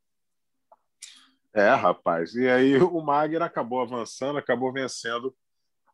É, 1.55 1.70
rapaz. 1.74 2.35
E 2.35 2.48
aí 2.48 2.76
o 2.76 3.00
Magner 3.00 3.42
acabou 3.42 3.81
avançando, 3.81 4.38
acabou 4.38 4.72
vencendo 4.72 5.35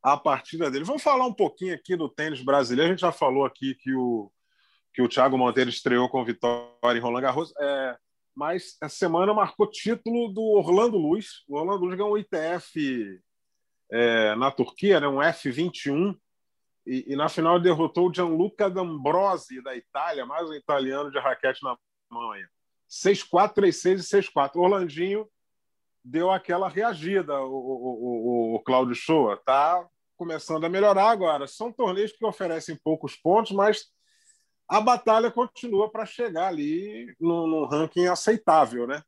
a 0.02 0.16
partida 0.16 0.70
dele. 0.70 0.84
Vamos 0.84 1.02
falar 1.02 1.26
um 1.26 1.32
pouquinho 1.32 1.74
aqui 1.74 1.96
do 1.96 2.08
tênis 2.08 2.42
brasileiro. 2.42 2.90
A 2.90 2.92
gente 2.92 3.00
já 3.00 3.12
falou 3.12 3.44
aqui 3.44 3.74
que 3.74 3.92
o, 3.94 4.30
que 4.92 5.02
o 5.02 5.08
Thiago 5.08 5.38
Monteiro 5.38 5.70
estreou 5.70 6.08
com 6.08 6.24
vitória 6.24 6.98
em 6.98 7.00
Roland 7.00 7.22
Garros. 7.22 7.52
É, 7.58 7.96
mas 8.34 8.76
essa 8.82 8.96
semana 8.96 9.32
marcou 9.32 9.70
título 9.70 10.32
do 10.32 10.42
Orlando 10.42 10.98
Luz. 10.98 11.42
O 11.48 11.56
Orlando 11.56 11.84
Luz 11.84 11.96
ganhou 11.96 12.14
um 12.14 12.18
ITF 12.18 13.20
é, 13.90 14.34
na 14.36 14.50
Turquia, 14.50 15.00
né, 15.00 15.08
um 15.08 15.16
F21, 15.16 16.16
e, 16.86 17.12
e, 17.12 17.16
na 17.16 17.28
final 17.28 17.58
derrotou 17.58 18.08
o 18.08 18.14
Gianluca 18.14 18.70
D'Ambrosi, 18.70 19.60
da 19.62 19.74
Itália, 19.74 20.24
mais 20.24 20.48
um 20.48 20.54
italiano 20.54 21.10
de 21.10 21.18
raquete 21.18 21.62
na 21.62 21.76
mão 22.10 22.30
aí. 22.30 22.44
6-4, 22.88 23.54
3-6 23.54 23.98
e 23.98 24.22
6-4. 24.32 24.56
Orlandinho 24.56 25.28
deu 26.04 26.30
aquela 26.30 26.68
reagida, 26.68 27.40
o, 27.40 27.52
o, 27.52 28.52
o, 28.52 28.54
o 28.54 28.60
Cláudio 28.60 28.94
Shoa. 28.94 29.34
Está 29.34 29.84
começando 30.16 30.64
a 30.64 30.68
melhorar 30.68 31.10
agora. 31.10 31.46
São 31.46 31.72
torneios 31.72 32.12
que 32.12 32.24
oferecem 32.24 32.78
poucos 32.82 33.16
pontos, 33.16 33.50
mas 33.52 33.86
a 34.68 34.80
batalha 34.80 35.30
continua 35.30 35.90
para 35.90 36.06
chegar 36.06 36.48
ali 36.48 37.14
num, 37.20 37.66
ranking 37.66 38.06
aceitável, 38.06 38.86
né? 38.86 39.02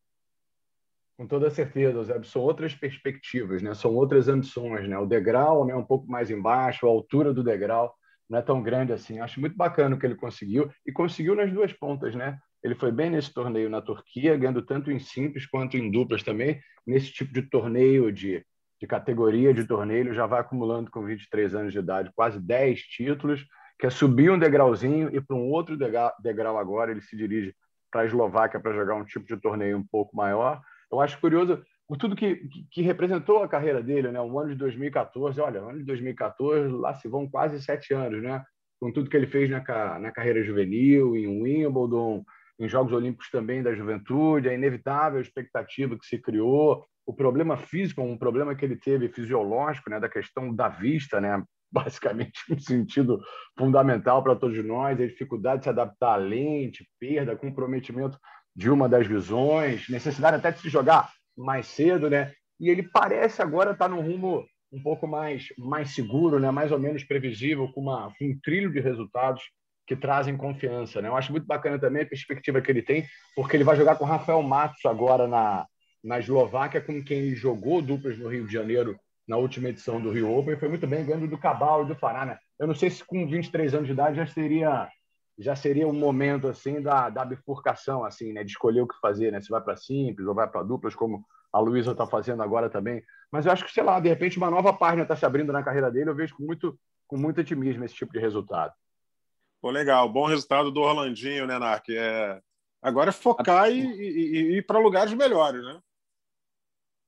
Com 1.18 1.26
toda 1.26 1.50
certeza, 1.50 2.04
Zé. 2.04 2.22
São 2.22 2.42
outras 2.42 2.76
perspectivas, 2.76 3.61
né? 3.61 3.74
São 3.74 3.92
outras 3.92 4.28
ambições, 4.28 4.88
né? 4.88 4.96
O 4.96 5.04
degrau 5.04 5.66
né, 5.66 5.74
um 5.74 5.85
pouco 5.85 6.09
mais 6.09 6.31
embaixo, 6.31 6.87
a 6.87 6.88
altura 6.88 7.35
do 7.35 7.42
degrau 7.42 7.92
não 8.31 8.38
é 8.38 8.42
tão 8.42 8.62
grande 8.62 8.92
assim. 8.92 9.18
Acho 9.18 9.40
muito 9.40 9.57
bacana 9.57 9.96
o 9.96 9.98
que 9.98 10.07
ele 10.07 10.14
conseguiu 10.14 10.70
e 10.87 10.92
conseguiu 10.92 11.35
nas 11.35 11.52
duas 11.52 11.72
pontas, 11.72 12.14
né? 12.14 12.38
Ele 12.62 12.76
foi 12.76 12.92
bem 12.92 13.11
nesse 13.11 13.35
torneio 13.35 13.68
na 13.68 13.83
Turquia, 13.83 14.37
ganhando 14.37 14.62
tanto 14.62 14.92
em 14.92 15.00
simples 15.00 15.44
quanto 15.44 15.76
em 15.76 15.90
duplas 15.90 16.22
também. 16.22 16.61
Nesse 16.87 17.11
tipo 17.11 17.33
de 17.33 17.42
torneio, 17.42 18.12
de, 18.12 18.46
de 18.81 18.87
categoria 18.87 19.52
de 19.52 19.64
torneio, 19.64 20.02
ele 20.02 20.14
já 20.14 20.24
vai 20.24 20.38
acumulando 20.38 20.88
com 20.88 21.04
23 21.04 21.52
anos 21.52 21.72
de 21.72 21.81
idade 21.81 22.12
quase 22.14 22.38
10 22.38 22.81
títulos. 22.83 23.44
Quer 23.76 23.90
subir 23.90 24.31
um 24.31 24.38
degrauzinho 24.38 25.12
e 25.12 25.20
para 25.20 25.35
um 25.35 25.50
outro 25.50 25.76
degrau 25.76 26.59
agora 26.59 26.92
ele 26.92 27.00
se 27.00 27.16
dirige 27.16 27.52
para 27.90 28.02
a 28.02 28.07
Eslováquia 28.07 28.61
para 28.61 28.72
jogar 28.72 28.94
um 28.94 29.04
tipo 29.04 29.26
de 29.26 29.37
torneio 29.37 29.78
um 29.78 29.85
pouco 29.85 30.16
maior. 30.16 30.61
Eu 30.90 31.01
acho 31.01 31.20
curioso 31.20 31.62
por 31.87 31.96
tudo 31.96 32.16
que, 32.16 32.48
que, 32.70 32.83
representou 32.83 33.42
a 33.42 33.48
carreira 33.48 33.83
dele, 33.83 34.12
né? 34.12 34.20
O 34.20 34.38
ano 34.38 34.51
de 34.51 34.57
2014, 34.57 35.40
olha, 35.40 35.62
o 35.62 35.68
ano 35.68 35.79
de 35.79 35.85
2014, 35.85 36.68
lá 36.68 36.94
se 36.94 37.09
vão 37.09 37.29
quase 37.29 37.62
sete 37.62 37.94
anos, 37.94 38.22
né? 38.22 38.44
Com 38.81 38.92
tudo 38.92 39.09
que 39.09 39.16
ele 39.16 39.27
fez 39.27 39.48
na, 39.48 39.61
na 39.98 40.12
carreira 40.12 40.42
juvenil, 40.42 41.16
em 41.16 41.27
Wimbledon, 41.27 42.24
em 42.59 42.68
Jogos 42.68 42.92
Olímpicos 42.92 43.31
também 43.31 43.62
da 43.62 43.74
juventude, 43.74 44.48
a 44.48 44.55
inevitável 44.55 45.20
expectativa 45.20 45.98
que 45.98 46.07
se 46.07 46.18
criou, 46.18 46.85
o 47.07 47.14
problema 47.14 47.57
físico, 47.57 48.03
um 48.03 48.18
problema 48.18 48.55
que 48.55 48.64
ele 48.64 48.77
teve 48.77 49.09
fisiológico, 49.09 49.88
né, 49.88 49.98
da 49.98 50.09
questão 50.09 50.55
da 50.55 50.68
vista, 50.68 51.20
né, 51.20 51.42
basicamente 51.72 52.40
um 52.51 52.59
sentido 52.59 53.20
fundamental 53.59 54.22
para 54.22 54.37
todos 54.37 54.62
nós, 54.64 55.01
a 55.01 55.07
dificuldade 55.07 55.61
de 55.61 55.64
se 55.64 55.70
adaptar 55.70 56.14
à 56.14 56.16
lente, 56.16 56.87
perda, 56.98 57.37
comprometimento 57.37 58.18
de 58.59 58.68
uma 58.68 58.88
das 58.88 59.07
visões, 59.07 59.88
necessidade 59.88 60.37
até 60.37 60.51
de 60.51 60.59
se 60.59 60.68
jogar 60.68 61.12
mais 61.37 61.64
cedo, 61.68 62.11
né? 62.11 62.33
E 62.59 62.68
ele 62.68 62.83
parece 62.83 63.40
agora 63.40 63.71
estar 63.71 63.88
num 63.88 64.01
rumo 64.01 64.44
um 64.73 64.83
pouco 64.83 65.07
mais 65.07 65.47
mais 65.57 65.94
seguro, 65.94 66.40
né? 66.40 66.51
Mais 66.51 66.73
ou 66.73 66.79
menos 66.79 67.05
previsível, 67.05 67.68
com, 67.73 67.83
uma, 67.83 68.12
com 68.18 68.25
um 68.25 68.38
trilho 68.42 68.73
de 68.73 68.81
resultados 68.81 69.44
que 69.87 69.94
trazem 69.94 70.37
confiança. 70.37 71.01
Né? 71.01 71.09
Eu 71.09 71.16
acho 71.16 71.31
muito 71.31 71.47
bacana 71.47 71.79
também 71.79 72.03
a 72.03 72.07
perspectiva 72.07 72.61
que 72.61 72.68
ele 72.68 72.83
tem, 72.83 73.07
porque 73.37 73.57
ele 73.57 73.62
vai 73.62 73.77
jogar 73.77 73.94
com 73.94 74.05
Rafael 74.05 74.42
Matos 74.42 74.85
agora 74.85 75.29
na, 75.29 75.64
na 76.03 76.18
Eslováquia, 76.18 76.81
com 76.81 77.03
quem 77.03 77.18
ele 77.18 77.37
jogou 77.37 77.81
duplas 77.81 78.18
no 78.18 78.29
Rio 78.29 78.44
de 78.44 78.53
Janeiro 78.53 78.99
na 79.27 79.37
última 79.37 79.68
edição 79.68 80.01
do 80.01 80.11
Rio 80.11 80.37
Open, 80.37 80.59
foi 80.59 80.68
muito 80.68 80.87
bem 80.87 81.07
ganhando 81.07 81.29
do 81.29 81.38
Cabal 81.38 81.85
e 81.85 81.87
do 81.87 81.94
Fará. 81.94 82.27
Né? 82.27 82.37
Eu 82.59 82.66
não 82.66 82.75
sei 82.75 82.90
se 82.90 83.05
com 83.05 83.25
23 83.25 83.73
anos 83.73 83.87
de 83.87 83.92
idade 83.92 84.16
já 84.16 84.27
seria 84.27 84.88
já 85.38 85.55
seria 85.55 85.87
um 85.87 85.92
momento 85.92 86.48
assim 86.48 86.81
da, 86.81 87.09
da 87.09 87.24
bifurcação 87.24 88.05
assim 88.05 88.33
né 88.33 88.42
de 88.42 88.51
escolher 88.51 88.81
o 88.81 88.88
que 88.88 88.98
fazer 89.01 89.31
né 89.31 89.40
se 89.40 89.48
vai 89.48 89.61
para 89.61 89.77
simples 89.77 90.27
ou 90.27 90.35
vai 90.35 90.48
para 90.48 90.62
duplas 90.62 90.94
como 90.94 91.24
a 91.53 91.61
Luísa 91.61 91.92
está 91.92 92.07
fazendo 92.07 92.42
agora 92.42 92.68
também 92.68 93.03
mas 93.31 93.46
eu 93.46 93.53
acho 93.53 93.64
que 93.64 93.72
sei 93.72 93.83
lá 93.83 94.01
de 94.01 94.09
repente 94.09 94.37
uma 94.37 94.51
nova 94.51 94.72
página 94.72 95.03
está 95.03 95.16
se 95.16 95.24
abrindo 95.24 95.53
na 95.53 95.62
carreira 95.62 95.90
dele 95.90 96.11
eu 96.11 96.14
vejo 96.14 96.35
com 96.37 96.42
muito 96.42 96.79
com 97.07 97.16
muito 97.16 97.40
otimismo 97.40 97.85
esse 97.85 97.94
tipo 97.94 98.12
de 98.12 98.18
resultado 98.18 98.74
Pô, 99.61 99.70
legal. 99.70 100.09
Bom 100.09 100.27
resultado 100.27 100.70
do 100.70 100.81
Orlandinho, 100.81 101.46
né, 101.46 101.59
Narc? 101.59 101.88
É... 101.90 102.40
Agora 102.81 103.11
é 103.11 103.12
focar 103.12 103.70
e, 103.70 103.81
e, 103.81 104.37
e 104.37 104.59
ir 104.59 104.66
para 104.66 104.79
lugares 104.79 105.12
melhores, 105.12 105.62
né? 105.64 105.81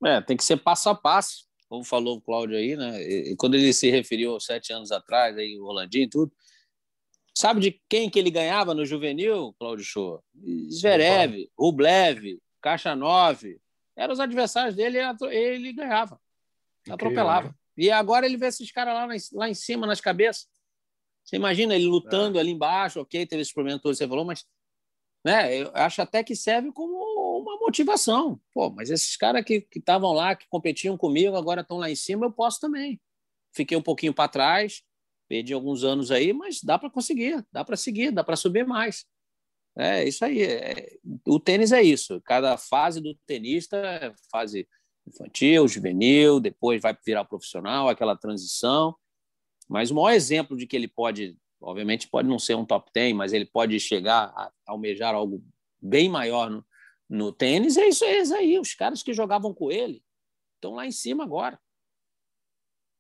É, 0.04 0.20
tem 0.20 0.36
que 0.36 0.42
ser 0.42 0.56
passo 0.56 0.88
a 0.88 0.94
passo, 0.94 1.46
como 1.68 1.84
falou 1.84 2.16
o 2.16 2.20
Cláudio 2.20 2.56
aí, 2.56 2.74
né? 2.74 3.00
E, 3.00 3.36
quando 3.36 3.54
ele 3.54 3.72
se 3.72 3.88
referiu 3.88 4.40
sete 4.40 4.72
anos 4.72 4.90
atrás, 4.90 5.36
aí, 5.36 5.56
o 5.60 5.66
Orlandinho 5.66 6.04
e 6.04 6.10
tudo, 6.10 6.32
sabe 7.36 7.60
de 7.60 7.82
quem 7.88 8.10
que 8.10 8.18
ele 8.18 8.30
ganhava 8.30 8.74
no 8.74 8.84
juvenil, 8.84 9.54
Cláudio 9.58 9.84
Show? 9.84 10.24
Zverev, 10.70 11.48
Rublev, 11.58 12.38
Caixa 12.60 12.94
9. 12.94 13.60
Eram 13.96 14.12
os 14.12 14.20
adversários 14.20 14.74
dele 14.74 14.98
e 14.98 15.36
ele 15.36 15.72
ganhava. 15.72 16.20
Atropelava. 16.88 17.48
Incrível, 17.48 17.50
né? 17.50 17.60
E 17.76 17.90
agora 17.90 18.26
ele 18.26 18.36
vê 18.36 18.46
esses 18.46 18.70
caras 18.70 18.94
lá, 18.94 19.08
lá 19.32 19.48
em 19.48 19.54
cima, 19.54 19.86
nas 19.86 20.00
cabeças. 20.00 20.46
Você 21.24 21.36
imagina 21.36 21.74
ele 21.74 21.86
lutando 21.86 22.38
é. 22.38 22.40
ali 22.40 22.50
embaixo, 22.50 23.00
ok, 23.00 23.26
teve 23.26 23.42
esse 23.42 23.54
problema 23.54 23.78
todo 23.78 23.94
você 23.94 24.08
falou, 24.08 24.24
mas 24.24 24.44
né, 25.24 25.54
eu 25.62 25.70
acho 25.74 26.02
até 26.02 26.24
que 26.24 26.34
serve 26.34 26.72
como 26.72 26.92
uma 27.40 27.58
motivação. 27.58 28.40
Pô, 28.52 28.70
mas 28.70 28.90
esses 28.90 29.16
caras 29.16 29.44
que 29.44 29.66
estavam 29.74 30.12
lá, 30.12 30.34
que 30.34 30.46
competiam 30.48 30.96
comigo, 30.96 31.36
agora 31.36 31.60
estão 31.60 31.78
lá 31.78 31.90
em 31.90 31.94
cima, 31.94 32.26
eu 32.26 32.32
posso 32.32 32.58
também. 32.60 33.00
Fiquei 33.52 33.76
um 33.76 33.82
pouquinho 33.82 34.14
para 34.14 34.28
trás, 34.28 34.82
perdi 35.30 35.54
alguns 35.54 35.84
anos 35.84 36.10
aí, 36.10 36.32
mas 36.32 36.60
dá 36.60 36.76
para 36.76 36.90
conseguir, 36.90 37.46
dá 37.52 37.64
para 37.64 37.76
seguir, 37.76 38.10
dá 38.10 38.24
para 38.24 38.34
subir 38.34 38.66
mais. 38.66 39.06
É 39.78 40.02
isso 40.02 40.24
aí. 40.24 40.42
É, 40.42 40.96
o 41.24 41.38
tênis 41.38 41.70
é 41.70 41.80
isso. 41.80 42.20
Cada 42.22 42.58
fase 42.58 43.00
do 43.00 43.14
tenista 43.24 43.76
é 43.76 44.12
fase 44.28 44.66
infantil, 45.06 45.68
juvenil, 45.68 46.40
depois 46.40 46.82
vai 46.82 46.98
virar 47.06 47.24
profissional, 47.24 47.88
aquela 47.88 48.16
transição. 48.16 48.96
Mas 49.68 49.92
o 49.92 49.94
maior 49.94 50.10
exemplo 50.10 50.56
de 50.56 50.66
que 50.66 50.74
ele 50.74 50.88
pode, 50.88 51.38
obviamente, 51.62 52.08
pode 52.08 52.28
não 52.28 52.40
ser 52.40 52.56
um 52.56 52.66
top 52.66 52.90
10, 52.92 53.14
mas 53.14 53.32
ele 53.32 53.46
pode 53.46 53.78
chegar 53.78 54.32
a 54.34 54.50
almejar 54.66 55.14
algo 55.14 55.40
bem 55.80 56.08
maior 56.08 56.50
no, 56.50 56.66
no 57.08 57.30
tênis, 57.30 57.76
é 57.76 57.86
isso, 57.86 58.04
é 58.04 58.18
isso 58.18 58.34
aí. 58.34 58.58
Os 58.58 58.74
caras 58.74 59.00
que 59.00 59.14
jogavam 59.14 59.54
com 59.54 59.70
ele 59.70 60.02
estão 60.56 60.74
lá 60.74 60.86
em 60.86 60.92
cima 60.92 61.22
agora. 61.22 61.56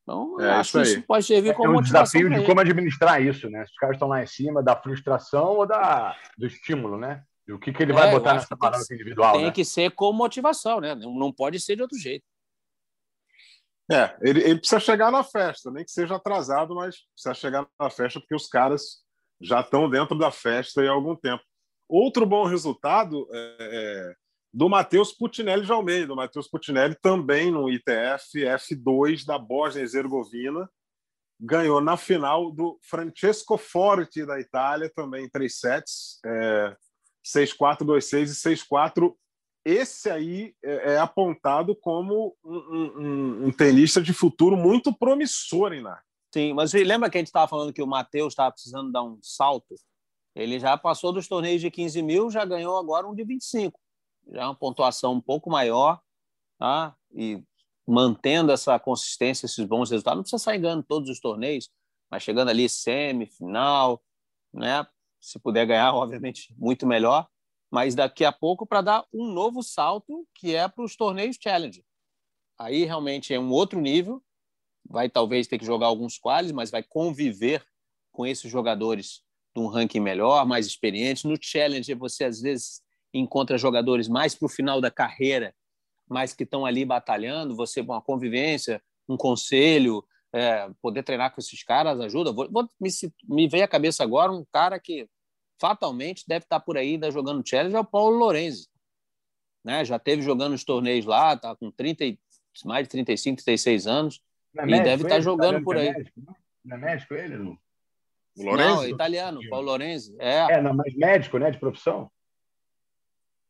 Então, 0.02 0.40
é, 0.40 0.50
acho 0.52 0.80
isso 0.80 0.92
que 0.92 0.98
isso 0.98 1.06
pode 1.06 1.24
servir 1.24 1.54
como 1.54 1.74
é 1.74 1.78
um 1.78 1.82
desafio 1.82 2.28
de 2.30 2.44
como 2.44 2.60
administrar 2.60 3.22
isso, 3.22 3.48
né? 3.48 3.64
Se 3.64 3.72
os 3.72 3.76
caras 3.76 3.96
estão 3.96 4.08
lá 4.08 4.22
em 4.22 4.26
cima 4.26 4.62
da 4.62 4.74
frustração 4.74 5.56
ou 5.56 5.66
da, 5.66 6.16
do 6.36 6.46
estímulo, 6.46 6.98
né? 6.98 7.22
O 7.48 7.58
que, 7.58 7.72
que 7.72 7.82
ele 7.82 7.92
vai 7.92 8.08
é, 8.08 8.12
botar 8.12 8.34
nessa 8.34 8.56
parada 8.56 8.82
individual. 8.90 9.34
Tem 9.34 9.46
né? 9.46 9.50
que 9.50 9.64
ser 9.64 9.90
com 9.90 10.12
motivação, 10.12 10.80
né? 10.80 10.94
Não 10.94 11.32
pode 11.32 11.58
ser 11.58 11.76
de 11.76 11.82
outro 11.82 11.98
jeito. 11.98 12.24
É, 13.90 14.16
ele, 14.22 14.40
ele, 14.42 14.58
precisa 14.58 14.78
chegar 14.78 15.10
na 15.10 15.24
festa, 15.24 15.68
nem 15.70 15.84
que 15.84 15.90
seja 15.90 16.14
atrasado, 16.14 16.76
mas 16.76 16.96
precisa 17.12 17.34
chegar 17.34 17.66
na 17.78 17.90
festa 17.90 18.20
porque 18.20 18.36
os 18.36 18.46
caras 18.46 19.02
já 19.40 19.60
estão 19.60 19.90
dentro 19.90 20.16
da 20.16 20.30
festa 20.30 20.80
há 20.80 20.90
algum 20.90 21.16
tempo. 21.16 21.42
Outro 21.88 22.24
bom 22.24 22.44
resultado 22.44 23.26
é, 23.32 23.56
é 23.60 24.14
do 24.52 24.68
Matheus 24.68 25.12
Putinelli 25.12 25.64
de 25.64 25.72
Almeida. 25.72 26.12
O 26.12 26.16
Matheus 26.16 26.48
Putinelli 26.48 26.96
também 27.00 27.50
no 27.50 27.70
ITF 27.70 28.38
F2 28.38 29.24
da 29.24 29.38
Bósnia 29.38 29.82
e 29.82 29.84
Herzegovina 29.84 30.68
ganhou 31.42 31.80
na 31.80 31.96
final 31.96 32.50
do 32.50 32.78
Francesco 32.82 33.56
Forti 33.56 34.26
da 34.26 34.38
Itália, 34.38 34.92
também 34.94 35.24
em 35.24 35.30
três 35.30 35.58
sets, 35.58 36.18
é, 36.24 36.76
6-4, 37.24 37.78
2-6 37.78 38.22
e 38.24 38.56
6-4 38.56 39.14
esse 39.64 40.10
aí 40.10 40.54
é, 40.62 40.94
é 40.94 40.98
apontado 40.98 41.76
como 41.76 42.34
um, 42.44 42.56
um, 42.56 43.46
um, 43.46 43.52
tenista 43.52 44.00
de 44.00 44.12
futuro 44.12 44.56
muito 44.56 44.92
promissor, 44.92 45.70
Nar? 45.80 46.02
Sim, 46.32 46.54
mas 46.54 46.72
lembra 46.72 47.10
que 47.10 47.18
a 47.18 47.20
gente 47.20 47.26
estava 47.26 47.48
falando 47.48 47.72
que 47.72 47.82
o 47.82 47.86
Matheus 47.86 48.32
estava 48.32 48.52
precisando 48.52 48.90
dar 48.90 49.02
um 49.02 49.18
salto? 49.20 49.74
Ele 50.34 50.58
já 50.58 50.76
passou 50.78 51.12
dos 51.12 51.28
torneios 51.28 51.60
de 51.60 51.70
15 51.70 52.02
mil, 52.02 52.30
já 52.30 52.44
ganhou 52.44 52.78
agora 52.78 53.06
um 53.06 53.14
de 53.14 53.24
25. 53.24 53.78
Já 54.30 54.46
uma 54.46 54.54
pontuação 54.54 55.14
um 55.14 55.20
pouco 55.20 55.50
maior, 55.50 56.00
tá? 56.58 56.96
E 57.12 57.42
mantendo 57.86 58.52
essa 58.52 58.78
consistência, 58.78 59.46
esses 59.46 59.64
bons 59.66 59.90
resultados. 59.90 60.16
Não 60.16 60.22
precisa 60.22 60.42
sair 60.42 60.58
ganhando 60.58 60.84
todos 60.84 61.10
os 61.10 61.20
torneios, 61.20 61.70
mas 62.10 62.22
chegando 62.22 62.48
ali 62.48 62.68
semifinal, 62.68 64.02
né? 64.52 64.86
Se 65.20 65.38
puder 65.38 65.66
ganhar, 65.66 65.92
obviamente, 65.94 66.54
muito 66.56 66.86
melhor 66.86 67.28
mas 67.70 67.94
daqui 67.94 68.24
a 68.24 68.32
pouco 68.32 68.66
para 68.66 68.82
dar 68.82 69.06
um 69.14 69.32
novo 69.32 69.62
salto 69.62 70.26
que 70.34 70.54
é 70.54 70.66
para 70.66 70.84
os 70.84 70.96
torneios 70.96 71.38
Challenge. 71.40 71.84
Aí 72.58 72.84
realmente 72.84 73.32
é 73.32 73.38
um 73.38 73.50
outro 73.50 73.80
nível, 73.80 74.22
vai 74.84 75.08
talvez 75.08 75.46
ter 75.46 75.58
que 75.58 75.64
jogar 75.64 75.86
alguns 75.86 76.18
quales, 76.18 76.52
mas 76.52 76.70
vai 76.70 76.82
conviver 76.82 77.64
com 78.12 78.26
esses 78.26 78.50
jogadores 78.50 79.22
de 79.54 79.62
um 79.62 79.68
ranking 79.68 80.00
melhor, 80.00 80.44
mais 80.44 80.66
experientes. 80.66 81.24
No 81.24 81.38
Challenger, 81.40 81.96
você 81.96 82.24
às 82.24 82.40
vezes 82.40 82.82
encontra 83.12 83.58
jogadores 83.58 84.08
mais 84.08 84.34
para 84.34 84.46
o 84.46 84.48
final 84.48 84.80
da 84.80 84.90
carreira, 84.90 85.54
mas 86.08 86.32
que 86.32 86.44
estão 86.44 86.64
ali 86.64 86.84
batalhando. 86.84 87.56
Você, 87.56 87.80
uma 87.80 88.00
convivência, 88.00 88.82
um 89.08 89.16
conselho, 89.16 90.04
é, 90.32 90.68
poder 90.80 91.02
treinar 91.02 91.34
com 91.34 91.40
esses 91.40 91.62
caras 91.62 92.00
ajuda. 92.00 92.32
Vou, 92.32 92.50
vou, 92.50 92.68
me, 92.80 92.90
me 93.28 93.48
veio 93.48 93.64
à 93.64 93.68
cabeça 93.68 94.02
agora 94.02 94.32
um 94.32 94.44
cara 94.52 94.78
que 94.78 95.08
fatalmente 95.60 96.24
deve 96.26 96.44
estar 96.44 96.60
por 96.60 96.76
aí 96.76 96.92
ainda 96.92 97.10
jogando 97.10 97.46
Challenger, 97.46 97.76
é 97.76 97.80
o 97.80 97.84
Paulo 97.84 98.16
Lorenzi. 98.16 98.68
Né? 99.62 99.84
Já 99.84 99.98
teve 99.98 100.22
jogando 100.22 100.54
os 100.54 100.64
torneios 100.64 101.04
lá, 101.04 101.34
está 101.34 101.54
com 101.54 101.70
30, 101.70 102.16
mais 102.64 102.84
de 102.84 102.90
35, 102.90 103.42
36 103.44 103.86
anos, 103.86 104.22
é 104.56 104.64
e 104.64 104.82
deve 104.82 105.02
estar 105.02 105.16
tá 105.16 105.20
jogando 105.20 105.58
tá 105.58 105.64
por 105.64 105.76
aí. 105.76 105.92
Não 106.64 106.76
é 106.76 106.78
médico 106.78 107.14
ele, 107.14 107.36
não? 107.36 107.58
O 108.36 108.44
Lorenzi? 108.44 108.74
Não, 108.74 108.82
é 108.84 108.88
italiano, 108.88 109.40
Paulo 109.50 109.66
Lorenzi. 109.66 110.16
É, 110.18 110.52
é 110.52 110.62
não, 110.62 110.74
mas 110.74 110.94
médico, 110.96 111.38
né, 111.38 111.50
de 111.50 111.58
profissão? 111.58 112.10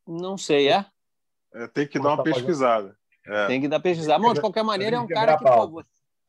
Não 0.07 0.37
sei, 0.37 0.69
é? 0.69 0.87
é 1.55 1.67
tem 1.67 1.87
que 1.87 1.99
dar 1.99 2.11
uma 2.11 2.17
tá 2.19 2.23
pesquisada. 2.23 2.97
É. 3.27 3.47
Tem 3.47 3.61
que 3.61 3.69
dar 3.69 3.81
pesquisada. 3.81 4.23
Bom, 4.23 4.33
de 4.33 4.41
qualquer 4.41 4.65
maneira, 4.65 4.97
é 4.97 5.01
um 5.01 5.07
cara 5.07 5.37
que, 5.37 5.45
pô, 5.45 5.83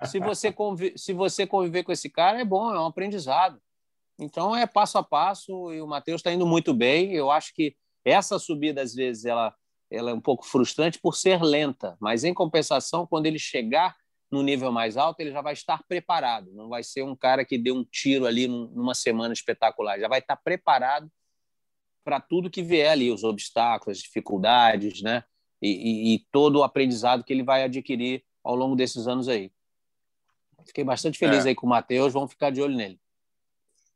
se, 0.06 0.20
você 0.20 0.52
conviver, 0.52 0.98
se 0.98 1.14
você 1.14 1.48
conviver 1.48 1.84
com 1.84 1.92
esse 1.92 2.10
cara, 2.10 2.42
é 2.42 2.46
bom, 2.46 2.74
é 2.74 2.80
um 2.80 2.86
aprendizado. 2.86 3.62
Então, 4.20 4.56
é 4.56 4.68
passo 4.68 4.98
a 4.98 5.04
passo 5.04 5.74
e 5.74 5.82
o 5.82 5.88
Matheus 5.88 6.20
está 6.20 6.32
indo 6.32 6.46
muito 6.46 6.74
bem. 6.74 7.14
Eu 7.14 7.32
acho 7.32 7.54
que 7.54 7.76
essa 8.06 8.38
subida, 8.38 8.82
às 8.82 8.94
vezes, 8.94 9.26
ela, 9.26 9.56
ela 9.90 10.12
é 10.12 10.14
um 10.14 10.22
pouco 10.22 10.46
frustrante 10.46 11.00
por 11.00 11.16
ser 11.16 11.42
lenta, 11.42 11.98
mas, 12.00 12.24
em 12.24 12.34
compensação, 12.34 13.08
quando 13.08 13.26
ele 13.26 13.40
chegar 13.40 13.96
no 14.32 14.42
nível 14.42 14.72
mais 14.72 14.96
alto, 14.96 15.20
ele 15.20 15.32
já 15.32 15.42
vai 15.42 15.54
estar 15.54 15.84
preparado. 15.88 16.52
Não 16.54 16.70
vai 16.70 16.84
ser 16.84 17.04
um 17.04 17.16
cara 17.16 17.44
que 17.44 17.58
deu 17.58 17.76
um 17.76 17.84
tiro 17.84 18.26
ali 18.26 18.48
numa 18.48 18.96
semana 18.96 19.34
espetacular. 19.34 20.00
Já 20.00 20.08
vai 20.08 20.20
estar 20.20 20.38
preparado 20.38 21.12
para 22.04 22.20
tudo 22.20 22.50
que 22.50 22.64
vier 22.64 22.92
ali, 22.92 23.12
os 23.12 23.24
obstáculos, 23.24 23.98
as 23.98 24.04
dificuldades, 24.04 25.02
né? 25.02 25.24
E, 25.62 25.70
e, 25.70 26.16
e, 26.16 26.20
todo 26.32 26.60
o 26.60 26.64
aprendizado 26.64 27.24
que 27.24 27.32
ele 27.32 27.44
vai 27.44 27.64
adquirir 27.64 28.24
ao 28.44 28.56
longo 28.56 28.76
desses 28.76 29.08
anos 29.08 29.28
aí. 29.28 29.52
Fiquei 30.66 30.84
bastante 30.84 31.20
feliz 31.20 31.46
é. 31.46 31.50
aí 31.50 31.56
com 31.56 31.68
o 31.68 31.70
Matheus, 31.70 32.14
vamos 32.14 32.32
ficar 32.32 32.50
de 32.50 32.62
olho 32.62 32.76
nele. 32.76 33.00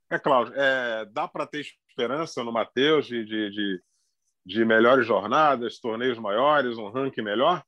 É, 0.09 0.19
Cláudio, 0.19 0.53
é, 0.55 1.05
dá 1.05 1.27
para 1.27 1.47
ter 1.47 1.65
esperança 1.89 2.43
no 2.43 2.51
Matheus 2.51 3.07
de, 3.07 3.25
de, 3.25 3.49
de, 3.49 3.83
de 4.45 4.65
melhores 4.65 5.07
jornadas, 5.07 5.79
torneios 5.79 6.19
maiores, 6.19 6.77
um 6.77 6.89
ranking 6.89 7.23
melhor? 7.23 7.63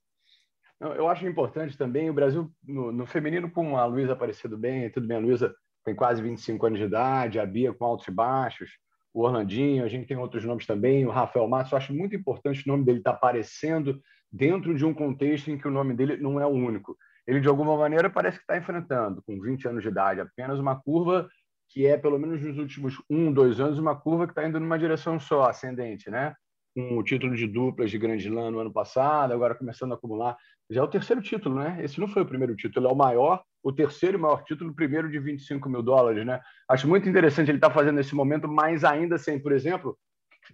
Eu 0.79 1.07
acho 1.07 1.25
importante 1.25 1.75
também 1.75 2.07
o 2.07 2.13
Brasil, 2.13 2.51
no, 2.63 2.91
no 2.91 3.07
feminino, 3.07 3.49
com 3.49 3.77
a 3.77 3.85
Luísa 3.85 4.13
Aparecido 4.13 4.55
bem, 4.55 4.91
tudo 4.91 5.07
bem, 5.07 5.17
a 5.17 5.19
Luísa 5.19 5.55
tem 5.83 5.95
quase 5.95 6.21
25 6.21 6.65
anos 6.67 6.79
de 6.79 6.85
idade, 6.85 7.39
a 7.39 7.45
Bia 7.45 7.73
com 7.73 7.83
altos 7.83 8.07
e 8.07 8.11
baixos, 8.11 8.69
o 9.13 9.23
Orlandinho, 9.23 9.83
a 9.83 9.87
gente 9.87 10.07
tem 10.07 10.17
outros 10.17 10.43
nomes 10.43 10.65
também, 10.65 11.05
o 11.05 11.11
Rafael 11.11 11.47
Matos, 11.47 11.71
eu 11.71 11.77
acho 11.77 11.93
muito 11.93 12.15
importante 12.15 12.63
o 12.65 12.71
nome 12.71 12.83
dele 12.85 12.99
estar 12.99 13.11
tá 13.11 13.17
aparecendo 13.17 13.99
dentro 14.31 14.75
de 14.75 14.85
um 14.85 14.93
contexto 14.93 15.49
em 15.49 15.57
que 15.57 15.67
o 15.67 15.71
nome 15.71 15.93
dele 15.93 16.17
não 16.17 16.39
é 16.39 16.45
o 16.45 16.49
único. 16.49 16.97
Ele, 17.25 17.39
de 17.39 17.47
alguma 17.47 17.75
maneira, 17.77 18.09
parece 18.09 18.37
que 18.37 18.43
está 18.43 18.57
enfrentando, 18.57 19.21
com 19.23 19.39
20 19.39 19.67
anos 19.67 19.83
de 19.83 19.89
idade, 19.89 20.21
apenas 20.21 20.59
uma 20.59 20.79
curva 20.79 21.27
que 21.69 21.85
é, 21.85 21.97
pelo 21.97 22.17
menos 22.17 22.41
nos 22.41 22.57
últimos 22.57 22.95
um, 23.09 23.31
dois 23.31 23.59
anos, 23.59 23.77
uma 23.77 23.95
curva 23.95 24.25
que 24.25 24.31
está 24.31 24.47
indo 24.47 24.59
numa 24.59 24.79
direção 24.79 25.19
só, 25.19 25.49
ascendente, 25.49 26.09
né? 26.09 26.33
Com 26.73 26.97
o 26.97 27.03
título 27.03 27.35
de 27.35 27.45
duplas 27.45 27.91
de 27.91 27.97
Grande 27.97 28.29
Lã 28.29 28.49
no 28.49 28.59
ano 28.59 28.71
passado, 28.71 29.33
agora 29.33 29.55
começando 29.55 29.91
a 29.91 29.95
acumular 29.95 30.37
já 30.69 30.81
é 30.81 30.83
o 30.83 30.87
terceiro 30.87 31.21
título, 31.21 31.55
né? 31.55 31.77
Esse 31.81 31.99
não 31.99 32.07
foi 32.07 32.21
o 32.21 32.25
primeiro 32.25 32.55
título, 32.55 32.87
é 32.87 32.91
o 32.91 32.95
maior, 32.95 33.41
o 33.67 33.73
terceiro 33.73 34.17
maior 34.17 34.45
título, 34.45 34.73
primeiro 34.73 35.11
de 35.11 35.19
25 35.19 35.67
mil 35.67 35.83
dólares, 35.83 36.25
né? 36.25 36.39
Acho 36.69 36.87
muito 36.87 37.09
interessante 37.09 37.51
ele 37.51 37.57
estar 37.57 37.67
tá 37.67 37.73
fazendo 37.73 37.97
nesse 37.97 38.15
momento, 38.15 38.47
mas 38.47 38.85
ainda 38.85 39.17
sem, 39.17 39.37
por 39.37 39.51
exemplo, 39.51 39.97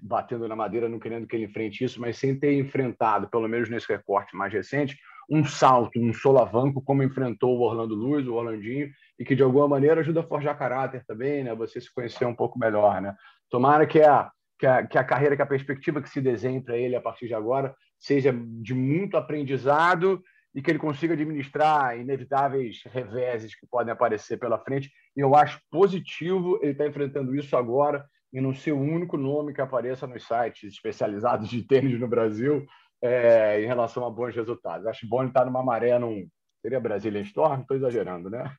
batendo 0.01 0.47
na 0.47 0.55
madeira, 0.55 0.89
não 0.89 0.97
querendo 0.97 1.28
que 1.28 1.36
ele 1.36 1.45
enfrente 1.45 1.84
isso, 1.84 2.01
mas 2.01 2.18
sem 2.18 2.36
ter 2.36 2.57
enfrentado, 2.57 3.30
pelo 3.30 3.47
menos 3.47 3.70
nesse 3.70 3.88
recorte 3.88 4.36
mais 4.36 4.51
recente, 4.51 4.97
um 5.30 5.45
salto, 5.45 5.99
um 5.99 6.11
solavanco, 6.11 6.82
como 6.82 7.03
enfrentou 7.03 7.55
o 7.55 7.61
Orlando 7.61 7.93
Luz, 7.93 8.28
o 8.28 8.34
Orlandinho, 8.34 8.89
e 9.20 9.24
que 9.24 9.36
de 9.36 9.43
alguma 9.43 9.68
maneira 9.68 10.01
ajuda 10.01 10.22
a 10.22 10.28
forjar 10.28 10.57
caráter 10.57 11.05
também, 11.05 11.43
né? 11.43 11.53
Você 11.53 11.80
se 11.80 11.93
conhecer 11.93 12.26
um 12.26 12.34
pouco 12.34 12.57
melhor, 12.57 12.99
né? 12.99 13.16
Tomara 13.47 13.86
que 13.86 14.01
a, 14.01 14.32
que 14.57 14.66
a, 14.66 14.88
que 14.88 14.97
a 14.97 15.03
carreira, 15.03 15.36
que 15.36 15.41
a 15.43 15.45
perspectiva 15.45 16.01
que 16.01 16.09
se 16.09 16.20
desenhe 16.20 16.61
para 16.61 16.76
ele 16.76 16.95
a 16.95 17.01
partir 17.01 17.28
de 17.28 17.36
agora 17.36 17.76
seja 17.99 18.34
de 18.34 18.74
muito 18.74 19.18
aprendizado 19.18 20.20
e 20.56 20.62
que 20.62 20.70
ele 20.70 20.80
consiga 20.80 21.14
administrar 21.14 21.97
inevitáveis 21.99 22.84
reveses 22.86 23.56
que 23.56 23.66
podem 23.66 23.91
aparecer 23.91 24.38
pela 24.38 24.60
frente. 24.60 24.91
E 25.16 25.20
eu 25.20 25.36
acho 25.36 25.60
positivo 25.72 26.60
ele 26.62 26.74
estar 26.74 26.84
tá 26.84 26.89
enfrentando 26.89 27.36
isso 27.36 27.58
agora 27.58 28.06
e 28.32 28.39
não 28.39 28.54
ser 28.54 28.72
o 28.72 28.80
único 28.80 29.18
nome 29.18 29.54
que 29.54 29.62
apareça 29.62 30.08
nos 30.08 30.26
sites 30.26 30.74
especializados 30.74 31.49
de 31.49 31.64
tênis 31.64 31.99
no 31.99 32.08
Brasil 32.08 32.66
é, 33.01 33.62
em 33.62 33.68
relação 33.68 34.06
a 34.06 34.10
bons 34.10 34.36
resultados. 34.36 34.88
Acho 34.88 35.08
bom 35.08 35.22
ele 35.22 35.30
estar 35.30 35.41
tá 35.41 35.45
numa 35.45 35.64
maré, 35.64 35.97
num. 35.97 36.28
Seria 36.62 36.80
Brasília 36.80 37.20
Storm? 37.22 37.60
Estou 37.60 37.76
exagerando, 37.76 38.30
né? 38.30 38.56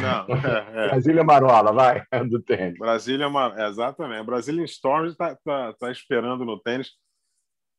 Não, 0.00 0.26
é, 0.78 0.84
é. 0.84 0.88
Brasília 0.90 1.24
Marola, 1.24 1.72
vai, 1.72 2.04
do 2.30 2.40
tênis. 2.40 2.78
Brasília, 2.78 3.26
exatamente. 3.68 4.24
Brasília 4.24 4.64
Storm 4.64 5.06
está 5.06 5.34
tá, 5.44 5.72
tá 5.72 5.90
esperando 5.90 6.44
no 6.44 6.60
tênis 6.60 6.92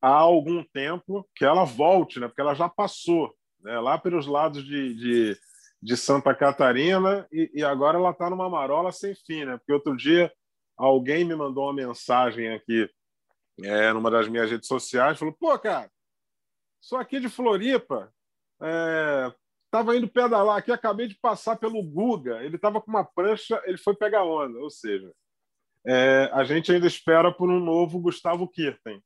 há 0.01 0.09
algum 0.09 0.63
tempo 0.63 1.27
que 1.35 1.45
ela 1.45 1.63
volte, 1.63 2.19
né? 2.19 2.27
porque 2.27 2.41
ela 2.41 2.53
já 2.53 2.69
passou 2.69 3.33
né? 3.61 3.79
lá 3.79 3.97
pelos 3.97 4.27
lados 4.27 4.63
de, 4.63 4.93
de, 4.93 5.37
de 5.81 5.97
Santa 5.97 6.33
Catarina 6.33 7.27
e, 7.31 7.51
e 7.55 7.63
agora 7.63 7.97
ela 7.97 8.11
está 8.11 8.29
numa 8.29 8.49
marola 8.49 8.91
sem 8.91 9.15
fim. 9.15 9.45
Né? 9.45 9.57
Porque 9.57 9.73
outro 9.73 9.95
dia 9.95 10.31
alguém 10.77 11.23
me 11.23 11.35
mandou 11.35 11.65
uma 11.65 11.73
mensagem 11.73 12.53
aqui 12.53 12.89
é, 13.63 13.91
numa 13.91 14.11
das 14.11 14.27
minhas 14.27 14.51
redes 14.51 14.67
sociais, 14.67 15.17
falou: 15.17 15.35
pô, 15.39 15.57
cara, 15.57 15.89
sou 16.79 16.99
aqui 16.99 17.19
de 17.19 17.27
Floripa, 17.27 18.13
estava 19.65 19.95
é, 19.95 19.97
indo 19.97 20.07
pedalar 20.07 20.57
aqui, 20.57 20.71
acabei 20.71 21.07
de 21.07 21.15
passar 21.15 21.55
pelo 21.55 21.81
Guga, 21.81 22.43
ele 22.43 22.55
estava 22.55 22.79
com 22.79 22.91
uma 22.91 23.03
prancha, 23.03 23.59
ele 23.65 23.77
foi 23.77 23.95
pegar 23.95 24.23
onda, 24.23 24.59
ou 24.59 24.69
seja, 24.69 25.11
é, 25.85 26.29
a 26.33 26.43
gente 26.43 26.71
ainda 26.71 26.85
espera 26.85 27.31
por 27.31 27.49
um 27.49 27.59
novo 27.59 27.99
Gustavo 27.99 28.47
Kirten 28.47 29.01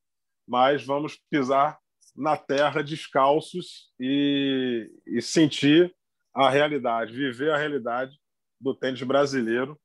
mas 0.51 0.85
vamos 0.85 1.17
pisar 1.29 1.79
na 2.13 2.35
terra 2.35 2.83
descalços 2.83 3.89
e, 3.97 4.91
e 5.07 5.21
sentir 5.21 5.95
a 6.35 6.49
realidade, 6.49 7.13
viver 7.13 7.51
a 7.51 7.57
realidade 7.57 8.19
do 8.59 8.75
tênis 8.75 9.01
brasileiro, 9.01 9.79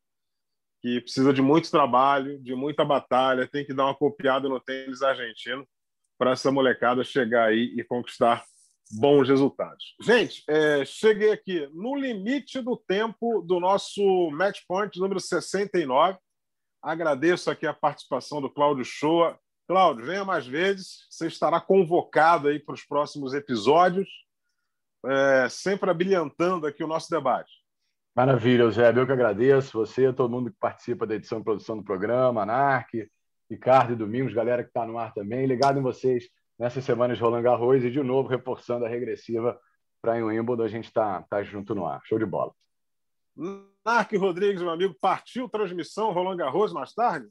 que 0.82 1.00
precisa 1.00 1.32
de 1.32 1.40
muito 1.40 1.70
trabalho, 1.70 2.42
de 2.42 2.52
muita 2.56 2.84
batalha, 2.84 3.46
tem 3.46 3.64
que 3.64 3.72
dar 3.72 3.84
uma 3.84 3.94
copiada 3.94 4.48
no 4.48 4.58
tênis 4.58 5.02
argentino 5.02 5.64
para 6.18 6.32
essa 6.32 6.50
molecada 6.50 7.04
chegar 7.04 7.44
aí 7.44 7.72
e 7.76 7.84
conquistar 7.84 8.44
bons 8.90 9.28
resultados. 9.28 9.94
Gente, 10.02 10.42
é, 10.48 10.84
cheguei 10.84 11.30
aqui 11.30 11.68
no 11.72 11.94
limite 11.94 12.60
do 12.60 12.76
tempo 12.76 13.40
do 13.42 13.60
nosso 13.60 14.02
Match 14.32 14.62
Point 14.66 14.98
número 14.98 15.20
69. 15.20 16.18
Agradeço 16.82 17.52
aqui 17.52 17.68
a 17.68 17.74
participação 17.74 18.40
do 18.40 18.50
Cláudio 18.50 18.84
Shoa, 18.84 19.38
Cláudio, 19.66 20.06
venha 20.06 20.24
mais 20.24 20.46
vezes. 20.46 21.06
Você 21.10 21.26
estará 21.26 21.60
convocado 21.60 22.48
aí 22.48 22.58
para 22.58 22.74
os 22.74 22.84
próximos 22.84 23.34
episódios, 23.34 24.08
é, 25.04 25.48
sempre 25.48 25.90
abrilhantando 25.90 26.66
aqui 26.66 26.84
o 26.84 26.86
nosso 26.86 27.10
debate. 27.10 27.52
Maravilha, 28.14 28.62
Eusébio. 28.62 29.02
Eu 29.02 29.06
que 29.06 29.12
agradeço. 29.12 29.78
Você, 29.78 30.12
todo 30.12 30.30
mundo 30.30 30.50
que 30.50 30.56
participa 30.58 31.06
da 31.06 31.14
edição 31.14 31.40
e 31.40 31.44
produção 31.44 31.76
do 31.76 31.84
programa, 31.84 32.42
Anarque, 32.42 33.10
Ricardo 33.50 33.92
e 33.92 33.96
Domingos, 33.96 34.32
galera 34.32 34.62
que 34.62 34.70
está 34.70 34.86
no 34.86 34.98
ar 34.98 35.12
também. 35.12 35.46
Ligado 35.46 35.78
em 35.78 35.82
vocês 35.82 36.28
nessas 36.58 36.84
semanas 36.84 37.18
de 37.18 37.22
Roland 37.22 37.42
Garros 37.42 37.84
e, 37.84 37.90
de 37.90 38.02
novo, 38.02 38.28
reforçando 38.28 38.86
a 38.86 38.88
regressiva 38.88 39.58
para 40.00 40.18
em 40.18 40.22
Wimbledon. 40.22 40.62
A 40.62 40.68
gente 40.68 40.86
está 40.86 41.22
tá 41.22 41.42
junto 41.42 41.74
no 41.74 41.86
ar. 41.86 42.00
Show 42.04 42.18
de 42.18 42.24
bola. 42.24 42.52
Narque 43.84 44.16
Rodrigues, 44.16 44.62
meu 44.62 44.70
amigo, 44.70 44.96
partiu 44.98 45.48
transmissão 45.48 46.12
Roland 46.12 46.38
Garros 46.38 46.72
mais 46.72 46.94
tarde? 46.94 47.28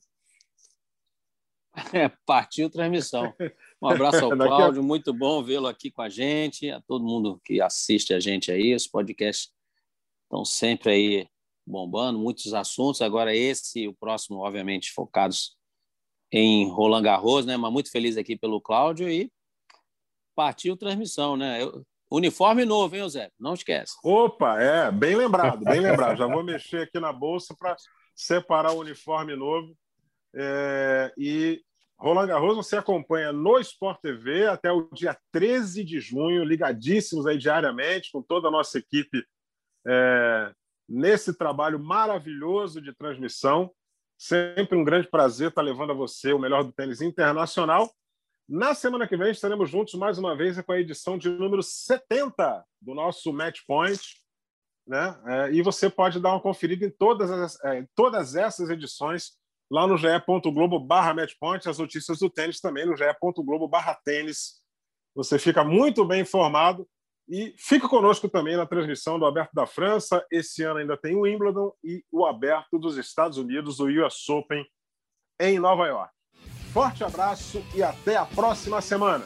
É, 1.93 2.09
partiu 2.25 2.69
transmissão. 2.69 3.33
Um 3.81 3.87
abraço 3.87 4.23
ao 4.23 4.31
Cláudio, 4.37 4.83
muito 4.83 5.13
bom 5.13 5.43
vê-lo 5.43 5.67
aqui 5.67 5.91
com 5.91 6.01
a 6.01 6.09
gente, 6.09 6.69
a 6.69 6.81
todo 6.81 7.05
mundo 7.05 7.39
que 7.43 7.61
assiste 7.61 8.13
a 8.13 8.19
gente 8.19 8.51
aí. 8.51 8.73
Os 8.73 8.87
podcasts 8.87 9.51
estão 10.23 10.45
sempre 10.45 10.91
aí 10.91 11.27
bombando, 11.65 12.19
muitos 12.19 12.53
assuntos. 12.53 13.01
Agora, 13.01 13.35
esse 13.35 13.81
e 13.81 13.87
o 13.87 13.93
próximo, 13.93 14.39
obviamente, 14.39 14.91
focados 14.91 15.57
em 16.31 16.69
Roland 16.69 17.03
Garros, 17.03 17.45
né? 17.45 17.57
Mas 17.57 17.71
muito 17.71 17.91
feliz 17.91 18.17
aqui 18.17 18.37
pelo 18.37 18.61
Cláudio 18.61 19.09
e 19.09 19.31
partiu 20.35 20.77
transmissão, 20.77 21.35
né? 21.35 21.61
Eu... 21.61 21.85
Uniforme 22.11 22.65
novo, 22.65 22.95
hein, 22.95 23.09
Zé? 23.09 23.31
Não 23.39 23.55
esquece. 23.55 23.95
Opa, 24.03 24.61
é, 24.61 24.91
bem 24.91 25.15
lembrado, 25.15 25.63
bem 25.65 25.79
lembrado. 25.79 26.17
Já 26.17 26.27
vou 26.27 26.43
mexer 26.43 26.83
aqui 26.83 26.99
na 26.99 27.11
bolsa 27.11 27.55
para 27.57 27.75
separar 28.15 28.73
o 28.73 28.79
uniforme 28.79 29.35
novo. 29.35 29.75
É, 30.35 31.13
e 31.17 31.63
Roland 31.97 32.27
Garros 32.27 32.57
você 32.57 32.75
acompanha 32.75 33.31
no 33.31 33.57
Sport 33.59 34.01
TV 34.01 34.47
até 34.47 34.71
o 34.71 34.89
dia 34.91 35.17
13 35.31 35.83
de 35.83 35.99
junho, 35.99 36.43
ligadíssimos 36.43 37.25
aí 37.25 37.37
diariamente, 37.37 38.11
com 38.11 38.21
toda 38.21 38.49
a 38.49 38.51
nossa 38.51 38.77
equipe 38.77 39.25
é, 39.87 40.53
nesse 40.87 41.33
trabalho 41.37 41.79
maravilhoso 41.79 42.81
de 42.81 42.93
transmissão. 42.93 43.71
Sempre 44.17 44.77
um 44.77 44.83
grande 44.83 45.09
prazer 45.09 45.49
estar 45.49 45.61
levando 45.61 45.91
a 45.91 45.95
você 45.95 46.33
o 46.33 46.39
melhor 46.39 46.63
do 46.63 46.71
tênis 46.71 47.01
internacional. 47.01 47.89
Na 48.47 48.75
semana 48.75 49.07
que 49.07 49.17
vem 49.17 49.31
estaremos 49.31 49.69
juntos 49.69 49.95
mais 49.95 50.17
uma 50.17 50.35
vez 50.35 50.61
com 50.61 50.71
a 50.71 50.79
edição 50.79 51.17
de 51.17 51.29
número 51.29 51.63
70 51.63 52.63
do 52.81 52.93
nosso 52.93 53.33
Match 53.33 53.61
Point. 53.65 54.21
Né? 54.85 55.19
É, 55.25 55.51
e 55.51 55.61
você 55.61 55.89
pode 55.89 56.19
dar 56.19 56.31
uma 56.31 56.41
conferida 56.41 56.85
em 56.85 56.91
todas, 56.91 57.31
as, 57.31 57.63
é, 57.63 57.87
todas 57.95 58.35
essas 58.35 58.69
edições 58.69 59.31
lá 59.69 59.87
no 59.87 59.97
ge.globo 59.97 60.79
barra 60.79 61.13
matchpoint, 61.13 61.67
as 61.67 61.79
notícias 61.79 62.19
do 62.19 62.29
tênis 62.29 62.59
também 62.59 62.85
no 62.85 62.95
ge.globo 62.95 63.67
barra 63.67 63.95
tênis. 64.03 64.61
Você 65.15 65.39
fica 65.39 65.63
muito 65.63 66.05
bem 66.05 66.21
informado 66.21 66.87
e 67.27 67.55
fica 67.57 67.87
conosco 67.87 68.29
também 68.29 68.55
na 68.55 68.65
transmissão 68.65 69.17
do 69.17 69.25
Aberto 69.25 69.53
da 69.53 69.65
França. 69.65 70.25
Esse 70.31 70.63
ano 70.63 70.79
ainda 70.79 70.97
tem 70.97 71.15
o 71.15 71.21
Wimbledon 71.21 71.71
e 71.83 72.03
o 72.11 72.25
Aberto 72.25 72.77
dos 72.77 72.97
Estados 72.97 73.37
Unidos, 73.37 73.79
o 73.79 73.87
US 73.87 74.27
Open, 74.29 74.63
em 75.39 75.59
Nova 75.59 75.87
York. 75.87 76.13
Forte 76.71 77.03
abraço 77.03 77.63
e 77.73 77.81
até 77.81 78.17
a 78.17 78.25
próxima 78.25 78.81
semana. 78.81 79.25